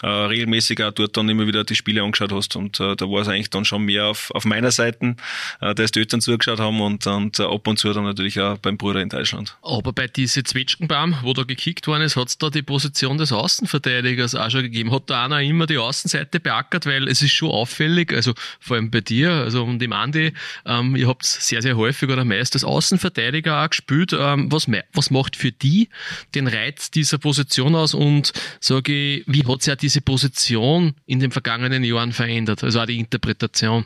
äh, 0.02 0.08
regelmäßig 0.08 0.84
auch 0.84 0.92
dort 0.92 1.18
dann 1.18 1.30
immer 1.30 1.48
wieder 1.48 1.64
die 1.64 1.76
Spiele 1.76 2.04
angeschaut 2.04 2.32
hast 2.32 2.56
und 2.56 2.80
äh, 2.80 2.96
da 2.96 3.06
war 3.06 3.22
es 3.22 3.28
eigentlich 3.28 3.50
dann 3.50 3.66
schon 3.66 3.84
mehr 3.84 4.08
auf, 4.08 4.32
auf 4.32 4.46
meiner 4.46 4.72
Seite, 4.72 5.16
äh, 5.62 5.76
dass 5.76 5.92
die 5.92 6.00
Eltern 6.00 6.22
zugeschaut 6.22 6.60
haben 6.60 6.82
und, 6.82 7.06
und 7.08 7.40
äh, 7.40 7.44
ab 7.44 7.68
und 7.68 7.78
zu 7.78 7.94
dann 7.94 8.04
natürlich 8.04 8.40
auch 8.40 8.58
beim 8.58 8.78
Bruder 8.78 9.02
in 9.02 9.10
Deutschland. 9.10 9.58
Aber 9.62 9.94
bei 9.94 10.08
diese 10.08 10.44
Zwetschgenbaum, 10.44 11.16
wo 11.24 11.34
da 11.34 11.44
gekickt 11.44 11.88
worden 11.88 12.04
ist, 12.04 12.16
hat 12.16 12.30
es 12.30 12.38
da 12.38 12.50
die 12.50 12.62
Position 12.62 13.18
des 13.18 13.32
Außenverteidigers 13.32 14.36
auch 14.36 14.50
schon 14.50 14.64
gegeben. 14.64 14.92
Hat 14.92 15.10
da 15.10 15.26
einer 15.26 15.42
immer 15.42 15.66
die 15.66 15.78
Außenseite 15.78 16.40
beackert, 16.40 16.86
weil 16.86 17.08
es 17.08 17.22
ist 17.22 17.32
schon 17.32 17.50
auffällig, 17.50 18.14
also 18.14 18.34
vor 18.60 18.76
allem 18.76 18.92
bei 18.92 19.02
dir, 19.02 19.32
also 19.32 19.64
und 19.64 19.80
dem 19.80 19.94
Andi, 19.94 20.34
ähm, 20.66 20.96
ihr 20.96 21.08
habt 21.08 21.26
sehr, 21.26 21.62
sehr 21.62 21.78
häufig 21.78 22.10
oder 22.10 22.26
meist 22.26 22.56
als 22.56 22.64
Außenverteidiger 22.64 23.64
auch 23.64 23.70
gespielt. 23.70 24.14
Ähm, 24.18 24.52
was, 24.52 24.68
was 24.94 25.12
macht 25.12 25.36
für 25.36 25.49
die 25.52 25.90
den 26.36 26.48
Reiz 26.48 26.92
dieser 26.92 27.18
Position 27.18 27.76
aus 27.76 27.94
und 27.94 28.34
sage 28.60 28.94
ich, 28.94 29.24
wie 29.28 29.46
hat 29.46 29.62
sich 29.62 29.74
auch 29.74 29.78
diese 29.78 30.02
Position 30.02 30.96
in 31.06 31.20
den 31.20 31.32
vergangenen 31.32 31.84
Jahren 31.84 32.14
verändert? 32.14 32.64
Also 32.64 32.82
auch 32.82 32.86
die 32.86 33.00
Interpretation. 33.00 33.86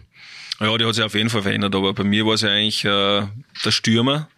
Ja, 0.60 0.78
die 0.78 0.86
hat 0.86 0.96
sich 0.96 1.04
auf 1.04 1.16
jeden 1.16 1.30
Fall 1.30 1.42
verändert, 1.42 1.76
aber 1.76 1.94
bei 1.94 2.04
mir 2.04 2.26
war 2.26 2.36
es 2.36 2.42
ja 2.42 2.50
eigentlich 2.50 2.86
äh, 2.86 3.28
der 3.66 3.72
Stürmer 3.72 4.30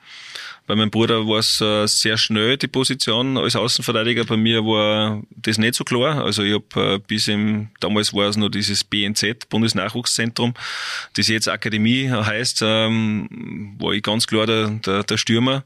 Bei 0.67 0.75
meinem 0.75 0.89
Bruder 0.89 1.28
war 1.28 1.39
es 1.39 1.62
äh, 1.62 1.86
sehr 1.86 2.17
schnell, 2.17 2.58
die 2.58 2.67
Position 2.67 3.38
als 3.38 3.56
Außenverteidiger. 3.56 4.25
Bei 4.25 4.36
mir 4.36 4.65
war 4.65 5.21
das 5.36 5.60
nicht 5.60 5.75
so 5.75 5.84
klar. 5.84 6.23
Also 6.23 6.41
ich 6.41 6.54
habe 6.56 6.95
äh, 6.95 6.99
bis 6.99 7.28
im, 7.28 7.69
damals 7.80 8.13
war 8.13 8.28
es 8.28 8.36
noch 8.36 8.49
dieses 8.49 8.84
BNZ, 8.84 9.47
Bundesnachwuchszentrum, 9.49 10.56
das 11.15 11.28
jetzt 11.28 11.47
Akademie 11.47 12.10
heißt, 12.10 12.62
ähm, 12.63 13.75
war 13.80 13.93
ich 13.93 14.01
ganz 14.01 14.25
klar 14.25 14.47
der, 14.47 14.69
der, 14.69 15.04
der 15.04 15.17
Stürmer. 15.17 15.63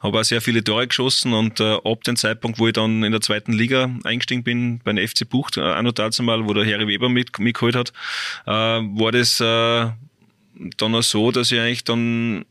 Habe 0.00 0.18
auch 0.18 0.24
sehr 0.24 0.40
viele 0.40 0.64
Tore 0.64 0.88
geschossen 0.88 1.32
und 1.32 1.60
äh, 1.60 1.78
ab 1.84 2.02
dem 2.02 2.16
Zeitpunkt, 2.16 2.58
wo 2.58 2.66
ich 2.66 2.72
dann 2.72 3.04
in 3.04 3.12
der 3.12 3.20
zweiten 3.20 3.52
Liga 3.52 3.88
eingestiegen 4.02 4.42
bin, 4.42 4.80
bei 4.82 4.92
den 4.92 5.06
FC 5.06 5.28
Bucht, 5.28 5.58
äh, 5.58 5.60
auch 5.60 5.82
noch 5.82 5.92
dazu 5.92 6.24
mal, 6.24 6.48
wo 6.48 6.54
der 6.54 6.66
Harry 6.66 6.88
Weber 6.88 7.08
mit, 7.08 7.38
mitgeholt 7.38 7.76
hat, 7.76 7.92
äh, 8.46 8.50
war 8.50 9.12
das 9.12 9.38
äh, 9.40 9.90
dann 10.76 10.94
auch 10.94 11.02
so, 11.02 11.30
dass 11.30 11.52
ich 11.52 11.60
eigentlich 11.60 11.84
dann 11.84 12.44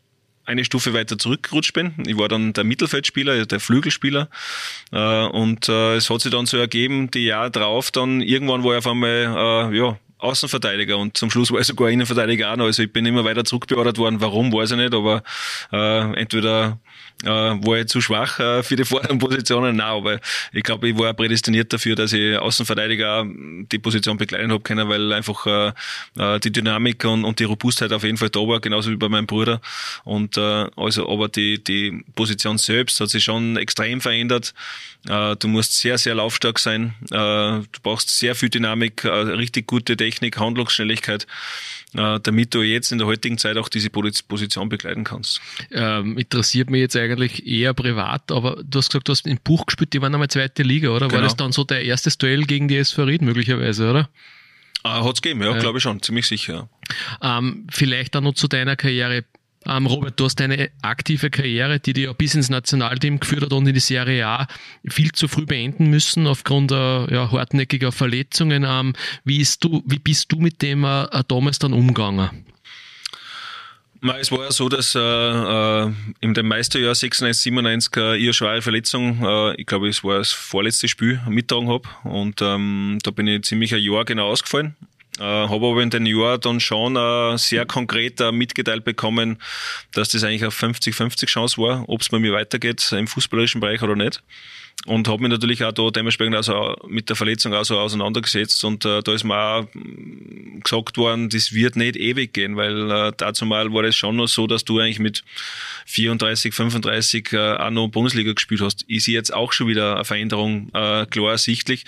eine 0.50 0.66
Stufe 0.66 0.94
weiter 0.94 1.18
zurückgerutscht 1.18 1.74
bin. 1.74 1.94
Ich 2.06 2.18
war 2.18 2.28
dann 2.28 2.54
der 2.54 2.64
Mittelfeldspieler, 2.64 3.46
der 3.46 3.60
Flügelspieler. 3.60 4.30
Äh, 4.92 5.26
und 5.28 5.70
äh, 5.70 5.96
es 5.96 6.10
hat 6.10 6.22
sich 6.22 6.32
dann 6.32 6.48
so 6.48 6.58
ergeben, 6.58 7.12
die 7.12 7.26
Jahre 7.26 7.52
drauf, 7.52 7.92
dann 7.92 8.22
irgendwann 8.22 8.64
war 8.64 8.74
ich 8.74 8.80
auf 8.80 8.88
einmal, 8.88 9.72
äh, 9.72 9.78
ja, 9.78 9.98
Außenverteidiger 10.20 10.98
und 10.98 11.18
zum 11.18 11.32
Schluss 11.32 11.52
war 11.52 11.60
ich 11.60 11.68
sogar 11.68 11.90
Innenverteidiger 11.90 12.52
auch 12.52 12.58
noch. 12.58 12.66
Also 12.66 12.84
ich 12.84 12.92
bin 12.92 13.06
immer 13.06 13.24
weiter 13.24 13.46
zurückbeordert 13.46 13.98
worden. 13.98 14.22
Warum, 14.22 14.52
weiß 14.54 14.72
ich 14.72 14.78
nicht, 14.78 14.94
aber 14.94 15.24
äh, 15.72 16.14
entweder 16.20 16.78
äh, 17.24 17.28
war 17.28 17.80
ich 17.80 17.88
zu 17.88 18.02
schwach 18.02 18.40
äh, 18.40 18.64
für 18.64 18.76
die 18.76 18.86
vorderen 18.86 19.20
Positionen. 19.20 19.78
Nein, 19.78 19.88
aber 19.88 20.20
ich 20.54 20.64
glaube, 20.64 20.90
ich 20.90 20.98
war 20.98 21.14
prädestiniert 21.14 21.72
dafür, 21.74 21.96
dass 21.96 22.14
ich 22.14 22.38
Außenverteidiger 22.38 23.26
die 23.72 23.80
Position 23.80 24.18
begleiten 24.18 24.52
habe 24.52 24.62
können, 24.62 24.88
weil 24.90 25.12
einfach 25.14 25.46
äh, 25.46 25.72
äh, 26.18 26.40
die 26.40 26.52
Dynamik 26.52 27.04
und, 27.06 27.26
und 27.26 27.40
die 27.40 27.46
Robustheit 27.46 27.92
auf 27.94 28.04
jeden 28.04 28.18
Fall 28.18 28.30
da 28.30 28.40
war, 28.42 28.60
genauso 28.60 28.92
wie 28.92 28.96
bei 28.96 29.10
meinem 29.10 29.28
Bruder. 29.28 29.62
Und 30.04 30.38
äh, 30.38 30.68
also, 30.76 31.10
aber 31.10 31.30
die, 31.30 31.64
die 31.64 32.04
Position 32.16 32.58
selbst 32.58 33.00
hat 33.00 33.10
sich 33.10 33.24
schon 33.24 33.58
extrem 33.58 34.02
verändert. 34.02 34.54
Äh, 35.08 35.36
du 35.38 35.48
musst 35.48 35.80
sehr, 35.80 35.98
sehr 35.98 36.16
laufstark 36.16 36.60
sein. 36.60 36.94
Äh, 37.06 37.16
du 37.16 37.80
brauchst 37.84 38.18
sehr 38.18 38.36
viel 38.36 38.50
Dynamik, 38.50 39.04
äh, 39.04 39.10
richtig 39.10 39.68
gute 39.68 39.96
Technik, 40.10 40.40
Handlungsschnelligkeit. 40.40 41.28
Äh, 41.96 42.20
damit 42.22 42.54
du 42.54 42.62
jetzt 42.62 42.92
in 42.92 43.00
der 43.00 43.08
heutigen 43.08 43.40
Zeit 43.40 43.58
auch 43.58 43.68
diese 43.68 43.90
Position 43.90 44.70
begleiten 44.70 45.04
kannst. 45.04 45.42
Ähm, 45.72 46.20
interessiert 46.20 46.70
mich 46.70 46.82
jetzt 46.82 46.96
eigentlich 46.96 47.48
eher 47.48 47.74
privat, 47.74 48.32
aber 48.32 48.62
du 48.64 48.78
hast 48.78 48.90
gesagt, 48.90 49.08
du 49.08 49.12
hast 49.12 49.26
in 49.26 49.40
Buch 49.44 49.66
gespielt, 49.66 49.94
die 49.94 50.02
waren 50.02 50.14
einmal 50.14 50.28
zweite 50.28 50.62
Liga, 50.62 50.90
oder? 50.90 51.08
Genau. 51.08 51.14
War 51.16 51.24
das 51.24 51.36
dann 51.36 51.52
so 51.52 51.64
der 51.64 51.84
erste 51.84 52.16
Duell 52.16 52.44
gegen 52.44 52.68
die 52.68 52.78
SV 52.78 53.06
Ried 53.06 53.24
möglicherweise, 53.24 53.90
oder? 53.90 54.10
Ah, 54.84 55.04
hat's 55.04 55.24
gegeben, 55.24 55.42
ja, 55.42 55.56
äh, 55.56 55.60
glaube 55.60 55.80
ich 55.80 55.84
schon, 55.84 56.00
ziemlich 56.04 56.28
sicher. 56.28 56.70
Ähm, 57.24 57.66
vielleicht 57.72 58.16
auch 58.16 58.22
noch 58.22 58.36
zu 58.36 58.48
deiner 58.48 58.76
Karriere 58.76 59.24
ähm, 59.66 59.86
Robert, 59.88 60.20
du 60.20 60.26
hast 60.26 60.40
eine 60.42 60.70
aktive 60.82 61.30
Karriere, 61.30 61.80
die 61.80 61.94
dir 61.94 62.14
bis 62.14 62.34
ins 62.34 62.50
Nationalteam 62.50 63.20
geführt 63.20 63.44
hat 63.44 63.54
und 63.54 63.68
in 63.68 63.74
die 63.74 63.80
Serie 63.80 64.26
A 64.26 64.48
viel 64.88 65.12
zu 65.12 65.28
früh 65.28 65.46
beenden 65.46 65.90
müssen 65.90 66.28
aufgrund 66.28 66.72
äh, 66.72 67.14
ja, 67.14 67.32
hartnäckiger 67.32 67.92
Verletzungen. 67.92 68.66
Ähm, 68.66 68.94
wie, 69.26 69.46
du, 69.60 69.84
wie 69.86 70.00
bist 70.00 70.32
du 70.32 70.38
mit 70.38 70.62
dem 70.62 70.86
äh, 70.86 71.08
damals 71.28 71.60
dann 71.60 71.74
umgegangen? 71.74 72.30
Es 74.18 74.32
war 74.32 74.44
ja 74.46 74.52
so, 74.52 74.70
dass 74.70 74.96
äh, 74.96 75.00
äh 75.00 75.92
in 76.22 76.34
dem 76.34 76.48
Meisterjahr 76.48 76.96
96, 76.96 77.44
97 77.44 77.98
äh, 77.98 78.16
ich 78.16 78.24
eine 78.24 78.34
schwere 78.34 78.62
Verletzung, 78.62 79.22
äh, 79.22 79.56
ich 79.56 79.66
glaube, 79.66 79.90
es 79.90 80.06
war 80.06 80.20
das 80.20 80.32
vorletzte 80.32 80.88
Spiel, 80.88 81.20
mittragen 81.28 81.68
habe. 81.68 81.90
Und 82.06 82.42
ähm, 82.42 83.00
da 83.04 83.12
bin 83.12 83.28
ich 83.28 83.44
ziemlich 83.44 83.76
ein 83.76 83.82
Jahr 83.82 84.06
genau 84.06 84.30
ausgefallen. 84.30 84.78
Äh, 85.20 85.24
habe 85.24 85.68
aber 85.68 85.82
in 85.82 85.90
den 85.90 86.06
Jahren 86.06 86.40
dann 86.42 86.60
schon 86.60 86.96
äh, 86.96 87.38
sehr 87.38 87.66
konkret 87.66 88.22
äh, 88.22 88.32
mitgeteilt 88.32 88.86
bekommen, 88.86 89.38
dass 89.94 90.10
das 90.10 90.24
eigentlich 90.24 90.44
eine 90.44 90.52
50-50 90.52 91.26
Chance 91.28 91.62
war, 91.62 91.88
ob 91.88 92.02
es 92.02 92.10
bei 92.10 92.20
mir 92.20 92.34
weitergeht 92.34 92.92
im 92.92 93.08
fußballerischen 93.08 93.60
Bereich 93.60 93.82
oder 93.82 93.96
nicht 93.96 94.22
und 94.86 95.08
habe 95.10 95.22
mich 95.22 95.32
natürlich 95.32 95.64
auch 95.64 95.74
da 95.74 95.90
dementsprechend 95.92 96.36
also 96.36 96.74
mit 96.88 97.10
der 97.10 97.18
Verletzung 97.18 97.54
auch 97.54 97.66
so 97.66 97.78
auseinandergesetzt. 97.78 98.64
Und 98.64 98.86
äh, 98.86 99.02
da 99.04 99.14
ist 99.14 99.26
mir 99.26 99.36
auch 99.38 99.68
mm, 99.74 100.62
gesagt 100.64 100.98
worden, 100.98 101.30
das 101.30 101.52
wird 101.52 101.76
nicht 101.76 101.98
ewig 101.98 102.34
gehen, 102.34 102.56
weil 102.56 102.90
äh, 102.90 103.12
dazu 103.16 103.46
mal 103.46 103.74
war 103.74 103.84
es 103.84 103.98
schon 103.98 104.16
noch 104.16 104.28
so, 104.28 104.48
dass 104.48 104.64
du 104.64 104.80
eigentlich 104.80 105.00
mit 105.00 105.24
34, 105.86 106.54
35 106.54 107.34
äh, 107.34 107.56
auch 107.56 107.70
noch 107.72 107.90
Bundesliga 107.90 108.32
gespielt 108.32 108.62
hast. 108.62 108.84
Ist 108.84 109.08
jetzt 109.08 109.34
auch 109.34 109.52
schon 109.52 109.68
wieder 109.68 109.96
eine 109.96 110.06
Veränderung 110.06 110.70
äh, 110.74 111.06
klar 111.08 111.32
ersichtlich. 111.32 111.84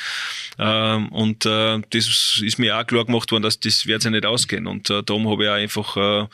Äh, 0.58 0.96
und 0.96 1.46
äh, 1.46 1.80
das 1.92 2.42
ist 2.44 2.60
mir 2.60 2.78
auch 2.78 2.86
klar 2.86 3.06
gemacht 3.06 3.32
worden, 3.32 3.44
dass 3.44 3.60
das 3.60 3.88
wird 3.88 4.02
sich 4.02 4.12
nicht 4.12 4.26
ausgehen. 4.26 4.68
Und 4.68 4.90
äh, 4.90 5.02
darum 5.02 5.30
habe 5.30 5.46
ich 5.46 5.50
auch 5.50 5.54
einfach 5.54 5.98
äh, 5.98 6.28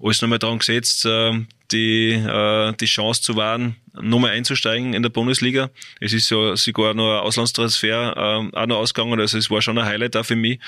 alles 0.00 0.22
nochmal 0.22 0.38
dran 0.38 0.60
gesetzt, 0.60 1.04
äh, 1.04 1.40
die, 1.72 2.12
äh, 2.12 2.72
die 2.74 2.86
Chance 2.86 3.22
zu 3.22 3.36
wahren, 3.36 3.76
nochmal 3.92 4.32
einzusteigen 4.32 4.94
in 4.94 5.02
der 5.02 5.10
Bundesliga. 5.10 5.70
Es 6.00 6.12
ist 6.12 6.30
ja 6.30 6.56
sogar 6.56 6.94
noch 6.94 7.18
ein 7.18 7.20
Auslandstransfer 7.20 8.16
äh, 8.52 8.56
auch 8.56 8.66
noch 8.66 8.78
ausgegangen, 8.78 9.18
also 9.20 9.38
es 9.38 9.50
war 9.50 9.62
schon 9.62 9.78
ein 9.78 9.84
Highlight 9.84 10.16
auch 10.16 10.24
für 10.24 10.36
mich. 10.36 10.60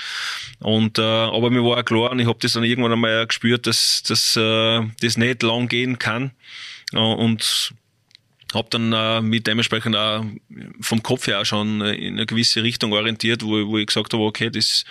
Und, 0.59 0.97
äh, 0.97 1.01
aber 1.01 1.49
mir 1.49 1.63
war 1.63 1.77
auch 1.77 1.85
klar, 1.85 2.11
und 2.11 2.19
ich 2.19 2.27
habe 2.27 2.39
das 2.41 2.53
dann 2.53 2.63
irgendwann 2.63 2.93
einmal 2.93 3.27
gespürt, 3.27 3.67
dass, 3.67 4.03
dass 4.03 4.35
äh, 4.35 4.81
das 5.01 5.17
nicht 5.17 5.43
lang 5.43 5.67
gehen 5.67 5.99
kann. 5.99 6.31
Äh, 6.93 6.97
und 6.97 7.73
habe 8.53 8.67
dann 8.71 8.93
äh, 8.93 9.21
mit 9.21 9.45
dementsprechend 9.45 9.95
auch 9.95 10.25
vom 10.81 11.03
Kopf 11.03 11.27
her 11.27 11.41
auch 11.41 11.45
schon 11.45 11.81
in 11.81 12.13
eine 12.13 12.25
gewisse 12.25 12.63
Richtung 12.63 12.93
orientiert, 12.93 13.43
wo, 13.43 13.67
wo 13.67 13.77
ich 13.77 13.87
gesagt 13.87 14.13
habe, 14.13 14.23
okay, 14.23 14.49
das, 14.49 14.85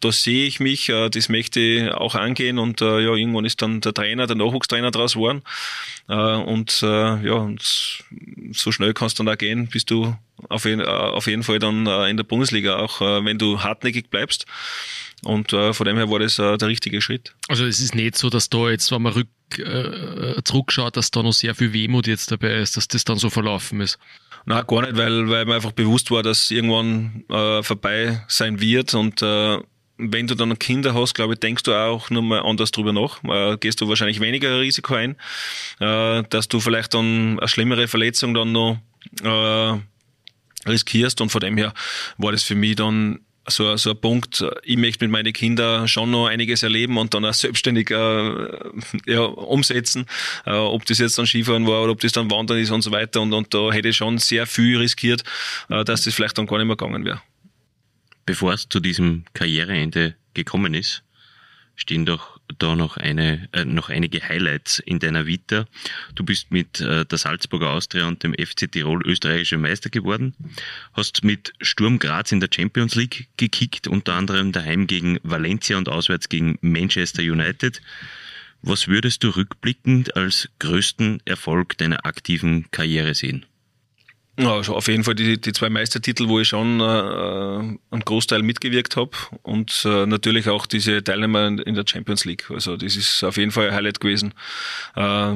da 0.00 0.12
sehe 0.12 0.46
ich 0.46 0.60
mich, 0.60 0.88
äh, 0.88 1.08
das 1.08 1.28
möchte 1.28 1.60
ich 1.60 1.90
auch 1.90 2.14
angehen 2.14 2.58
und 2.58 2.80
äh, 2.80 3.00
ja, 3.00 3.14
irgendwann 3.14 3.44
ist 3.44 3.62
dann 3.62 3.80
der 3.80 3.94
Trainer, 3.94 4.26
der 4.26 4.36
Nachwuchstrainer 4.36 4.90
draus 4.90 5.14
geworden 5.14 5.42
äh, 6.08 6.14
und 6.14 6.82
äh, 6.82 7.26
ja, 7.26 7.34
und 7.34 8.04
so 8.52 8.72
schnell 8.72 8.94
kannst 8.94 9.18
du 9.18 9.24
dann 9.24 9.34
auch 9.34 9.38
gehen, 9.38 9.66
bis 9.66 9.84
du 9.84 10.16
auf 10.48 10.64
jeden, 10.64 10.80
äh, 10.80 10.84
auf 10.84 11.26
jeden 11.26 11.42
Fall 11.42 11.58
dann 11.58 11.86
äh, 11.86 12.08
in 12.08 12.16
der 12.16 12.24
Bundesliga, 12.24 12.76
auch 12.76 13.00
äh, 13.00 13.24
wenn 13.24 13.38
du 13.38 13.62
hartnäckig 13.62 14.10
bleibst. 14.10 14.46
Und 15.22 15.52
äh, 15.52 15.72
von 15.72 15.86
dem 15.86 15.96
her 15.96 16.10
war 16.10 16.18
das 16.18 16.38
äh, 16.38 16.56
der 16.56 16.68
richtige 16.68 17.00
Schritt. 17.00 17.34
Also 17.48 17.64
es 17.66 17.80
ist 17.80 17.94
nicht 17.94 18.16
so, 18.16 18.30
dass 18.30 18.48
da 18.48 18.70
jetzt, 18.70 18.90
wenn 18.90 19.02
man 19.02 19.12
rück, 19.12 19.28
äh, 19.58 20.42
zurückschaut, 20.44 20.96
dass 20.96 21.10
da 21.10 21.22
noch 21.22 21.32
sehr 21.32 21.54
viel 21.54 21.72
Wehmut 21.72 22.06
jetzt 22.06 22.30
dabei 22.30 22.54
ist, 22.54 22.76
dass 22.76 22.88
das 22.88 23.04
dann 23.04 23.18
so 23.18 23.30
verlaufen 23.30 23.80
ist. 23.80 23.98
Na 24.46 24.62
gar 24.62 24.82
nicht, 24.82 24.96
weil, 24.96 25.28
weil 25.28 25.44
mir 25.44 25.54
einfach 25.56 25.72
bewusst 25.72 26.10
war, 26.10 26.22
dass 26.22 26.50
irgendwann 26.50 27.24
äh, 27.28 27.62
vorbei 27.62 28.24
sein 28.28 28.60
wird 28.60 28.94
und 28.94 29.20
äh, 29.22 29.58
wenn 30.02 30.26
du 30.26 30.34
dann 30.34 30.58
Kinder 30.58 30.94
hast, 30.94 31.14
glaube 31.14 31.34
ich, 31.34 31.40
denkst 31.40 31.64
du 31.64 31.74
auch 31.74 32.08
nochmal 32.08 32.40
anders 32.40 32.70
drüber 32.70 32.92
nach. 32.92 33.22
Äh, 33.24 33.58
gehst 33.58 33.80
du 33.80 33.88
wahrscheinlich 33.88 34.20
weniger 34.20 34.58
Risiko 34.58 34.94
ein, 34.94 35.16
äh, 35.78 36.22
dass 36.30 36.48
du 36.48 36.58
vielleicht 36.60 36.94
dann 36.94 37.38
eine 37.38 37.48
schlimmere 37.48 37.86
Verletzung 37.86 38.32
dann 38.32 38.52
noch 38.52 38.78
äh, 39.22 39.78
riskierst 40.66 41.20
und 41.20 41.30
von 41.30 41.40
dem 41.40 41.56
her 41.56 41.74
war 42.16 42.32
das 42.32 42.42
für 42.42 42.54
mich 42.54 42.76
dann 42.76 43.20
so, 43.48 43.76
so 43.76 43.90
ein 43.90 44.00
Punkt, 44.00 44.44
ich 44.62 44.76
möchte 44.76 45.04
mit 45.04 45.12
meinen 45.12 45.32
Kindern 45.32 45.88
schon 45.88 46.10
noch 46.10 46.26
einiges 46.26 46.62
erleben 46.62 46.98
und 46.98 47.14
dann 47.14 47.24
auch 47.24 47.34
selbstständig 47.34 47.90
äh, 47.90 48.48
ja, 49.06 49.20
umsetzen, 49.20 50.06
äh, 50.46 50.52
ob 50.52 50.84
das 50.86 50.98
jetzt 50.98 51.18
dann 51.18 51.26
Skifahren 51.26 51.66
war 51.66 51.82
oder 51.82 51.92
ob 51.92 52.00
das 52.00 52.12
dann 52.12 52.30
Wandern 52.30 52.58
ist 52.58 52.70
und 52.70 52.82
so 52.82 52.90
weiter. 52.92 53.20
Und, 53.20 53.32
und 53.32 53.52
da 53.54 53.72
hätte 53.72 53.88
ich 53.88 53.96
schon 53.96 54.18
sehr 54.18 54.46
viel 54.46 54.78
riskiert, 54.78 55.24
äh, 55.68 55.84
dass 55.84 56.04
das 56.04 56.14
vielleicht 56.14 56.38
dann 56.38 56.46
gar 56.46 56.58
nicht 56.58 56.66
mehr 56.66 56.76
gegangen 56.76 57.04
wäre. 57.04 57.22
Bevor 58.26 58.52
es 58.52 58.68
zu 58.68 58.80
diesem 58.80 59.24
Karriereende 59.32 60.14
gekommen 60.34 60.74
ist, 60.74 61.02
stehen 61.74 62.06
doch 62.06 62.39
da 62.58 62.76
noch 62.76 62.96
eine, 62.96 63.48
äh, 63.52 63.64
noch 63.64 63.88
einige 63.88 64.26
Highlights 64.28 64.78
in 64.78 64.98
deiner 64.98 65.26
Vita. 65.26 65.66
Du 66.14 66.24
bist 66.24 66.50
mit 66.50 66.80
äh, 66.80 67.04
der 67.04 67.18
Salzburger 67.18 67.70
Austria 67.70 68.06
und 68.06 68.22
dem 68.22 68.34
FC 68.34 68.70
Tirol 68.70 69.06
österreichischer 69.06 69.58
Meister 69.58 69.90
geworden, 69.90 70.34
hast 70.92 71.24
mit 71.24 71.52
Sturm 71.60 71.98
Graz 71.98 72.32
in 72.32 72.40
der 72.40 72.48
Champions 72.54 72.94
League 72.94 73.28
gekickt, 73.36 73.88
unter 73.88 74.14
anderem 74.14 74.52
daheim 74.52 74.86
gegen 74.86 75.18
Valencia 75.22 75.78
und 75.78 75.88
auswärts 75.88 76.28
gegen 76.28 76.58
Manchester 76.60 77.22
United. 77.22 77.80
Was 78.62 78.88
würdest 78.88 79.24
du 79.24 79.30
rückblickend 79.30 80.16
als 80.16 80.50
größten 80.58 81.22
Erfolg 81.24 81.78
deiner 81.78 82.04
aktiven 82.04 82.70
Karriere 82.70 83.14
sehen? 83.14 83.46
Also 84.46 84.74
auf 84.74 84.88
jeden 84.88 85.04
Fall 85.04 85.14
die, 85.14 85.40
die 85.40 85.52
zwei 85.52 85.70
Meistertitel, 85.70 86.28
wo 86.28 86.40
ich 86.40 86.48
schon 86.48 86.80
äh, 86.80 86.84
einen 86.84 88.04
Großteil 88.04 88.42
mitgewirkt 88.42 88.96
habe 88.96 89.10
und 89.42 89.84
äh, 89.84 90.06
natürlich 90.06 90.48
auch 90.48 90.66
diese 90.66 91.02
Teilnehmer 91.02 91.46
in 91.46 91.74
der 91.74 91.84
Champions 91.86 92.24
League. 92.24 92.50
Also 92.50 92.76
das 92.76 92.96
ist 92.96 93.22
auf 93.24 93.36
jeden 93.36 93.50
Fall 93.50 93.68
ein 93.68 93.74
Highlight 93.74 94.00
gewesen. 94.00 94.34
Äh, 94.96 95.34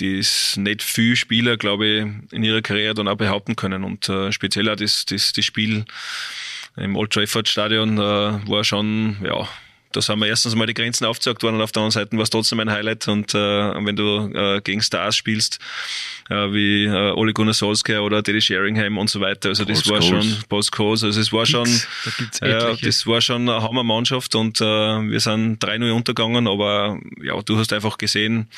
ist 0.00 0.56
nicht 0.56 0.82
viel 0.82 1.16
Spieler, 1.16 1.56
glaube 1.56 1.86
ich, 1.86 2.32
in 2.32 2.42
ihrer 2.42 2.62
Karriere 2.62 2.94
dann 2.94 3.08
auch 3.08 3.16
behaupten 3.16 3.56
können 3.56 3.84
und 3.84 4.08
äh, 4.08 4.32
speziell 4.32 4.68
auch 4.68 4.76
das, 4.76 5.04
das, 5.06 5.32
das 5.32 5.44
Spiel 5.44 5.84
im 6.76 6.96
Old 6.96 7.12
Trafford 7.12 7.48
Stadion 7.48 7.98
äh, 7.98 8.00
war 8.00 8.64
schon, 8.64 9.16
ja, 9.24 9.48
da 9.92 10.00
sind 10.00 10.18
wir 10.20 10.26
erstens 10.26 10.54
mal 10.54 10.66
die 10.66 10.74
Grenzen 10.74 11.04
aufgezeigt 11.04 11.42
worden 11.42 11.56
und 11.56 11.62
auf 11.62 11.72
der 11.72 11.82
anderen 11.82 11.92
Seite 11.92 12.16
war 12.16 12.22
es 12.22 12.30
trotzdem 12.30 12.60
ein 12.60 12.70
Highlight. 12.70 13.08
Und 13.08 13.34
äh, 13.34 13.38
wenn 13.38 13.96
du 13.96 14.30
äh, 14.32 14.60
gegen 14.62 14.80
Stars 14.82 15.16
spielst, 15.16 15.58
äh, 16.28 16.34
wie 16.34 16.84
äh, 16.84 17.12
Ole 17.12 17.32
Gunnar 17.32 17.54
Solskjaer 17.54 18.02
oder 18.02 18.22
Teddy 18.22 18.40
Sheringham 18.40 18.98
und 18.98 19.10
so 19.10 19.20
weiter, 19.20 19.48
also 19.48 19.64
das 19.64 19.88
war 19.88 20.00
schon 20.00 20.36
Post 20.48 20.78
also 20.78 21.08
es 21.08 21.32
war 21.32 21.46
schon 21.46 21.68
da 22.40 22.74
das 22.74 23.06
war 23.06 23.20
schon 23.20 23.48
eine 23.48 23.62
Hammermannschaft 23.62 24.34
und 24.34 24.60
äh, 24.60 24.64
wir 24.64 25.20
sind 25.20 25.62
3-0 25.62 25.90
untergegangen, 25.92 26.46
aber 26.46 26.98
ja, 27.22 27.40
du 27.42 27.58
hast 27.58 27.72
einfach 27.72 27.98
gesehen, 27.98 28.48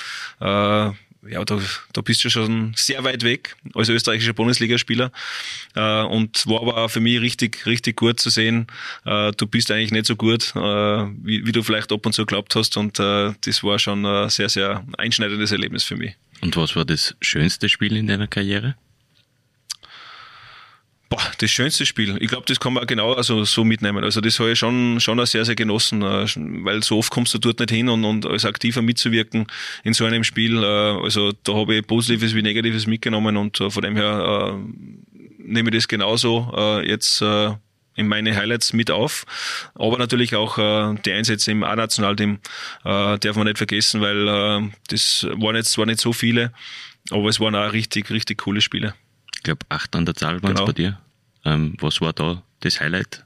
äh, 0.40 0.90
ja, 1.28 1.44
da, 1.44 1.60
da 1.92 2.00
bist 2.00 2.24
du 2.24 2.30
schon 2.30 2.72
sehr 2.76 3.04
weit 3.04 3.22
weg 3.22 3.56
als 3.74 3.88
österreichischer 3.88 4.32
Bundesligaspieler. 4.32 5.12
Äh, 5.74 6.02
und 6.02 6.46
war 6.46 6.62
aber 6.62 6.76
auch 6.78 6.88
für 6.88 7.00
mich 7.00 7.20
richtig, 7.20 7.64
richtig 7.66 7.96
gut 7.96 8.20
zu 8.20 8.30
sehen. 8.30 8.66
Äh, 9.04 9.32
du 9.32 9.46
bist 9.46 9.70
eigentlich 9.70 9.92
nicht 9.92 10.06
so 10.06 10.16
gut, 10.16 10.52
äh, 10.54 10.58
wie, 10.58 11.46
wie 11.46 11.52
du 11.52 11.62
vielleicht 11.62 11.92
ab 11.92 12.04
und 12.04 12.12
zu 12.12 12.26
glaubt 12.26 12.54
hast. 12.56 12.76
Und 12.76 12.98
äh, 12.98 13.32
das 13.44 13.62
war 13.62 13.78
schon 13.78 14.04
ein 14.04 14.30
sehr, 14.30 14.48
sehr 14.48 14.84
einschneidendes 14.98 15.52
Erlebnis 15.52 15.84
für 15.84 15.96
mich. 15.96 16.16
Und 16.40 16.56
was 16.56 16.74
war 16.74 16.84
das 16.84 17.14
schönste 17.20 17.68
Spiel 17.68 17.96
in 17.96 18.08
deiner 18.08 18.26
Karriere? 18.26 18.74
Boah, 21.12 21.30
das 21.36 21.50
schönste 21.50 21.84
Spiel. 21.84 22.16
Ich 22.20 22.28
glaube, 22.28 22.46
das 22.46 22.58
kann 22.58 22.72
man 22.72 22.86
genau 22.86 23.12
also 23.12 23.44
so 23.44 23.64
mitnehmen. 23.64 24.02
Also 24.02 24.22
das 24.22 24.40
habe 24.40 24.52
ich 24.52 24.58
schon, 24.58 24.98
schon 24.98 25.20
auch 25.20 25.26
sehr, 25.26 25.44
sehr 25.44 25.54
genossen, 25.54 26.00
äh, 26.00 26.26
weil 26.64 26.82
so 26.82 26.96
oft 26.96 27.10
kommst 27.10 27.34
du 27.34 27.38
dort 27.38 27.60
nicht 27.60 27.70
hin 27.70 27.90
und, 27.90 28.02
und 28.06 28.24
als 28.24 28.46
Aktiver 28.46 28.80
mitzuwirken 28.80 29.46
in 29.84 29.92
so 29.92 30.06
einem 30.06 30.24
Spiel. 30.24 30.64
Äh, 30.64 30.66
also 30.66 31.32
da 31.44 31.52
habe 31.52 31.74
ich 31.74 31.86
Positives 31.86 32.34
wie 32.34 32.40
Negatives 32.40 32.86
mitgenommen 32.86 33.36
und 33.36 33.60
äh, 33.60 33.68
von 33.68 33.82
dem 33.82 33.94
her 33.94 34.58
nehme 35.36 35.68
ich 35.68 35.74
das 35.74 35.88
genauso 35.88 36.80
jetzt 36.82 37.22
in 37.94 38.08
meine 38.08 38.34
Highlights 38.34 38.72
mit 38.72 38.90
auf. 38.90 39.26
Aber 39.74 39.98
natürlich 39.98 40.34
auch 40.34 40.56
äh, 40.56 40.94
die 41.04 41.12
Einsätze 41.12 41.50
im 41.50 41.62
A-Nationalteam 41.62 42.38
äh, 42.84 43.18
darf 43.18 43.36
man 43.36 43.46
nicht 43.46 43.58
vergessen, 43.58 44.00
weil 44.00 44.28
äh, 44.28 44.70
das 44.88 45.26
waren 45.36 45.56
jetzt 45.56 45.72
zwar 45.72 45.84
nicht 45.84 46.00
so 46.00 46.14
viele, 46.14 46.54
aber 47.10 47.28
es 47.28 47.38
waren 47.38 47.54
auch 47.54 47.72
richtig, 47.74 48.08
richtig 48.10 48.38
coole 48.38 48.62
Spiele. 48.62 48.94
Ich 49.36 49.42
glaube, 49.42 49.66
acht 49.68 49.94
an 49.96 50.06
der 50.06 50.14
Zahl 50.14 50.42
waren 50.42 50.52
es 50.52 50.58
genau. 50.60 50.66
bei 50.66 50.72
dir. 50.72 51.01
Ähm, 51.44 51.76
was 51.80 52.00
war 52.00 52.12
da 52.12 52.42
das 52.60 52.80
Highlight? 52.80 53.24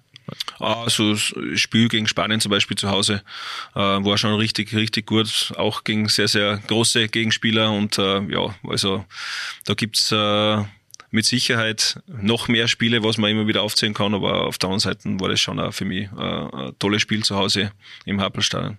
Also 0.59 1.13
das 1.13 1.35
Spiel 1.55 1.89
gegen 1.89 2.09
Spanien 2.09 2.41
zum 2.41 2.51
Beispiel 2.51 2.77
zu 2.77 2.91
Hause 2.91 3.23
äh, 3.75 3.79
war 3.79 4.19
schon 4.19 4.35
richtig, 4.35 4.75
richtig 4.75 5.07
gut. 5.07 5.53
Auch 5.57 5.85
gegen 5.85 6.09
sehr, 6.09 6.29
sehr 6.29 6.59
große 6.67 7.09
Gegenspieler 7.09 7.71
und 7.71 7.99
äh, 7.99 8.23
ja, 8.33 8.55
also 8.65 9.05
da 9.65 9.75
gibt's 9.75 10.11
äh, 10.11 10.65
mit 11.11 11.25
Sicherheit 11.25 12.01
noch 12.07 12.49
mehr 12.49 12.67
Spiele, 12.67 13.05
was 13.05 13.19
man 13.19 13.31
immer 13.31 13.47
wieder 13.47 13.63
aufzählen 13.63 13.95
kann, 13.95 14.15
aber 14.15 14.47
auf 14.47 14.59
der 14.59 14.69
anderen 14.69 14.81
Seite 14.81 15.21
war 15.21 15.29
das 15.29 15.41
schon 15.41 15.61
auch 15.61 15.73
für 15.73 15.85
mich 15.85 16.09
äh, 16.17 16.21
ein 16.21 16.73
tolles 16.79 17.03
Spiel 17.03 17.23
zu 17.23 17.37
Hause 17.37 17.71
im 18.05 18.21
Happelstadion. 18.21 18.79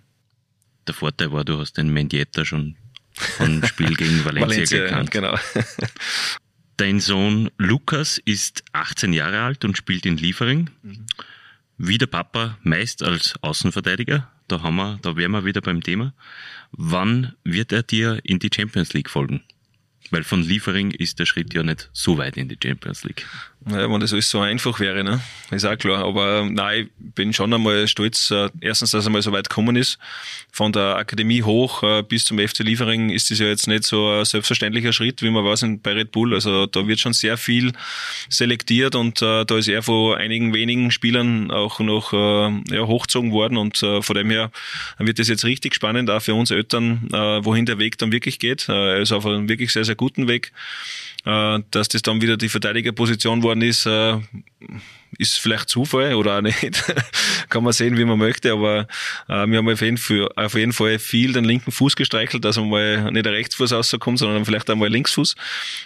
Der 0.86 0.94
Vorteil 0.94 1.32
war, 1.32 1.44
du 1.44 1.58
hast 1.58 1.76
den 1.78 1.88
Mendieta 1.88 2.44
schon 2.44 2.76
von 3.12 3.64
Spiel 3.64 3.94
gegen 3.94 4.24
Valencia, 4.24 4.48
Valencia 4.48 4.82
gekannt. 4.84 5.10
Genau. 5.10 5.34
Dein 6.78 7.00
Sohn 7.00 7.50
Lukas 7.58 8.18
ist 8.24 8.62
18 8.72 9.12
Jahre 9.12 9.40
alt 9.40 9.64
und 9.64 9.76
spielt 9.76 10.06
in 10.06 10.16
Liefering. 10.16 10.70
Mhm. 10.84 11.06
Wie 11.76 11.98
der 11.98 12.06
Papa 12.06 12.56
meist 12.62 13.02
als 13.02 13.34
Außenverteidiger. 13.42 14.30
Da 14.46 14.62
haben 14.62 14.76
wir, 14.76 14.98
da 15.02 15.16
wären 15.16 15.32
wir 15.32 15.44
wieder 15.44 15.60
beim 15.60 15.82
Thema. 15.82 16.14
Wann 16.70 17.34
wird 17.42 17.72
er 17.72 17.82
dir 17.82 18.20
in 18.22 18.38
die 18.38 18.50
Champions 18.54 18.92
League 18.92 19.10
folgen? 19.10 19.42
Weil 20.12 20.22
von 20.22 20.40
Liefering 20.40 20.92
ist 20.92 21.18
der 21.18 21.26
Schritt 21.26 21.52
ja 21.52 21.64
nicht 21.64 21.90
so 21.92 22.16
weit 22.16 22.36
in 22.36 22.48
die 22.48 22.58
Champions 22.62 23.02
League. 23.02 23.26
Naja, 23.70 23.90
wenn 23.90 24.00
das 24.00 24.14
alles 24.14 24.30
so 24.30 24.40
einfach 24.40 24.80
wäre, 24.80 25.04
ne? 25.04 25.20
Ist 25.50 25.66
auch 25.66 25.76
klar. 25.76 26.04
Aber 26.04 26.40
ähm, 26.40 26.54
nein, 26.54 26.88
ich 26.98 27.14
bin 27.14 27.34
schon 27.34 27.52
einmal 27.52 27.86
stolz. 27.86 28.30
Äh, 28.30 28.48
erstens, 28.62 28.92
dass 28.92 29.04
er 29.04 29.10
mal 29.10 29.20
so 29.20 29.30
weit 29.32 29.50
gekommen 29.50 29.76
ist. 29.76 29.98
Von 30.50 30.72
der 30.72 30.96
Akademie 30.96 31.42
hoch 31.42 31.82
äh, 31.82 32.02
bis 32.02 32.24
zum 32.24 32.38
FC 32.38 32.60
Liefering 32.60 33.10
ist 33.10 33.30
das 33.30 33.38
ja 33.40 33.46
jetzt 33.46 33.66
nicht 33.66 33.84
so 33.84 34.08
ein 34.08 34.24
selbstverständlicher 34.24 34.94
Schritt, 34.94 35.20
wie 35.20 35.30
man 35.30 35.44
weiß 35.44 35.66
bei 35.82 35.92
Red 35.92 36.12
Bull. 36.12 36.32
Also 36.32 36.66
da 36.66 36.86
wird 36.86 37.00
schon 37.00 37.12
sehr 37.12 37.36
viel 37.36 37.72
selektiert 38.30 38.94
und 38.94 39.20
äh, 39.20 39.44
da 39.44 39.58
ist 39.58 39.68
er 39.68 39.82
von 39.82 40.14
einigen 40.16 40.54
wenigen 40.54 40.90
Spielern 40.90 41.50
auch 41.50 41.78
noch 41.80 42.12
ja, 42.12 42.86
hochgezogen 42.86 43.32
worden 43.32 43.58
und 43.58 43.78
von 43.78 44.14
dem 44.14 44.30
her 44.30 44.50
wird 44.98 45.18
das 45.18 45.28
jetzt 45.28 45.44
richtig 45.44 45.74
spannend, 45.74 46.10
auch 46.10 46.22
für 46.22 46.34
uns 46.34 46.50
Eltern, 46.50 47.08
wohin 47.42 47.66
der 47.66 47.78
Weg 47.78 47.98
dann 47.98 48.12
wirklich 48.12 48.38
geht. 48.38 48.68
Er 48.68 48.98
ist 48.98 49.12
auf 49.12 49.26
einem 49.26 49.48
wirklich 49.48 49.72
sehr, 49.72 49.84
sehr 49.84 49.94
guten 49.94 50.28
Weg. 50.28 50.52
Äh, 51.24 51.60
dass 51.72 51.88
das 51.88 52.02
dann 52.02 52.22
wieder 52.22 52.36
die 52.36 52.48
Verteidigerposition 52.48 53.42
worden 53.42 53.57
ist, 53.62 53.86
äh, 53.86 54.18
ist 55.18 55.38
vielleicht 55.38 55.68
Zufall 55.68 56.14
oder 56.14 56.38
auch 56.38 56.40
nicht. 56.42 56.84
Kann 57.48 57.64
man 57.64 57.72
sehen, 57.72 57.96
wie 57.96 58.04
man 58.04 58.18
möchte, 58.18 58.52
aber 58.52 58.86
äh, 59.28 59.46
wir 59.46 59.58
haben 59.58 59.68
auf 59.68 59.80
jeden, 59.80 59.96
Fall, 59.96 60.28
auf 60.36 60.54
jeden 60.54 60.72
Fall 60.72 60.98
viel 60.98 61.32
den 61.32 61.44
linken 61.44 61.72
Fuß 61.72 61.96
gestreichelt, 61.96 62.44
dass 62.44 62.56
man 62.56 62.68
mal 62.68 63.10
nicht 63.10 63.26
der 63.26 63.32
Rechtsfuß 63.32 63.72
rauskommt, 63.72 64.18
sondern 64.18 64.44
vielleicht 64.44 64.68
einmal 64.70 64.88
Linksfuß. 64.88 65.34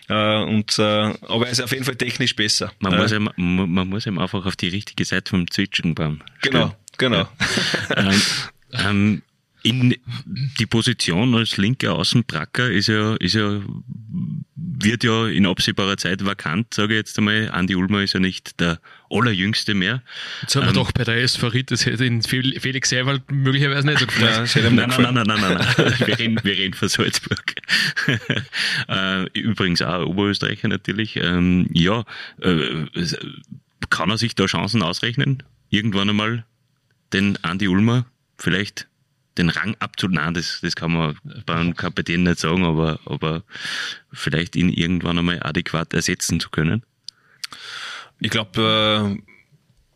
und, 0.09 0.79
aber 0.79 1.47
er 1.47 1.53
ist 1.53 1.63
auf 1.63 1.73
jeden 1.73 1.85
Fall 1.85 1.97
technisch 1.97 2.35
besser. 2.35 2.73
Man, 2.81 2.97
muss, 2.97 3.13
ihm, 3.13 3.31
man 3.37 3.89
muss 3.89 4.07
ihm 4.07 4.19
einfach 4.19 4.45
auf 4.45 4.57
die 4.57 4.69
richtige 4.69 5.05
Seite 5.05 5.31
vom 5.31 5.51
Zwitschgenbaum 5.51 6.21
Genau, 6.43 6.75
genau. 6.99 7.29
Ja. 7.97 8.13
ähm, 8.91 9.23
in 9.63 9.97
die 10.59 10.67
Position 10.67 11.35
als 11.35 11.57
linker 11.57 11.95
Außenbracker 11.95 12.71
ist 12.71 12.89
ja, 12.89 13.15
ist 13.17 13.35
ja, 13.35 13.61
wird 14.55 15.05
ja 15.05 15.29
in 15.29 15.47
absehbarer 15.47 15.97
Zeit 15.97 16.25
vakant, 16.25 16.75
sage 16.75 16.95
ich 16.95 16.99
jetzt 16.99 17.19
einmal. 17.19 17.49
Andi 17.51 17.77
Ulmer 17.77 18.03
ist 18.03 18.15
ja 18.15 18.21
nicht 18.21 18.59
der 18.61 18.81
allerjüngste 19.11 19.75
mehr. 19.75 20.03
Jetzt 20.41 20.57
haben 20.57 20.63
wir 20.63 20.69
ähm, 20.69 20.75
doch 20.75 20.93
bei 20.93 21.05
der 21.05 21.23
SV 21.23 21.49
Ried, 21.49 21.71
das 21.71 21.87
hätte 21.87 22.05
ihn 22.05 22.23
Felix 22.23 22.91
Seiwald 22.91 23.31
möglicherweise 23.31 23.87
nicht 23.87 24.01
so 24.01 24.07
gefallen. 24.07 24.47
Ja, 24.53 24.71
nein, 24.71 24.89
nein, 24.89 25.15
nein, 25.15 25.15
nein, 25.15 25.27
nein, 25.27 25.67
nein, 25.77 25.95
Wir 26.07 26.19
reden, 26.19 26.41
wir 26.43 26.57
reden 26.57 26.75
von 26.75 26.89
Salzburg. 26.89 27.55
Äh, 28.89 29.25
übrigens 29.39 29.81
auch 29.81 30.07
Oberösterreicher 30.07 30.69
natürlich. 30.69 31.17
Ähm, 31.17 31.69
ja, 31.73 32.05
äh, 32.41 32.87
kann 33.91 34.11
er 34.11 34.19
sich 34.19 34.35
da 34.35 34.47
Chancen 34.47 34.83
ausrechnen? 34.83 35.43
Irgendwann 35.71 36.11
einmal 36.11 36.45
den 37.13 37.39
Andi 37.43 37.69
Ulmer 37.69 38.07
vielleicht 38.39 38.89
den 39.39 39.49
Rang 39.49 39.77
abzunehmen, 39.79 40.35
das, 40.35 40.61
das 40.63 40.77
kann 40.77 40.93
man 40.93 41.17
beim 41.47 41.75
Kapitän 41.75 42.23
nicht 42.23 42.39
sagen, 42.39 42.65
aber, 42.65 43.01
aber 43.07 43.43
vielleicht 44.13 44.57
ihn 44.57 44.69
irgendwann 44.69 45.19
einmal 45.19 45.43
adäquat 45.43 45.95
ersetzen 45.95 46.41
zu 46.41 46.51
können? 46.51 46.83
Ich 48.21 48.31
glaube, 48.31 49.19
äh, 49.19 49.23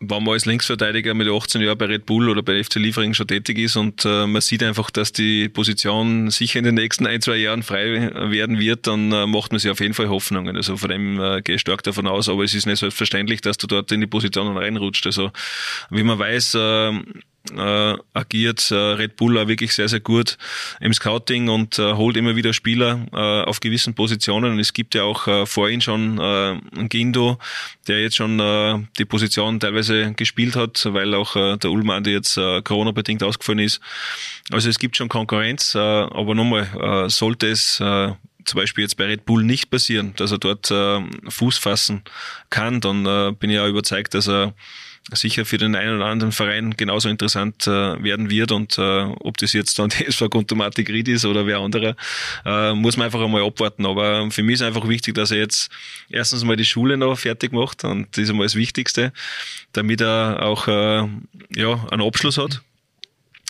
wenn 0.01 0.23
man 0.23 0.35
als 0.35 0.45
Linksverteidiger 0.45 1.15
mit 1.15 1.29
18 1.29 1.63
Jahren 1.63 1.79
bei 1.79 1.87
Red 1.87 2.05
Bull 2.07 2.29
oder 2.29 2.43
bei 2.43 2.63
FC 2.63 2.77
Liefering 2.77 3.15
schon 3.15 3.27
tätig 3.27 3.59
ist 3.59 3.77
und 3.77 4.05
äh, 4.05 4.27
man 4.27 4.43
sieht 4.43 4.63
einfach, 4.63 4.91
dass 4.91 5.13
die 5.13 5.49
Position 5.49 6.31
sicher 6.31 6.59
in 6.59 6.67
den 6.67 6.75
nächsten 6.75 7.07
ein, 7.07 7.23
zwei 7.23 7.37
Jahren 7.37 7.63
frei 7.63 8.13
werden 8.31 8.59
wird, 8.59 8.87
dann 8.87 9.11
äh, 9.13 9.27
macht 9.27 9.53
man 9.53 9.59
sich 9.59 9.71
auf 9.71 9.81
jeden 9.81 9.95
Fall 9.95 10.09
Hoffnungen. 10.09 10.57
Also 10.57 10.77
von 10.77 10.91
dem 10.91 11.19
äh, 11.19 11.41
gehe 11.41 11.55
ich 11.55 11.63
stark 11.63 11.83
davon 11.83 12.07
aus, 12.07 12.29
aber 12.29 12.45
es 12.45 12.55
ist 12.55 12.67
nicht 12.67 12.79
selbstverständlich, 12.79 13.41
dass 13.41 13.57
du 13.57 13.67
dort 13.67 13.91
in 13.91 14.01
die 14.01 14.07
Position 14.07 14.55
reinrutscht. 14.57 15.07
Also 15.07 15.31
wie 15.91 16.03
man 16.03 16.19
weiß, 16.19 16.55
äh, 16.57 16.93
äh, 17.57 17.95
agiert 18.15 18.71
äh, 18.71 18.75
Red 18.75 19.17
Bull 19.17 19.39
auch 19.39 19.49
wirklich 19.49 19.75
sehr, 19.75 19.89
sehr 19.89 20.01
gut 20.01 20.39
im 20.81 20.93
Scouting 20.93 21.49
und 21.49 21.79
äh, 21.79 21.95
holt 21.95 22.17
immer 22.17 22.37
wieder 22.37 22.53
Spieler 22.53 23.07
äh, 23.13 23.49
auf 23.49 23.61
gewissen 23.61 23.95
Positionen. 23.95 24.53
Und 24.53 24.59
es 24.61 24.73
gibt 24.73 24.95
ja 24.95 25.05
auch 25.05 25.27
äh, 25.27 25.47
vor 25.47 25.69
ihm 25.69 25.81
schon 25.81 26.19
äh, 26.19 26.59
Gindo, 26.89 27.39
der 27.87 28.03
jetzt 28.03 28.17
schon 28.17 28.41
äh, 28.41 28.79
die 28.99 29.05
Position 29.05 29.61
teilweise 29.61 30.13
gespielt 30.15 30.57
hat, 30.57 30.87
weil 30.93 31.15
auch 31.15 31.37
äh, 31.37 31.57
der 31.57 31.71
Ulmer 31.71 32.01
jetzt 32.07 32.37
äh, 32.37 32.63
Corona-bedingt 32.63 33.23
ausgefallen 33.23 33.61
ist. 33.61 33.81
Also 34.51 34.69
es 34.69 34.79
gibt 34.79 34.97
schon 34.97 35.09
Konkurrenz, 35.09 35.75
äh, 35.75 35.79
aber 35.79 36.35
nochmal, 36.35 36.69
äh, 36.81 37.09
sollte 37.09 37.49
es 37.49 37.81
äh, 37.81 38.13
zum 38.47 38.61
Beispiel 38.61 38.83
jetzt 38.83 38.97
bei 38.97 39.07
Red 39.07 39.27
Bull 39.27 39.43
nicht 39.43 39.71
passieren, 39.71 40.15
dass 40.17 40.31
er 40.31 40.39
dort 40.39 40.71
äh, 40.71 41.01
Fuß 41.29 41.59
fassen 41.59 42.03
kann, 42.49 42.81
dann 42.81 43.05
äh, 43.05 43.33
bin 43.33 43.51
ich 43.51 43.59
auch 43.59 43.67
überzeugt, 43.67 44.15
dass 44.15 44.29
er 44.29 44.55
sicher 45.13 45.45
für 45.45 45.59
den 45.59 45.77
einen 45.77 45.97
oder 45.97 46.07
anderen 46.07 46.33
Verein 46.33 46.77
genauso 46.77 47.09
interessant 47.09 47.67
äh, 47.67 48.03
werden 48.03 48.31
wird. 48.31 48.53
Und 48.53 48.79
äh, 48.79 49.03
ob 49.21 49.37
das 49.39 49.53
jetzt 49.53 49.79
dann 49.79 49.89
die 49.99 50.07
SV 50.07 50.29
Kontomatik 50.29 50.89
Ried 50.89 51.09
ist 51.09 51.25
oder 51.25 51.47
wer 51.47 51.59
anderer, 51.59 51.97
äh, 52.45 52.75
muss 52.75 52.97
man 52.97 53.07
einfach 53.07 53.23
einmal 53.23 53.43
abwarten. 53.43 53.87
Aber 53.87 54.31
für 54.31 54.43
mich 54.43 54.55
ist 54.55 54.63
einfach 54.63 54.89
wichtig, 54.89 55.15
dass 55.15 55.31
er 55.31 55.39
jetzt 55.39 55.71
erstens 56.11 56.45
mal 56.45 56.57
die 56.57 56.65
Schule 56.65 56.97
noch 56.97 57.19
fertig 57.19 57.53
macht. 57.53 57.85
Und 57.85 58.09
das 58.17 58.25
ist 58.25 58.31
einmal 58.31 58.47
das 58.47 58.57
Wichtigste, 58.57 59.13
damit 59.73 60.01
er 60.01 60.43
auch 60.43 60.69
äh, 60.69 61.07
ja, 61.55 61.87
einen 61.91 62.03
Abschluss 62.03 62.39
hat 62.39 62.63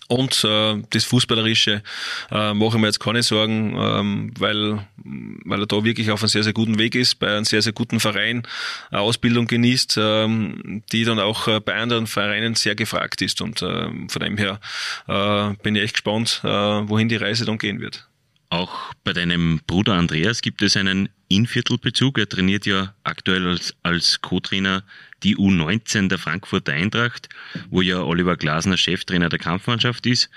und 0.09 0.45
äh, 0.45 0.83
das 0.91 1.05
Fußballerische 1.05 1.83
äh, 2.31 2.55
mache 2.55 2.77
ich 2.77 2.81
mir 2.81 2.87
jetzt 2.87 3.01
keine 3.01 3.23
Sorgen, 3.23 3.77
ähm, 3.79 4.33
weil, 4.39 4.87
weil 4.97 5.61
er 5.61 5.67
da 5.67 5.85
wirklich 5.85 6.11
auf 6.11 6.23
einem 6.23 6.29
sehr, 6.29 6.45
sehr 6.45 6.53
guten 6.53 6.79
Weg 6.79 6.95
ist, 6.95 7.17
bei 7.17 7.29
einem 7.29 7.45
sehr, 7.45 7.63
sehr 7.63 7.73
guten 7.73 7.99
Verein 7.99 8.43
eine 8.91 9.01
Ausbildung 9.01 9.47
genießt, 9.47 9.99
ähm, 10.01 10.83
die 10.93 11.05
dann 11.05 11.19
auch 11.19 11.49
äh, 11.49 11.61
bei 11.61 11.75
anderen 11.75 12.07
Vereinen 12.07 12.55
sehr 12.55 12.75
gefragt 12.75 13.21
ist. 13.23 13.41
Und 13.41 13.63
äh, 13.63 13.89
von 14.09 14.23
dem 14.23 14.37
her 14.37 14.61
äh, 15.09 15.55
bin 15.63 15.75
ich 15.75 15.83
echt 15.83 15.95
gespannt, 15.95 16.41
äh, 16.45 16.49
wohin 16.49 17.09
die 17.09 17.17
Reise 17.17 17.45
dann 17.45 17.59
gehen 17.59 17.81
wird. 17.81 18.09
Auch 18.49 18.95
bei 19.03 19.13
deinem 19.13 19.61
Bruder 19.67 19.95
Andreas 19.95 20.41
gibt 20.41 20.63
es 20.63 20.77
einen 20.77 21.09
Inviertelbezug. 21.29 22.19
Er 22.19 22.29
trainiert 22.29 22.65
ja 22.65 22.95
aktuell 23.03 23.49
als, 23.49 23.75
als 23.83 24.21
Co-Trainer 24.21 24.85
die 25.27 25.37
U19 25.37 26.07
der 26.07 26.19
Frankfurter 26.19 26.73
Eintracht, 26.73 27.29
wo 27.69 27.81
ja 27.81 28.01
Oliver 28.01 28.37
Glasner 28.37 28.77
Cheftrainer 28.77 29.29
der 29.29 29.41
Kampfmannschaft 29.41 30.07
ist. 30.07 30.31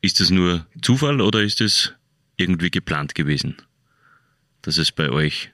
Ist 0.00 0.20
das 0.20 0.30
nur 0.30 0.66
Zufall 0.80 1.20
oder 1.20 1.42
ist 1.42 1.60
es 1.60 1.92
irgendwie 2.36 2.70
geplant 2.70 3.14
gewesen, 3.14 3.56
dass 4.62 4.78
es 4.78 4.90
bei 4.90 5.10
euch 5.10 5.50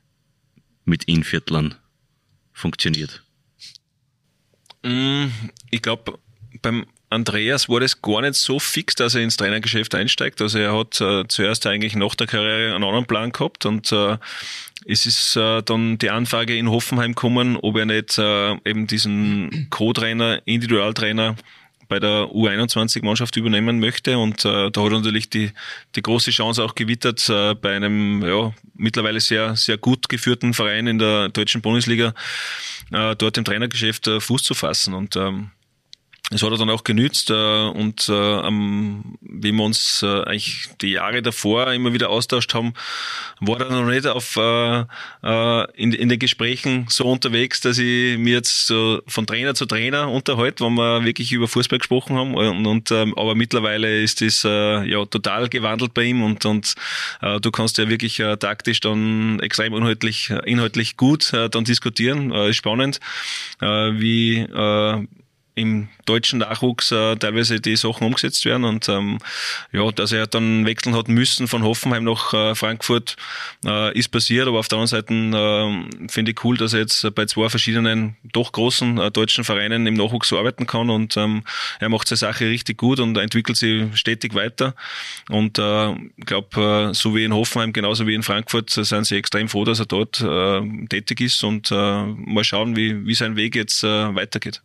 mit 0.85 1.05
Inviertlern 1.05 1.75
funktioniert? 2.53 3.25
Mm, 4.85 5.27
ich 5.71 5.83
glaube, 5.83 6.21
beim 6.61 6.87
Andreas 7.13 7.69
war 7.69 7.81
das 7.81 8.01
gar 8.03 8.23
nicht 8.23 8.35
so 8.35 8.59
fix, 8.59 8.95
dass 8.95 9.15
er 9.15 9.23
ins 9.23 9.37
Trainergeschäft 9.37 9.95
einsteigt. 9.95 10.41
Also 10.41 10.59
er 10.59 10.77
hat 10.77 11.01
äh, 11.01 11.27
zuerst 11.29 11.67
eigentlich 11.67 11.95
nach 11.95 12.15
der 12.15 12.27
Karriere 12.27 12.75
einen 12.75 12.85
anderen 12.85 13.07
Plan 13.07 13.33
gehabt 13.33 13.67
und 13.67 13.93
äh, 13.93 14.17
es 14.87 15.07
ist 15.07 15.37
äh, 15.37 15.63
dann 15.63 15.99
die 15.99 16.11
Anfrage 16.11 16.57
in 16.57 16.71
Hoffenheim 16.71 17.15
gekommen, 17.15 17.57
ob 17.57 17.77
er 17.77 17.87
nicht 17.87 18.19
äh, 18.19 18.55
eben 18.65 18.87
diesen 18.87 19.69
Co-Trainer, 19.71 20.41
Individualtrainer 20.45 21.37
bei 21.89 22.01
der 22.01 22.25
U21-Mannschaft 22.31 23.37
übernehmen 23.37 23.79
möchte. 23.79 24.17
Und 24.17 24.45
äh, 24.47 24.71
da 24.71 24.83
hat 24.83 24.93
er 24.93 24.99
natürlich 24.99 25.29
die, 25.29 25.53
die 25.95 26.03
große 26.03 26.31
Chance 26.31 26.65
auch 26.65 26.75
gewittert, 26.75 27.29
äh, 27.29 27.55
bei 27.55 27.77
einem 27.77 28.25
ja, 28.25 28.53
mittlerweile 28.75 29.21
sehr, 29.21 29.57
sehr 29.57 29.77
gut 29.77 30.09
geführten 30.09 30.55
Verein 30.55 30.87
in 30.87 30.99
der 30.99 31.29
deutschen 31.29 31.61
Bundesliga 31.61 32.15
äh, 32.93 33.15
dort 33.15 33.37
im 33.37 33.45
Trainergeschäft 33.45 34.07
äh, 34.07 34.21
Fuß 34.21 34.43
zu 34.43 34.55
fassen. 34.55 34.95
Und 34.95 35.17
ähm, 35.17 35.51
das 36.33 36.43
hat 36.43 36.51
er 36.51 36.59
dann 36.59 36.71
auch 36.71 36.85
genützt 36.85 37.31
äh, 37.31 37.35
und 37.35 38.09
äh, 38.09 38.13
ähm, 38.13 39.19
wie 39.21 39.53
wir 39.53 39.65
uns 39.65 40.03
äh, 40.03 40.23
eigentlich 40.25 40.69
die 40.81 40.93
Jahre 40.93 41.23
davor 41.23 41.73
immer 41.73 41.93
wieder 41.93 42.11
austauscht 42.11 42.55
haben, 42.55 42.73
war 43.41 43.61
er 43.61 43.71
noch 43.71 43.87
nicht 43.87 44.07
auf 44.07 44.37
äh, 44.37 44.85
äh, 45.23 45.71
in, 45.75 45.93
in 45.93 46.09
den 46.09 46.19
Gesprächen 46.19 46.87
so 46.89 47.05
unterwegs, 47.05 47.61
dass 47.61 47.79
ich 47.79 48.19
mir 48.19 48.35
jetzt 48.35 48.67
so 48.67 49.03
von 49.07 49.27
Trainer 49.27 49.55
zu 49.55 49.67
Trainer 49.67 50.11
unterhalte, 50.11 50.65
wenn 50.65 50.75
wir 50.75 51.05
wirklich 51.05 51.33
über 51.33 51.49
Fußball 51.49 51.79
gesprochen 51.79 52.17
haben. 52.17 52.35
Und, 52.35 52.67
und 52.67 52.91
ähm, 52.91 53.17
aber 53.17 53.35
mittlerweile 53.35 54.03
ist 54.03 54.21
das 54.21 54.45
äh, 54.45 54.85
ja 54.85 55.05
total 55.05 55.49
gewandelt 55.49 55.95
bei 55.95 56.05
ihm 56.05 56.23
und 56.23 56.45
und 56.47 56.75
äh, 57.21 57.41
du 57.41 57.51
kannst 57.51 57.79
ja 57.79 57.89
wirklich 57.89 58.19
äh, 58.21 58.37
taktisch 58.37 58.81
dann 58.81 59.39
extrem 59.41 59.75
inhaltlich 59.75 60.31
inhaltlich 60.45 60.97
gut 60.97 61.33
äh, 61.33 61.51
dann 61.51 61.65
diskutieren. 61.65 62.33
Äh, 62.33 62.51
ist 62.51 62.57
spannend, 62.57 63.01
äh, 63.61 63.67
wie 63.67 64.39
äh, 64.39 65.07
im 65.55 65.89
deutschen 66.07 66.39
Nachwuchs 66.39 66.91
äh, 66.93 67.17
teilweise 67.17 67.61
die 67.61 67.77
Sachen 67.77 68.07
umgesetzt 68.07 68.45
werden 68.45 68.65
und 68.65 68.89
ähm, 68.89 69.19
ja, 69.73 69.91
dass 69.93 70.13
er 70.13 70.27
dann 70.27 70.65
wechseln 70.65 70.97
hat 70.97 71.09
müssen 71.09 71.47
von 71.47 71.63
Hoffenheim 71.63 72.05
nach 72.05 72.33
äh, 72.33 72.55
Frankfurt 72.55 73.17
äh, 73.65 73.97
ist 73.97 74.09
passiert, 74.09 74.49
aber 74.49 74.59
auf 74.59 74.69
der 74.69 74.79
anderen 74.79 74.89
Seite 74.89 75.13
äh, 75.13 76.09
finde 76.09 76.33
ich 76.33 76.45
cool, 76.45 76.57
dass 76.57 76.73
er 76.73 76.81
jetzt 76.81 77.15
bei 77.15 77.27
zwei 77.27 77.49
verschiedenen 77.51 78.17
doch 78.33 78.53
großen 78.53 78.99
äh, 78.99 79.11
deutschen 79.11 79.45
Vereinen 79.45 79.87
im 79.87 79.95
Nachwuchs 79.95 80.33
arbeiten 80.33 80.67
kann 80.67 80.89
und 80.89 81.17
ähm, 81.17 81.45
er 81.81 81.91
macht 81.91 82.09
seine 82.09 82.19
Sache 82.19 82.47
richtig 82.47 82.79
gut 82.79 82.99
und 82.99 83.17
entwickelt 83.19 83.59
sie 83.59 83.91
stetig 83.95 84.35
weiter 84.35 84.75
und 85.29 85.59
äh, 85.59 85.95
glaube, 86.25 86.91
äh, 86.91 86.95
so 86.95 87.15
wie 87.15 87.25
in 87.25 87.35
Hoffenheim 87.35 87.73
genauso 87.75 88.07
wie 88.07 88.15
in 88.15 88.23
Frankfurt 88.23 88.71
sind 88.71 89.05
sie 89.05 89.17
extrem 89.17 89.49
froh, 89.49 89.65
dass 89.65 89.81
er 89.81 89.87
dort 89.87 90.21
äh, 90.21 90.87
tätig 90.89 91.21
ist 91.21 91.45
und 91.45 91.71
äh, 91.71 92.05
mal 92.05 92.45
schauen, 92.45 92.75
wie, 92.75 93.07
wie 93.07 93.15
sein 93.15 93.37
Weg 93.37 93.55
jetzt 93.55 93.85
äh, 93.85 94.15
weitergeht. 94.15 94.63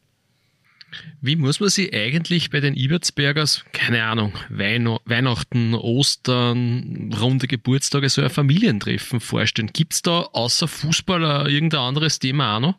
Wie 1.22 1.36
muss 1.36 1.60
man 1.60 1.70
sich 1.70 1.94
eigentlich 1.94 2.50
bei 2.50 2.60
den 2.60 2.76
Ibertsbergers, 2.76 3.66
keine 3.74 4.04
Ahnung, 4.04 4.34
Weihnachten, 4.50 5.74
Ostern, 5.74 7.14
runde 7.20 7.48
Geburtstage, 7.48 8.10
so 8.10 8.22
ein 8.22 8.30
Familientreffen 8.30 9.20
vorstellen? 9.20 9.72
Gibt 9.74 9.94
es 9.94 10.02
da 10.02 10.22
außer 10.22 10.68
Fußball 10.68 11.50
irgendein 11.50 11.82
anderes 11.82 12.20
Thema 12.20 12.58
auch 12.58 12.60
noch? 12.60 12.76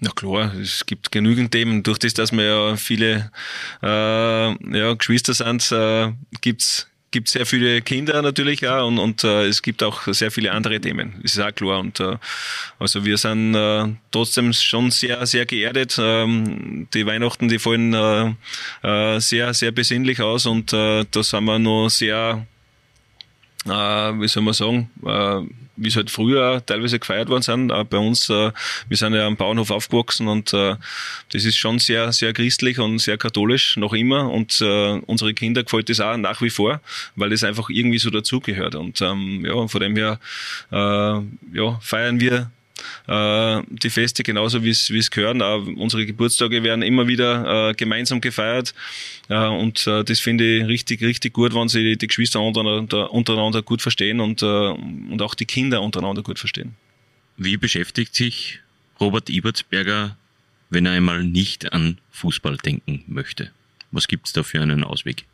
Na 0.00 0.10
klar, 0.10 0.54
es 0.54 0.86
gibt 0.86 1.12
genügend 1.12 1.52
Themen. 1.52 1.82
Durch 1.82 1.98
das, 1.98 2.14
dass 2.14 2.32
wir 2.32 2.44
ja 2.44 2.76
viele 2.76 3.30
äh, 3.82 4.78
ja, 4.78 4.94
Geschwister 4.94 5.34
sind, 5.34 5.70
äh, 5.72 6.12
gibt's 6.40 6.88
gibt 7.14 7.28
sehr 7.28 7.46
viele 7.46 7.80
Kinder 7.80 8.22
natürlich 8.22 8.66
auch 8.66 8.88
und, 8.88 8.98
und 8.98 9.22
äh, 9.22 9.44
es 9.46 9.62
gibt 9.62 9.84
auch 9.84 10.02
sehr 10.08 10.32
viele 10.32 10.50
andere 10.50 10.80
Themen, 10.80 11.20
ist 11.22 11.38
auch 11.38 11.54
klar. 11.54 11.78
Und 11.78 12.00
äh, 12.00 12.16
also 12.80 13.04
wir 13.04 13.16
sind 13.18 13.54
äh, 13.54 13.86
trotzdem 14.10 14.52
schon 14.52 14.90
sehr, 14.90 15.24
sehr 15.24 15.46
geerdet. 15.46 15.96
Ähm, 15.96 16.88
die 16.92 17.06
Weihnachten, 17.06 17.46
die 17.46 17.60
fallen 17.60 17.94
äh, 17.94 18.34
äh, 18.82 19.20
sehr, 19.20 19.54
sehr 19.54 19.70
besinnlich 19.70 20.20
aus 20.20 20.44
und 20.46 20.72
äh, 20.72 21.04
da 21.08 21.22
sind 21.22 21.44
wir 21.44 21.60
noch 21.60 21.88
sehr, 21.88 22.44
äh, 23.64 23.70
wie 23.70 24.26
soll 24.26 24.42
man 24.42 24.54
sagen, 24.54 24.90
äh, 25.06 25.63
wie 25.76 25.88
es 25.88 25.96
halt 25.96 26.10
früher 26.10 26.64
teilweise 26.64 26.98
gefeiert 26.98 27.28
worden 27.28 27.42
sind. 27.42 27.72
Auch 27.72 27.84
bei 27.84 27.98
uns, 27.98 28.30
äh, 28.30 28.52
wir 28.88 28.96
sind 28.96 29.14
ja 29.14 29.26
am 29.26 29.36
Bauernhof 29.36 29.70
aufgewachsen 29.70 30.28
und 30.28 30.52
äh, 30.52 30.76
das 31.32 31.44
ist 31.44 31.56
schon 31.56 31.78
sehr, 31.78 32.12
sehr 32.12 32.32
christlich 32.32 32.78
und 32.78 32.98
sehr 32.98 33.18
katholisch 33.18 33.76
noch 33.76 33.92
immer. 33.92 34.30
Und 34.30 34.60
äh, 34.60 35.00
unsere 35.06 35.34
Kinder 35.34 35.62
gefällt 35.64 35.88
das 35.88 36.00
auch 36.00 36.16
nach 36.16 36.42
wie 36.42 36.50
vor, 36.50 36.80
weil 37.16 37.30
das 37.30 37.44
einfach 37.44 37.70
irgendwie 37.70 37.98
so 37.98 38.10
dazugehört. 38.10 38.74
Und 38.74 39.00
ähm, 39.00 39.44
ja, 39.44 39.66
von 39.66 39.80
dem 39.80 39.96
her 39.96 40.18
äh, 40.70 40.76
ja, 40.76 41.78
feiern 41.80 42.20
wir 42.20 42.50
die 43.06 43.90
Feste 43.90 44.22
genauso 44.24 44.64
wie 44.64 44.70
es 44.70 44.90
wie 44.90 44.98
es 44.98 45.10
gehören. 45.10 45.42
Auch 45.42 45.64
unsere 45.76 46.06
Geburtstage 46.06 46.62
werden 46.64 46.82
immer 46.82 47.06
wieder 47.06 47.70
äh, 47.70 47.74
gemeinsam 47.74 48.20
gefeiert 48.20 48.74
äh, 49.28 49.36
und 49.36 49.86
äh, 49.86 50.02
das 50.02 50.20
finde 50.20 50.44
ich 50.44 50.66
richtig 50.66 51.02
richtig 51.02 51.32
gut, 51.32 51.54
wenn 51.54 51.68
sie 51.68 51.96
die 51.96 52.06
Geschwister 52.06 52.40
untereinander, 52.40 53.12
untereinander 53.12 53.62
gut 53.62 53.80
verstehen 53.80 54.20
und 54.20 54.42
äh, 54.42 54.46
und 54.46 55.22
auch 55.22 55.34
die 55.34 55.46
Kinder 55.46 55.82
untereinander 55.82 56.22
gut 56.22 56.38
verstehen. 56.38 56.74
Wie 57.36 57.56
beschäftigt 57.56 58.14
sich 58.14 58.60
Robert 59.00 59.28
Ibertsberger, 59.28 60.16
wenn 60.70 60.86
er 60.86 60.92
einmal 60.92 61.24
nicht 61.24 61.72
an 61.72 61.98
Fußball 62.10 62.56
denken 62.56 63.04
möchte? 63.06 63.50
Was 63.90 64.08
gibt 64.08 64.26
es 64.26 64.32
da 64.32 64.42
für 64.42 64.60
einen 64.60 64.84
Ausweg? 64.84 65.24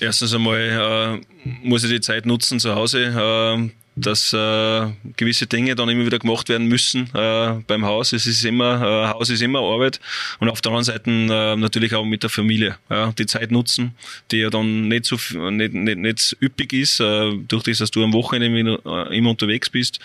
Erstens 0.00 0.34
einmal 0.34 1.22
äh, 1.24 1.48
muss 1.62 1.84
ich 1.84 1.90
die 1.90 2.00
Zeit 2.00 2.26
nutzen 2.26 2.58
zu 2.58 2.74
Hause. 2.74 3.04
Äh, 3.04 3.83
dass 3.96 4.32
äh, 4.32 4.86
gewisse 5.16 5.46
Dinge 5.46 5.74
dann 5.74 5.88
immer 5.88 6.04
wieder 6.04 6.18
gemacht 6.18 6.48
werden 6.48 6.66
müssen 6.66 7.08
äh, 7.14 7.54
beim 7.66 7.84
Haus. 7.84 8.12
Es 8.12 8.26
ist 8.26 8.44
immer, 8.44 8.82
äh, 8.82 9.08
Haus 9.12 9.30
ist 9.30 9.42
immer 9.42 9.60
Arbeit 9.60 10.00
und 10.40 10.48
auf 10.48 10.60
der 10.60 10.72
anderen 10.72 10.84
Seite 10.84 11.10
äh, 11.10 11.56
natürlich 11.56 11.94
auch 11.94 12.04
mit 12.04 12.22
der 12.22 12.30
Familie. 12.30 12.76
Ja, 12.90 13.12
die 13.12 13.26
Zeit 13.26 13.52
nutzen, 13.52 13.94
die 14.30 14.38
ja 14.38 14.50
dann 14.50 14.88
nicht 14.88 15.04
so 15.04 15.16
nicht, 15.50 15.74
nicht, 15.74 15.98
nicht 15.98 16.36
üppig 16.42 16.72
ist, 16.72 17.00
äh, 17.00 17.32
durch 17.48 17.62
das, 17.62 17.78
dass 17.78 17.90
du 17.90 18.02
am 18.02 18.12
Wochenende 18.12 18.80
äh, 18.84 19.16
immer 19.16 19.30
unterwegs 19.30 19.70
bist. 19.70 20.00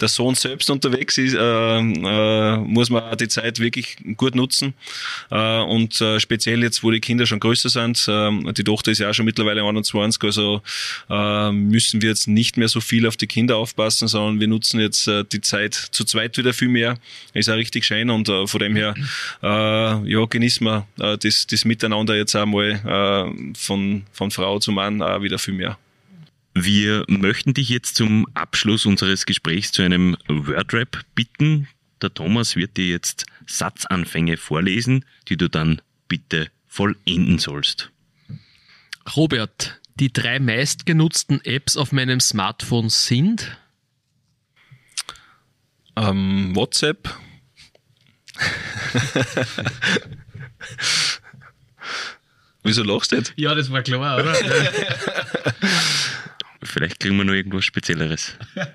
Der 0.00 0.08
Sohn 0.08 0.34
selbst 0.34 0.68
unterwegs 0.70 1.16
ist, 1.18 1.34
äh, 1.34 1.78
äh, 1.78 2.56
muss 2.58 2.90
man 2.90 3.16
die 3.18 3.28
Zeit 3.28 3.60
wirklich 3.60 3.96
gut 4.16 4.34
nutzen. 4.34 4.74
Äh, 5.30 5.60
und 5.60 6.00
äh, 6.00 6.18
speziell 6.18 6.62
jetzt, 6.62 6.82
wo 6.82 6.90
die 6.90 7.00
Kinder 7.00 7.26
schon 7.26 7.40
größer 7.40 7.68
sind, 7.68 8.04
äh, 8.08 8.52
die 8.52 8.64
Tochter 8.64 8.90
ist 8.90 8.98
ja 8.98 9.10
auch 9.10 9.14
schon 9.14 9.26
mittlerweile 9.26 9.62
21, 9.62 10.22
also 10.24 10.62
äh, 11.08 11.52
müssen 11.52 12.02
wir 12.02 12.08
jetzt 12.08 12.26
nicht 12.26 12.56
mehr 12.56 12.68
so 12.68 12.80
viel 12.80 13.06
auf 13.06 13.16
die 13.16 13.27
Kinder 13.28 13.56
aufpassen, 13.56 14.08
sondern 14.08 14.40
wir 14.40 14.48
nutzen 14.48 14.80
jetzt 14.80 15.06
äh, 15.06 15.24
die 15.24 15.40
Zeit 15.40 15.74
zu 15.74 16.04
zweit 16.04 16.36
wieder 16.36 16.52
viel 16.52 16.68
mehr. 16.68 16.98
Ist 17.34 17.48
auch 17.48 17.56
richtig 17.56 17.84
schön 17.84 18.10
und 18.10 18.28
äh, 18.28 18.46
von 18.46 18.60
dem 18.60 18.74
her, 18.74 18.94
äh, 19.42 19.46
ja, 20.10 20.24
genießen 20.24 20.66
wir 20.66 20.86
äh, 20.98 21.18
das, 21.18 21.46
das 21.46 21.64
Miteinander 21.64 22.16
jetzt 22.16 22.34
einmal 22.34 22.70
äh, 22.70 23.54
von, 23.54 24.04
von 24.12 24.30
Frau 24.30 24.58
zu 24.58 24.72
Mann 24.72 25.02
auch 25.02 25.22
wieder 25.22 25.38
viel 25.38 25.54
mehr. 25.54 25.78
Wir 26.54 27.04
möchten 27.06 27.54
dich 27.54 27.68
jetzt 27.68 27.96
zum 27.96 28.26
Abschluss 28.34 28.84
unseres 28.84 29.26
Gesprächs 29.26 29.70
zu 29.70 29.82
einem 29.82 30.16
Wordrap 30.26 31.04
bitten. 31.14 31.68
Der 32.02 32.12
Thomas 32.12 32.56
wird 32.56 32.76
dir 32.76 32.88
jetzt 32.88 33.26
Satzanfänge 33.46 34.36
vorlesen, 34.36 35.04
die 35.28 35.36
du 35.36 35.48
dann 35.48 35.80
bitte 36.08 36.48
vollenden 36.66 37.38
sollst. 37.38 37.90
Robert, 39.16 39.80
die 40.00 40.12
drei 40.12 40.38
meistgenutzten 40.38 41.44
Apps 41.44 41.76
auf 41.76 41.92
meinem 41.92 42.20
Smartphone 42.20 42.88
sind? 42.88 43.58
Ähm, 45.96 46.54
WhatsApp. 46.54 47.12
Wieso 52.62 52.84
lachst 52.84 53.12
du 53.12 53.16
jetzt? 53.16 53.32
Ja, 53.36 53.54
das 53.54 53.72
war 53.72 53.82
klar, 53.82 54.18
oder? 54.18 54.34
Vielleicht 56.62 57.00
kriegen 57.00 57.16
wir 57.16 57.24
noch 57.24 57.32
irgendwas 57.32 57.64
Spezielleres. 57.64 58.34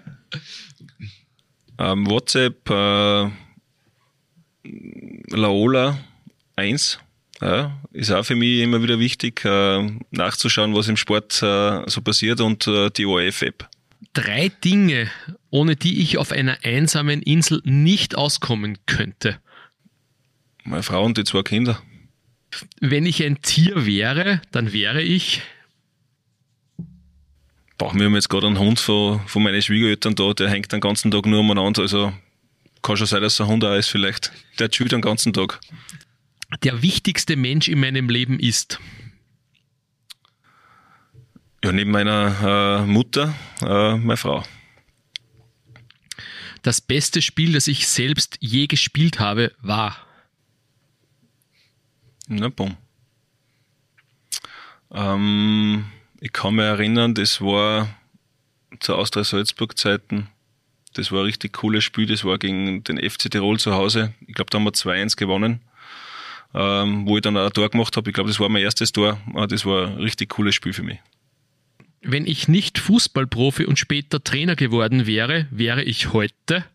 Ähm, 1.80 2.08
WhatsApp, 2.08 2.70
äh, 2.70 3.32
Laola 5.36 5.98
1. 6.56 7.00
Ja, 7.44 7.78
ist 7.92 8.10
auch 8.10 8.24
für 8.24 8.36
mich 8.38 8.62
immer 8.62 8.82
wieder 8.82 9.00
wichtig, 9.00 9.44
äh, 9.44 9.92
nachzuschauen, 10.12 10.74
was 10.74 10.88
im 10.88 10.96
Sport 10.96 11.44
äh, 11.44 11.82
so 11.88 12.02
passiert 12.02 12.40
und 12.40 12.66
äh, 12.68 12.90
die 12.90 13.06
ORF-App. 13.06 13.68
Drei 14.14 14.48
Dinge, 14.64 15.12
ohne 15.50 15.76
die 15.76 16.02
ich 16.02 16.18
auf 16.18 16.32
einer 16.32 16.58
einsamen 16.64 17.22
Insel 17.22 17.62
nicht 17.66 18.16
auskommen 18.16 18.78
könnte. 18.86 19.40
Meine 20.64 20.84
Frau 20.84 21.04
und 21.04 21.18
die 21.18 21.26
zwei 21.26 21.42
Kinder. 21.42 21.82
Wenn 22.80 23.06
ich 23.06 23.22
ein 23.22 23.42
Tier 23.42 23.86
wäre, 23.86 24.42
dann 24.52 24.72
wäre 24.72 25.02
ich. 25.02 25.42
Boah, 27.78 27.94
wir 27.94 28.06
haben 28.06 28.16
jetzt 28.16 28.30
gerade 28.30 28.48
einen 28.48 28.60
Hund 28.60 28.80
von, 28.80 29.20
von 29.28 29.44
meinen 29.44 29.62
Schwiegereltern 29.62 30.16
da, 30.16 30.34
der 30.34 30.50
hängt 30.50 30.72
den 30.72 30.80
ganzen 30.80 31.12
Tag 31.12 31.26
nur 31.26 31.42
umeinander. 31.42 31.82
Also 31.82 32.14
kann 32.82 32.96
schon 32.96 33.08
sein, 33.08 33.22
dass 33.22 33.42
er 33.42 33.48
ein 33.48 33.52
Hund 33.52 33.66
auch 33.66 33.76
ist 33.76 33.90
vielleicht. 33.90 34.32
Der 34.60 34.70
chillt 34.70 34.94
den 34.94 35.02
ganzen 35.02 35.34
Tag 35.34 35.60
der 36.58 36.82
wichtigste 36.82 37.36
Mensch 37.36 37.68
in 37.68 37.80
meinem 37.80 38.10
Leben 38.10 38.40
ist? 38.40 38.80
Ja, 41.64 41.72
neben 41.72 41.92
meiner 41.92 42.82
äh, 42.84 42.86
Mutter, 42.86 43.34
äh, 43.62 43.96
meine 43.96 44.18
Frau. 44.18 44.44
Das 46.62 46.82
beste 46.82 47.22
Spiel, 47.22 47.54
das 47.54 47.68
ich 47.68 47.88
selbst 47.88 48.38
je 48.40 48.68
gespielt 48.68 49.20
habe, 49.20 49.54
war. 49.62 49.98
Na, 52.28 52.50
bumm. 52.50 52.78
Ähm, 54.92 55.86
ich 56.20 56.32
kann 56.32 56.56
mich 56.56 56.66
erinnern, 56.66 57.14
das 57.16 57.42
war 57.42 57.90
zur 58.80 58.98
Austria 58.98 59.24
Salzburg 59.24 59.78
Zeiten. 59.78 60.30
Das 60.94 61.12
war 61.12 61.20
ein 61.20 61.26
richtig 61.26 61.54
cooles 61.54 61.84
Spiel. 61.84 62.06
Das 62.06 62.24
war 62.24 62.38
gegen 62.38 62.84
den 62.84 62.98
FC 62.98 63.30
Tirol 63.30 63.60
zu 63.60 63.74
Hause. 63.74 64.14
Ich 64.28 64.36
glaube, 64.36 64.50
da 64.50 64.58
haben 64.58 64.66
wir 64.66 64.72
2-1 64.72 65.18
gewonnen. 65.18 65.62
Ähm, 66.56 67.08
wo 67.08 67.18
ich 67.18 67.24
dann 67.24 67.36
auch 67.36 67.48
ein 67.48 67.54
Tor 67.54 67.70
gemacht 67.70 67.98
habe. 67.98 68.10
Ich 68.10 68.14
glaube, 68.14 68.30
das 68.30 68.40
war 68.40 68.48
mein 68.48 68.62
erstes 68.62 68.92
Tor. 68.92 69.20
Ah, 69.34 69.48
das 69.48 69.66
war 69.66 69.88
ein 69.88 69.98
richtig 69.98 70.30
cooles 70.30 70.54
Spiel 70.54 70.74
für 70.74 70.84
mich. 70.84 71.00
Wenn 72.02 72.28
ich 72.28 72.48
nicht 72.48 72.80
Fußballprofi 72.80 73.66
und 73.66 73.80
später 73.80 74.24
Trainer 74.24 74.56
geworden 74.56 75.08
wäre, 75.08 75.48
wäre 75.52 75.84
ich 75.84 76.14
heute? 76.14 76.66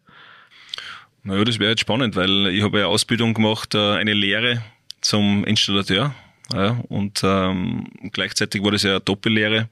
Naja, 1.23 1.45
das 1.45 1.59
wäre 1.59 1.71
jetzt 1.71 1.81
spannend, 1.81 2.17
weil 2.17 2.49
ich 2.49 2.63
habe 2.63 2.79
eine 2.79 2.87
Ausbildung 2.89 3.35
gemacht, 3.35 3.75
äh, 3.75 3.97
eine 3.97 4.15
Lehre 4.15 4.63
zum 5.01 5.45
Installateur 5.45 6.15
ja, 6.53 6.81
und 6.89 7.21
ähm, 7.23 7.89
gleichzeitig 8.13 8.63
war 8.63 8.73
das 8.73 8.83
ja 8.83 9.01
Doppellehre, 9.01 9.69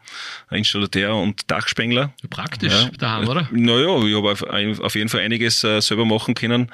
Installateur 0.51 1.16
und 1.16 1.51
Dachspengler. 1.51 2.12
Praktisch 2.29 2.72
ja. 2.72 2.91
daheim, 2.99 3.29
oder? 3.29 3.49
Naja, 3.51 3.99
ich 4.05 4.14
habe 4.14 4.33
auf, 4.33 4.43
auf, 4.81 4.95
jeden 4.95 5.09
Fall 5.09 5.20
einiges 5.20 5.64
äh, 5.64 5.81
selber 5.81 6.05
machen 6.05 6.35
können, 6.35 6.70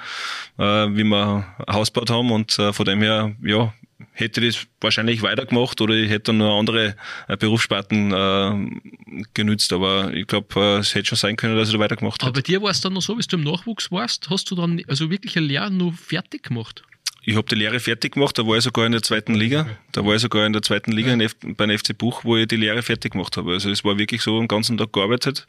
äh, 0.58 0.64
wie 0.64 1.04
wir 1.04 1.46
ein 1.66 1.74
Haus 1.74 1.92
gebaut 1.92 2.10
haben 2.10 2.32
und 2.32 2.58
äh, 2.58 2.72
von 2.72 2.84
dem 2.84 3.00
her, 3.00 3.34
ja, 3.42 3.72
hätte 4.12 4.44
ich 4.44 4.56
das 4.56 4.66
wahrscheinlich 4.80 5.22
weitergemacht 5.22 5.80
oder 5.80 5.94
ich 5.94 6.10
hätte 6.10 6.32
dann 6.32 6.38
noch 6.38 6.58
andere 6.58 6.96
äh, 7.28 7.36
Berufssparten 7.36 8.12
äh, 8.12 9.24
genützt, 9.34 9.72
aber 9.72 10.12
ich 10.12 10.26
glaube, 10.26 10.48
äh, 10.60 10.78
es 10.78 10.94
hätte 10.94 11.08
schon 11.08 11.18
sein 11.18 11.36
können, 11.36 11.56
dass 11.56 11.68
ich 11.68 11.74
da 11.74 11.80
weitergemacht 11.80 12.22
hätte. 12.22 12.26
Aber 12.26 12.34
bei 12.34 12.42
dir 12.42 12.62
war 12.62 12.70
es 12.70 12.80
dann 12.80 12.94
noch 12.94 13.02
so, 13.02 13.18
wie 13.18 13.22
du 13.22 13.36
im 13.36 13.44
Nachwuchs 13.44 13.90
warst, 13.90 14.30
hast 14.30 14.50
du 14.50 14.54
dann 14.54 14.82
also 14.88 15.10
wirklich 15.10 15.36
eine 15.36 15.46
Lehre 15.46 15.70
nur 15.70 15.92
fertig 15.92 16.42
gemacht? 16.42 16.82
Ich 17.24 17.36
habe 17.36 17.46
die 17.48 17.54
Lehre 17.54 17.78
fertig 17.78 18.14
gemacht, 18.14 18.36
da 18.36 18.46
war 18.46 18.56
ich 18.56 18.64
sogar 18.64 18.84
in 18.84 18.92
der 18.92 19.02
zweiten 19.02 19.34
Liga. 19.34 19.66
Da 19.92 20.04
war 20.04 20.16
ich 20.16 20.22
sogar 20.22 20.44
in 20.44 20.52
der 20.52 20.62
zweiten 20.62 20.90
Liga 20.90 21.14
ja. 21.14 21.28
beim 21.56 21.70
FC 21.76 21.96
Buch, 21.96 22.24
wo 22.24 22.36
ich 22.36 22.48
die 22.48 22.56
Lehre 22.56 22.82
fertig 22.82 23.12
gemacht 23.12 23.36
habe. 23.36 23.52
Also 23.52 23.70
es 23.70 23.84
war 23.84 23.96
wirklich 23.96 24.22
so, 24.22 24.38
den 24.38 24.48
ganzen 24.48 24.76
Tag 24.76 24.92
gearbeitet 24.92 25.46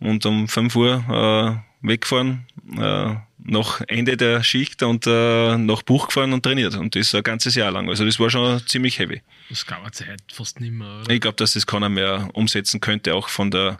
und 0.00 0.24
um 0.24 0.48
5 0.48 0.74
Uhr 0.76 1.62
äh, 1.82 1.86
weggefahren, 1.86 2.46
äh, 2.78 3.14
nach 3.44 3.80
Ende 3.88 4.16
der 4.16 4.42
Schicht 4.42 4.82
und 4.82 5.06
äh, 5.06 5.56
nach 5.56 5.82
Buch 5.82 6.08
gefahren 6.08 6.32
und 6.32 6.42
trainiert. 6.42 6.76
Und 6.76 6.94
das 6.94 7.14
ein 7.14 7.22
ganzes 7.22 7.54
Jahr 7.54 7.70
lang. 7.70 7.88
Also 7.88 8.04
das 8.04 8.18
war 8.20 8.30
schon 8.30 8.60
ziemlich 8.66 8.98
heavy. 8.98 9.22
Das 9.48 9.66
kann 9.66 9.82
man 9.82 9.92
Zeit 9.92 10.22
fast 10.32 10.60
nicht 10.60 10.72
mehr, 10.72 11.00
oder? 11.00 11.10
Ich 11.10 11.20
glaube, 11.20 11.36
dass 11.36 11.52
das 11.52 11.66
keiner 11.66 11.88
mehr 11.88 12.28
umsetzen 12.32 12.80
könnte, 12.80 13.14
auch 13.14 13.28
von 13.28 13.50
der 13.50 13.78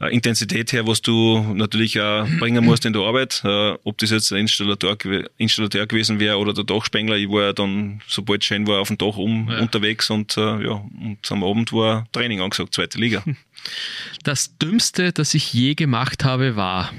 äh, 0.00 0.14
Intensität 0.14 0.72
her, 0.72 0.86
was 0.86 1.02
du 1.02 1.40
natürlich 1.54 2.00
auch 2.00 2.26
bringen 2.38 2.64
musst 2.64 2.84
in 2.86 2.92
der 2.92 3.02
Arbeit. 3.02 3.42
Äh, 3.44 3.76
ob 3.84 3.98
das 3.98 4.10
jetzt 4.10 4.32
ein 4.32 4.38
Installateur, 4.38 4.96
Installateur 5.36 5.86
gewesen 5.86 6.20
wäre 6.20 6.38
oder 6.38 6.54
der 6.54 6.64
Dachspengler, 6.64 7.16
ich 7.16 7.28
war 7.28 7.42
ja 7.42 7.52
dann, 7.52 8.00
sobald 8.06 8.42
es 8.42 8.46
schön 8.46 8.66
war, 8.66 8.80
auf 8.80 8.88
dem 8.88 8.98
Dach 8.98 9.16
um, 9.16 9.50
ja. 9.50 9.58
unterwegs 9.58 10.10
und 10.10 10.36
äh, 10.36 10.40
ja, 10.40 10.72
und 11.00 11.18
am 11.30 11.44
Abend 11.44 11.72
war 11.72 12.06
Training 12.12 12.40
angesagt, 12.40 12.74
zweite 12.74 12.98
Liga. 12.98 13.22
Das 14.22 14.56
Dümmste, 14.58 15.12
das 15.12 15.34
ich 15.34 15.52
je 15.52 15.74
gemacht 15.74 16.24
habe, 16.24 16.54
war 16.54 16.92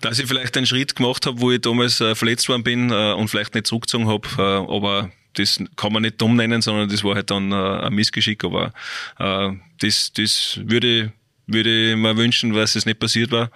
dass 0.00 0.18
ich 0.18 0.26
vielleicht 0.26 0.56
einen 0.56 0.66
Schritt 0.66 0.96
gemacht 0.96 1.26
habe, 1.26 1.40
wo 1.40 1.50
ich 1.50 1.60
damals 1.60 2.00
äh, 2.00 2.14
verletzt 2.14 2.48
worden 2.48 2.62
bin 2.62 2.90
äh, 2.90 3.12
und 3.12 3.28
vielleicht 3.28 3.54
nicht 3.54 3.66
zurückgezogen 3.66 4.08
habe, 4.08 4.28
äh, 4.38 4.42
aber 4.42 5.10
das 5.34 5.62
kann 5.76 5.92
man 5.92 6.02
nicht 6.02 6.20
dumm 6.20 6.36
nennen, 6.36 6.62
sondern 6.62 6.88
das 6.88 7.04
war 7.04 7.14
halt 7.14 7.30
dann 7.30 7.52
äh, 7.52 7.54
ein 7.54 7.94
Missgeschick. 7.94 8.44
Aber 8.44 8.72
äh, 9.18 9.50
das, 9.80 10.12
das 10.12 10.60
würde, 10.62 11.12
würde 11.46 11.90
ich 11.90 11.96
mir 11.96 12.16
wünschen, 12.16 12.52
dass 12.52 12.74
es 12.74 12.86
nicht 12.86 12.98
passiert 12.98 13.30
war. 13.30 13.50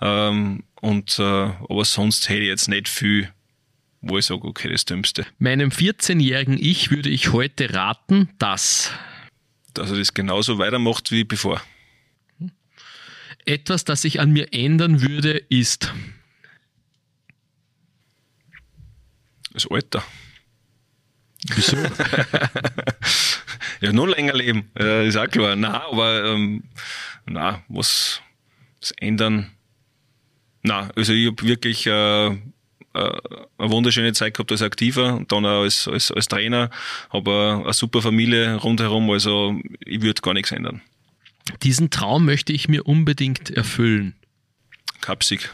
Ähm, 0.00 0.64
und, 0.80 1.18
äh, 1.18 1.22
aber 1.22 1.84
sonst 1.84 2.28
hätte 2.28 2.40
ich 2.40 2.48
jetzt 2.48 2.68
nicht 2.68 2.88
viel, 2.88 3.32
wo 4.00 4.18
ich 4.18 4.26
sage, 4.26 4.44
okay, 4.44 4.68
das 4.70 4.84
Dümmste. 4.84 5.26
Meinem 5.38 5.70
14-jährigen 5.70 6.58
Ich 6.60 6.90
würde 6.90 7.10
ich 7.10 7.32
heute 7.32 7.72
raten, 7.74 8.28
dass. 8.38 8.92
Dass 9.74 9.90
er 9.90 9.98
das 9.98 10.14
genauso 10.14 10.58
weitermacht 10.58 11.10
wie 11.12 11.24
bevor. 11.24 11.62
Etwas, 13.48 13.84
das 13.84 14.02
sich 14.02 14.20
an 14.20 14.30
mir 14.30 14.52
ändern 14.52 15.00
würde, 15.00 15.38
ist. 15.48 15.90
Das 19.54 19.66
Alter. 19.70 20.04
Wieso? 21.54 21.78
ja, 23.80 23.92
nur 23.92 24.08
länger 24.08 24.34
leben, 24.34 24.70
äh, 24.78 25.08
ist 25.08 25.16
auch 25.16 25.28
klar. 25.28 25.56
Na, 25.56 25.86
aber 25.86 26.26
ähm, 26.26 26.64
na, 27.24 27.62
was, 27.68 28.20
was 28.82 28.90
ändern? 28.98 29.50
Na, 30.62 30.90
also 30.94 31.14
ich 31.14 31.28
habe 31.28 31.42
wirklich 31.42 31.86
äh, 31.86 32.26
äh, 32.26 32.32
eine 32.92 33.18
wunderschöne 33.58 34.12
Zeit 34.12 34.34
gehabt 34.34 34.52
als 34.52 34.60
Aktiver 34.60 35.14
und 35.14 35.32
dann 35.32 35.46
auch 35.46 35.62
als, 35.62 35.88
als, 35.88 36.12
als 36.12 36.28
Trainer. 36.28 36.68
Habe 37.08 37.62
eine 37.64 37.72
super 37.72 38.02
Familie 38.02 38.56
rundherum, 38.56 39.08
also 39.08 39.58
ich 39.86 40.02
würde 40.02 40.20
gar 40.20 40.34
nichts 40.34 40.52
ändern. 40.52 40.82
Diesen 41.62 41.90
Traum 41.90 42.24
möchte 42.24 42.52
ich 42.52 42.68
mir 42.68 42.86
unbedingt 42.86 43.50
erfüllen. 43.50 44.14
Kapsig. 45.00 45.50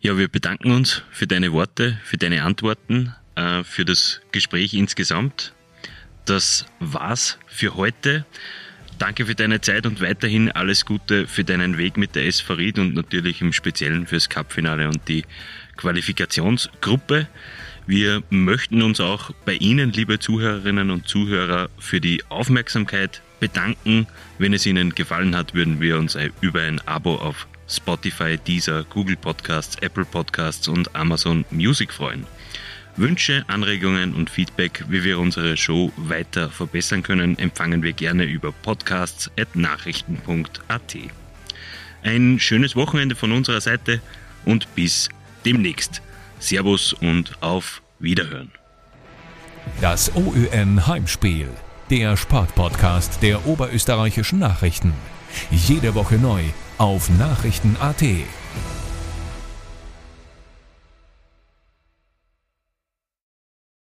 Ja, 0.00 0.16
wir 0.16 0.28
bedanken 0.28 0.70
uns 0.70 1.02
für 1.10 1.26
deine 1.26 1.52
Worte, 1.52 2.00
für 2.04 2.16
deine 2.16 2.44
Antworten 2.44 3.14
äh, 3.38 3.64
für 3.64 3.84
das 3.84 4.20
Gespräch 4.32 4.74
insgesamt. 4.74 5.52
Das 6.24 6.66
war's 6.80 7.38
für 7.46 7.76
heute. 7.76 8.26
Danke 8.98 9.26
für 9.26 9.34
deine 9.34 9.60
Zeit 9.60 9.86
und 9.86 10.00
weiterhin 10.00 10.50
alles 10.50 10.84
Gute 10.84 11.28
für 11.28 11.44
deinen 11.44 11.78
Weg 11.78 11.96
mit 11.96 12.16
der 12.16 12.26
SV 12.26 12.54
Ried 12.54 12.78
und 12.80 12.94
natürlich 12.94 13.40
im 13.40 13.52
Speziellen 13.52 14.08
fürs 14.08 14.28
Cupfinale 14.28 14.88
und 14.88 15.06
die 15.06 15.24
Qualifikationsgruppe. 15.76 17.28
Wir 17.86 18.22
möchten 18.30 18.82
uns 18.82 19.00
auch 19.00 19.30
bei 19.44 19.54
Ihnen, 19.54 19.92
liebe 19.92 20.18
Zuhörerinnen 20.18 20.90
und 20.90 21.06
Zuhörer, 21.06 21.70
für 21.78 22.00
die 22.00 22.24
Aufmerksamkeit 22.28 23.22
bedanken. 23.40 24.06
Wenn 24.38 24.52
es 24.52 24.66
Ihnen 24.66 24.94
gefallen 24.94 25.34
hat, 25.36 25.54
würden 25.54 25.80
wir 25.80 25.98
uns 25.98 26.16
über 26.40 26.62
ein 26.62 26.80
Abo 26.86 27.16
auf 27.16 27.48
Spotify, 27.68 28.38
Deezer, 28.38 28.84
Google 28.84 29.16
Podcasts, 29.16 29.76
Apple 29.80 30.04
Podcasts 30.04 30.68
und 30.68 30.94
Amazon 30.94 31.44
Music 31.50 31.92
freuen. 31.92 32.24
Wünsche, 32.96 33.44
Anregungen 33.46 34.14
und 34.14 34.28
Feedback, 34.28 34.84
wie 34.88 35.04
wir 35.04 35.20
unsere 35.20 35.56
Show 35.56 35.92
weiter 35.96 36.50
verbessern 36.50 37.04
können, 37.04 37.38
empfangen 37.38 37.82
wir 37.82 37.92
gerne 37.92 38.24
über 38.24 38.50
podcasts.nachrichten.at. 38.50 40.96
Ein 42.02 42.40
schönes 42.40 42.74
Wochenende 42.74 43.14
von 43.14 43.30
unserer 43.32 43.60
Seite 43.60 44.00
und 44.44 44.74
bis 44.74 45.08
demnächst. 45.44 46.02
Servus 46.40 46.92
und 46.92 47.40
auf 47.42 47.82
Wiederhören. 47.98 48.52
Das 49.80 50.14
OÜN 50.16 50.86
Heimspiel, 50.86 51.48
der 51.90 52.16
Sportpodcast 52.16 53.22
der 53.22 53.46
oberösterreichischen 53.46 54.38
Nachrichten. 54.38 54.92
Jede 55.50 55.94
Woche 55.94 56.16
neu 56.16 56.42
auf 56.76 57.08
Nachrichten.at. 57.10 58.02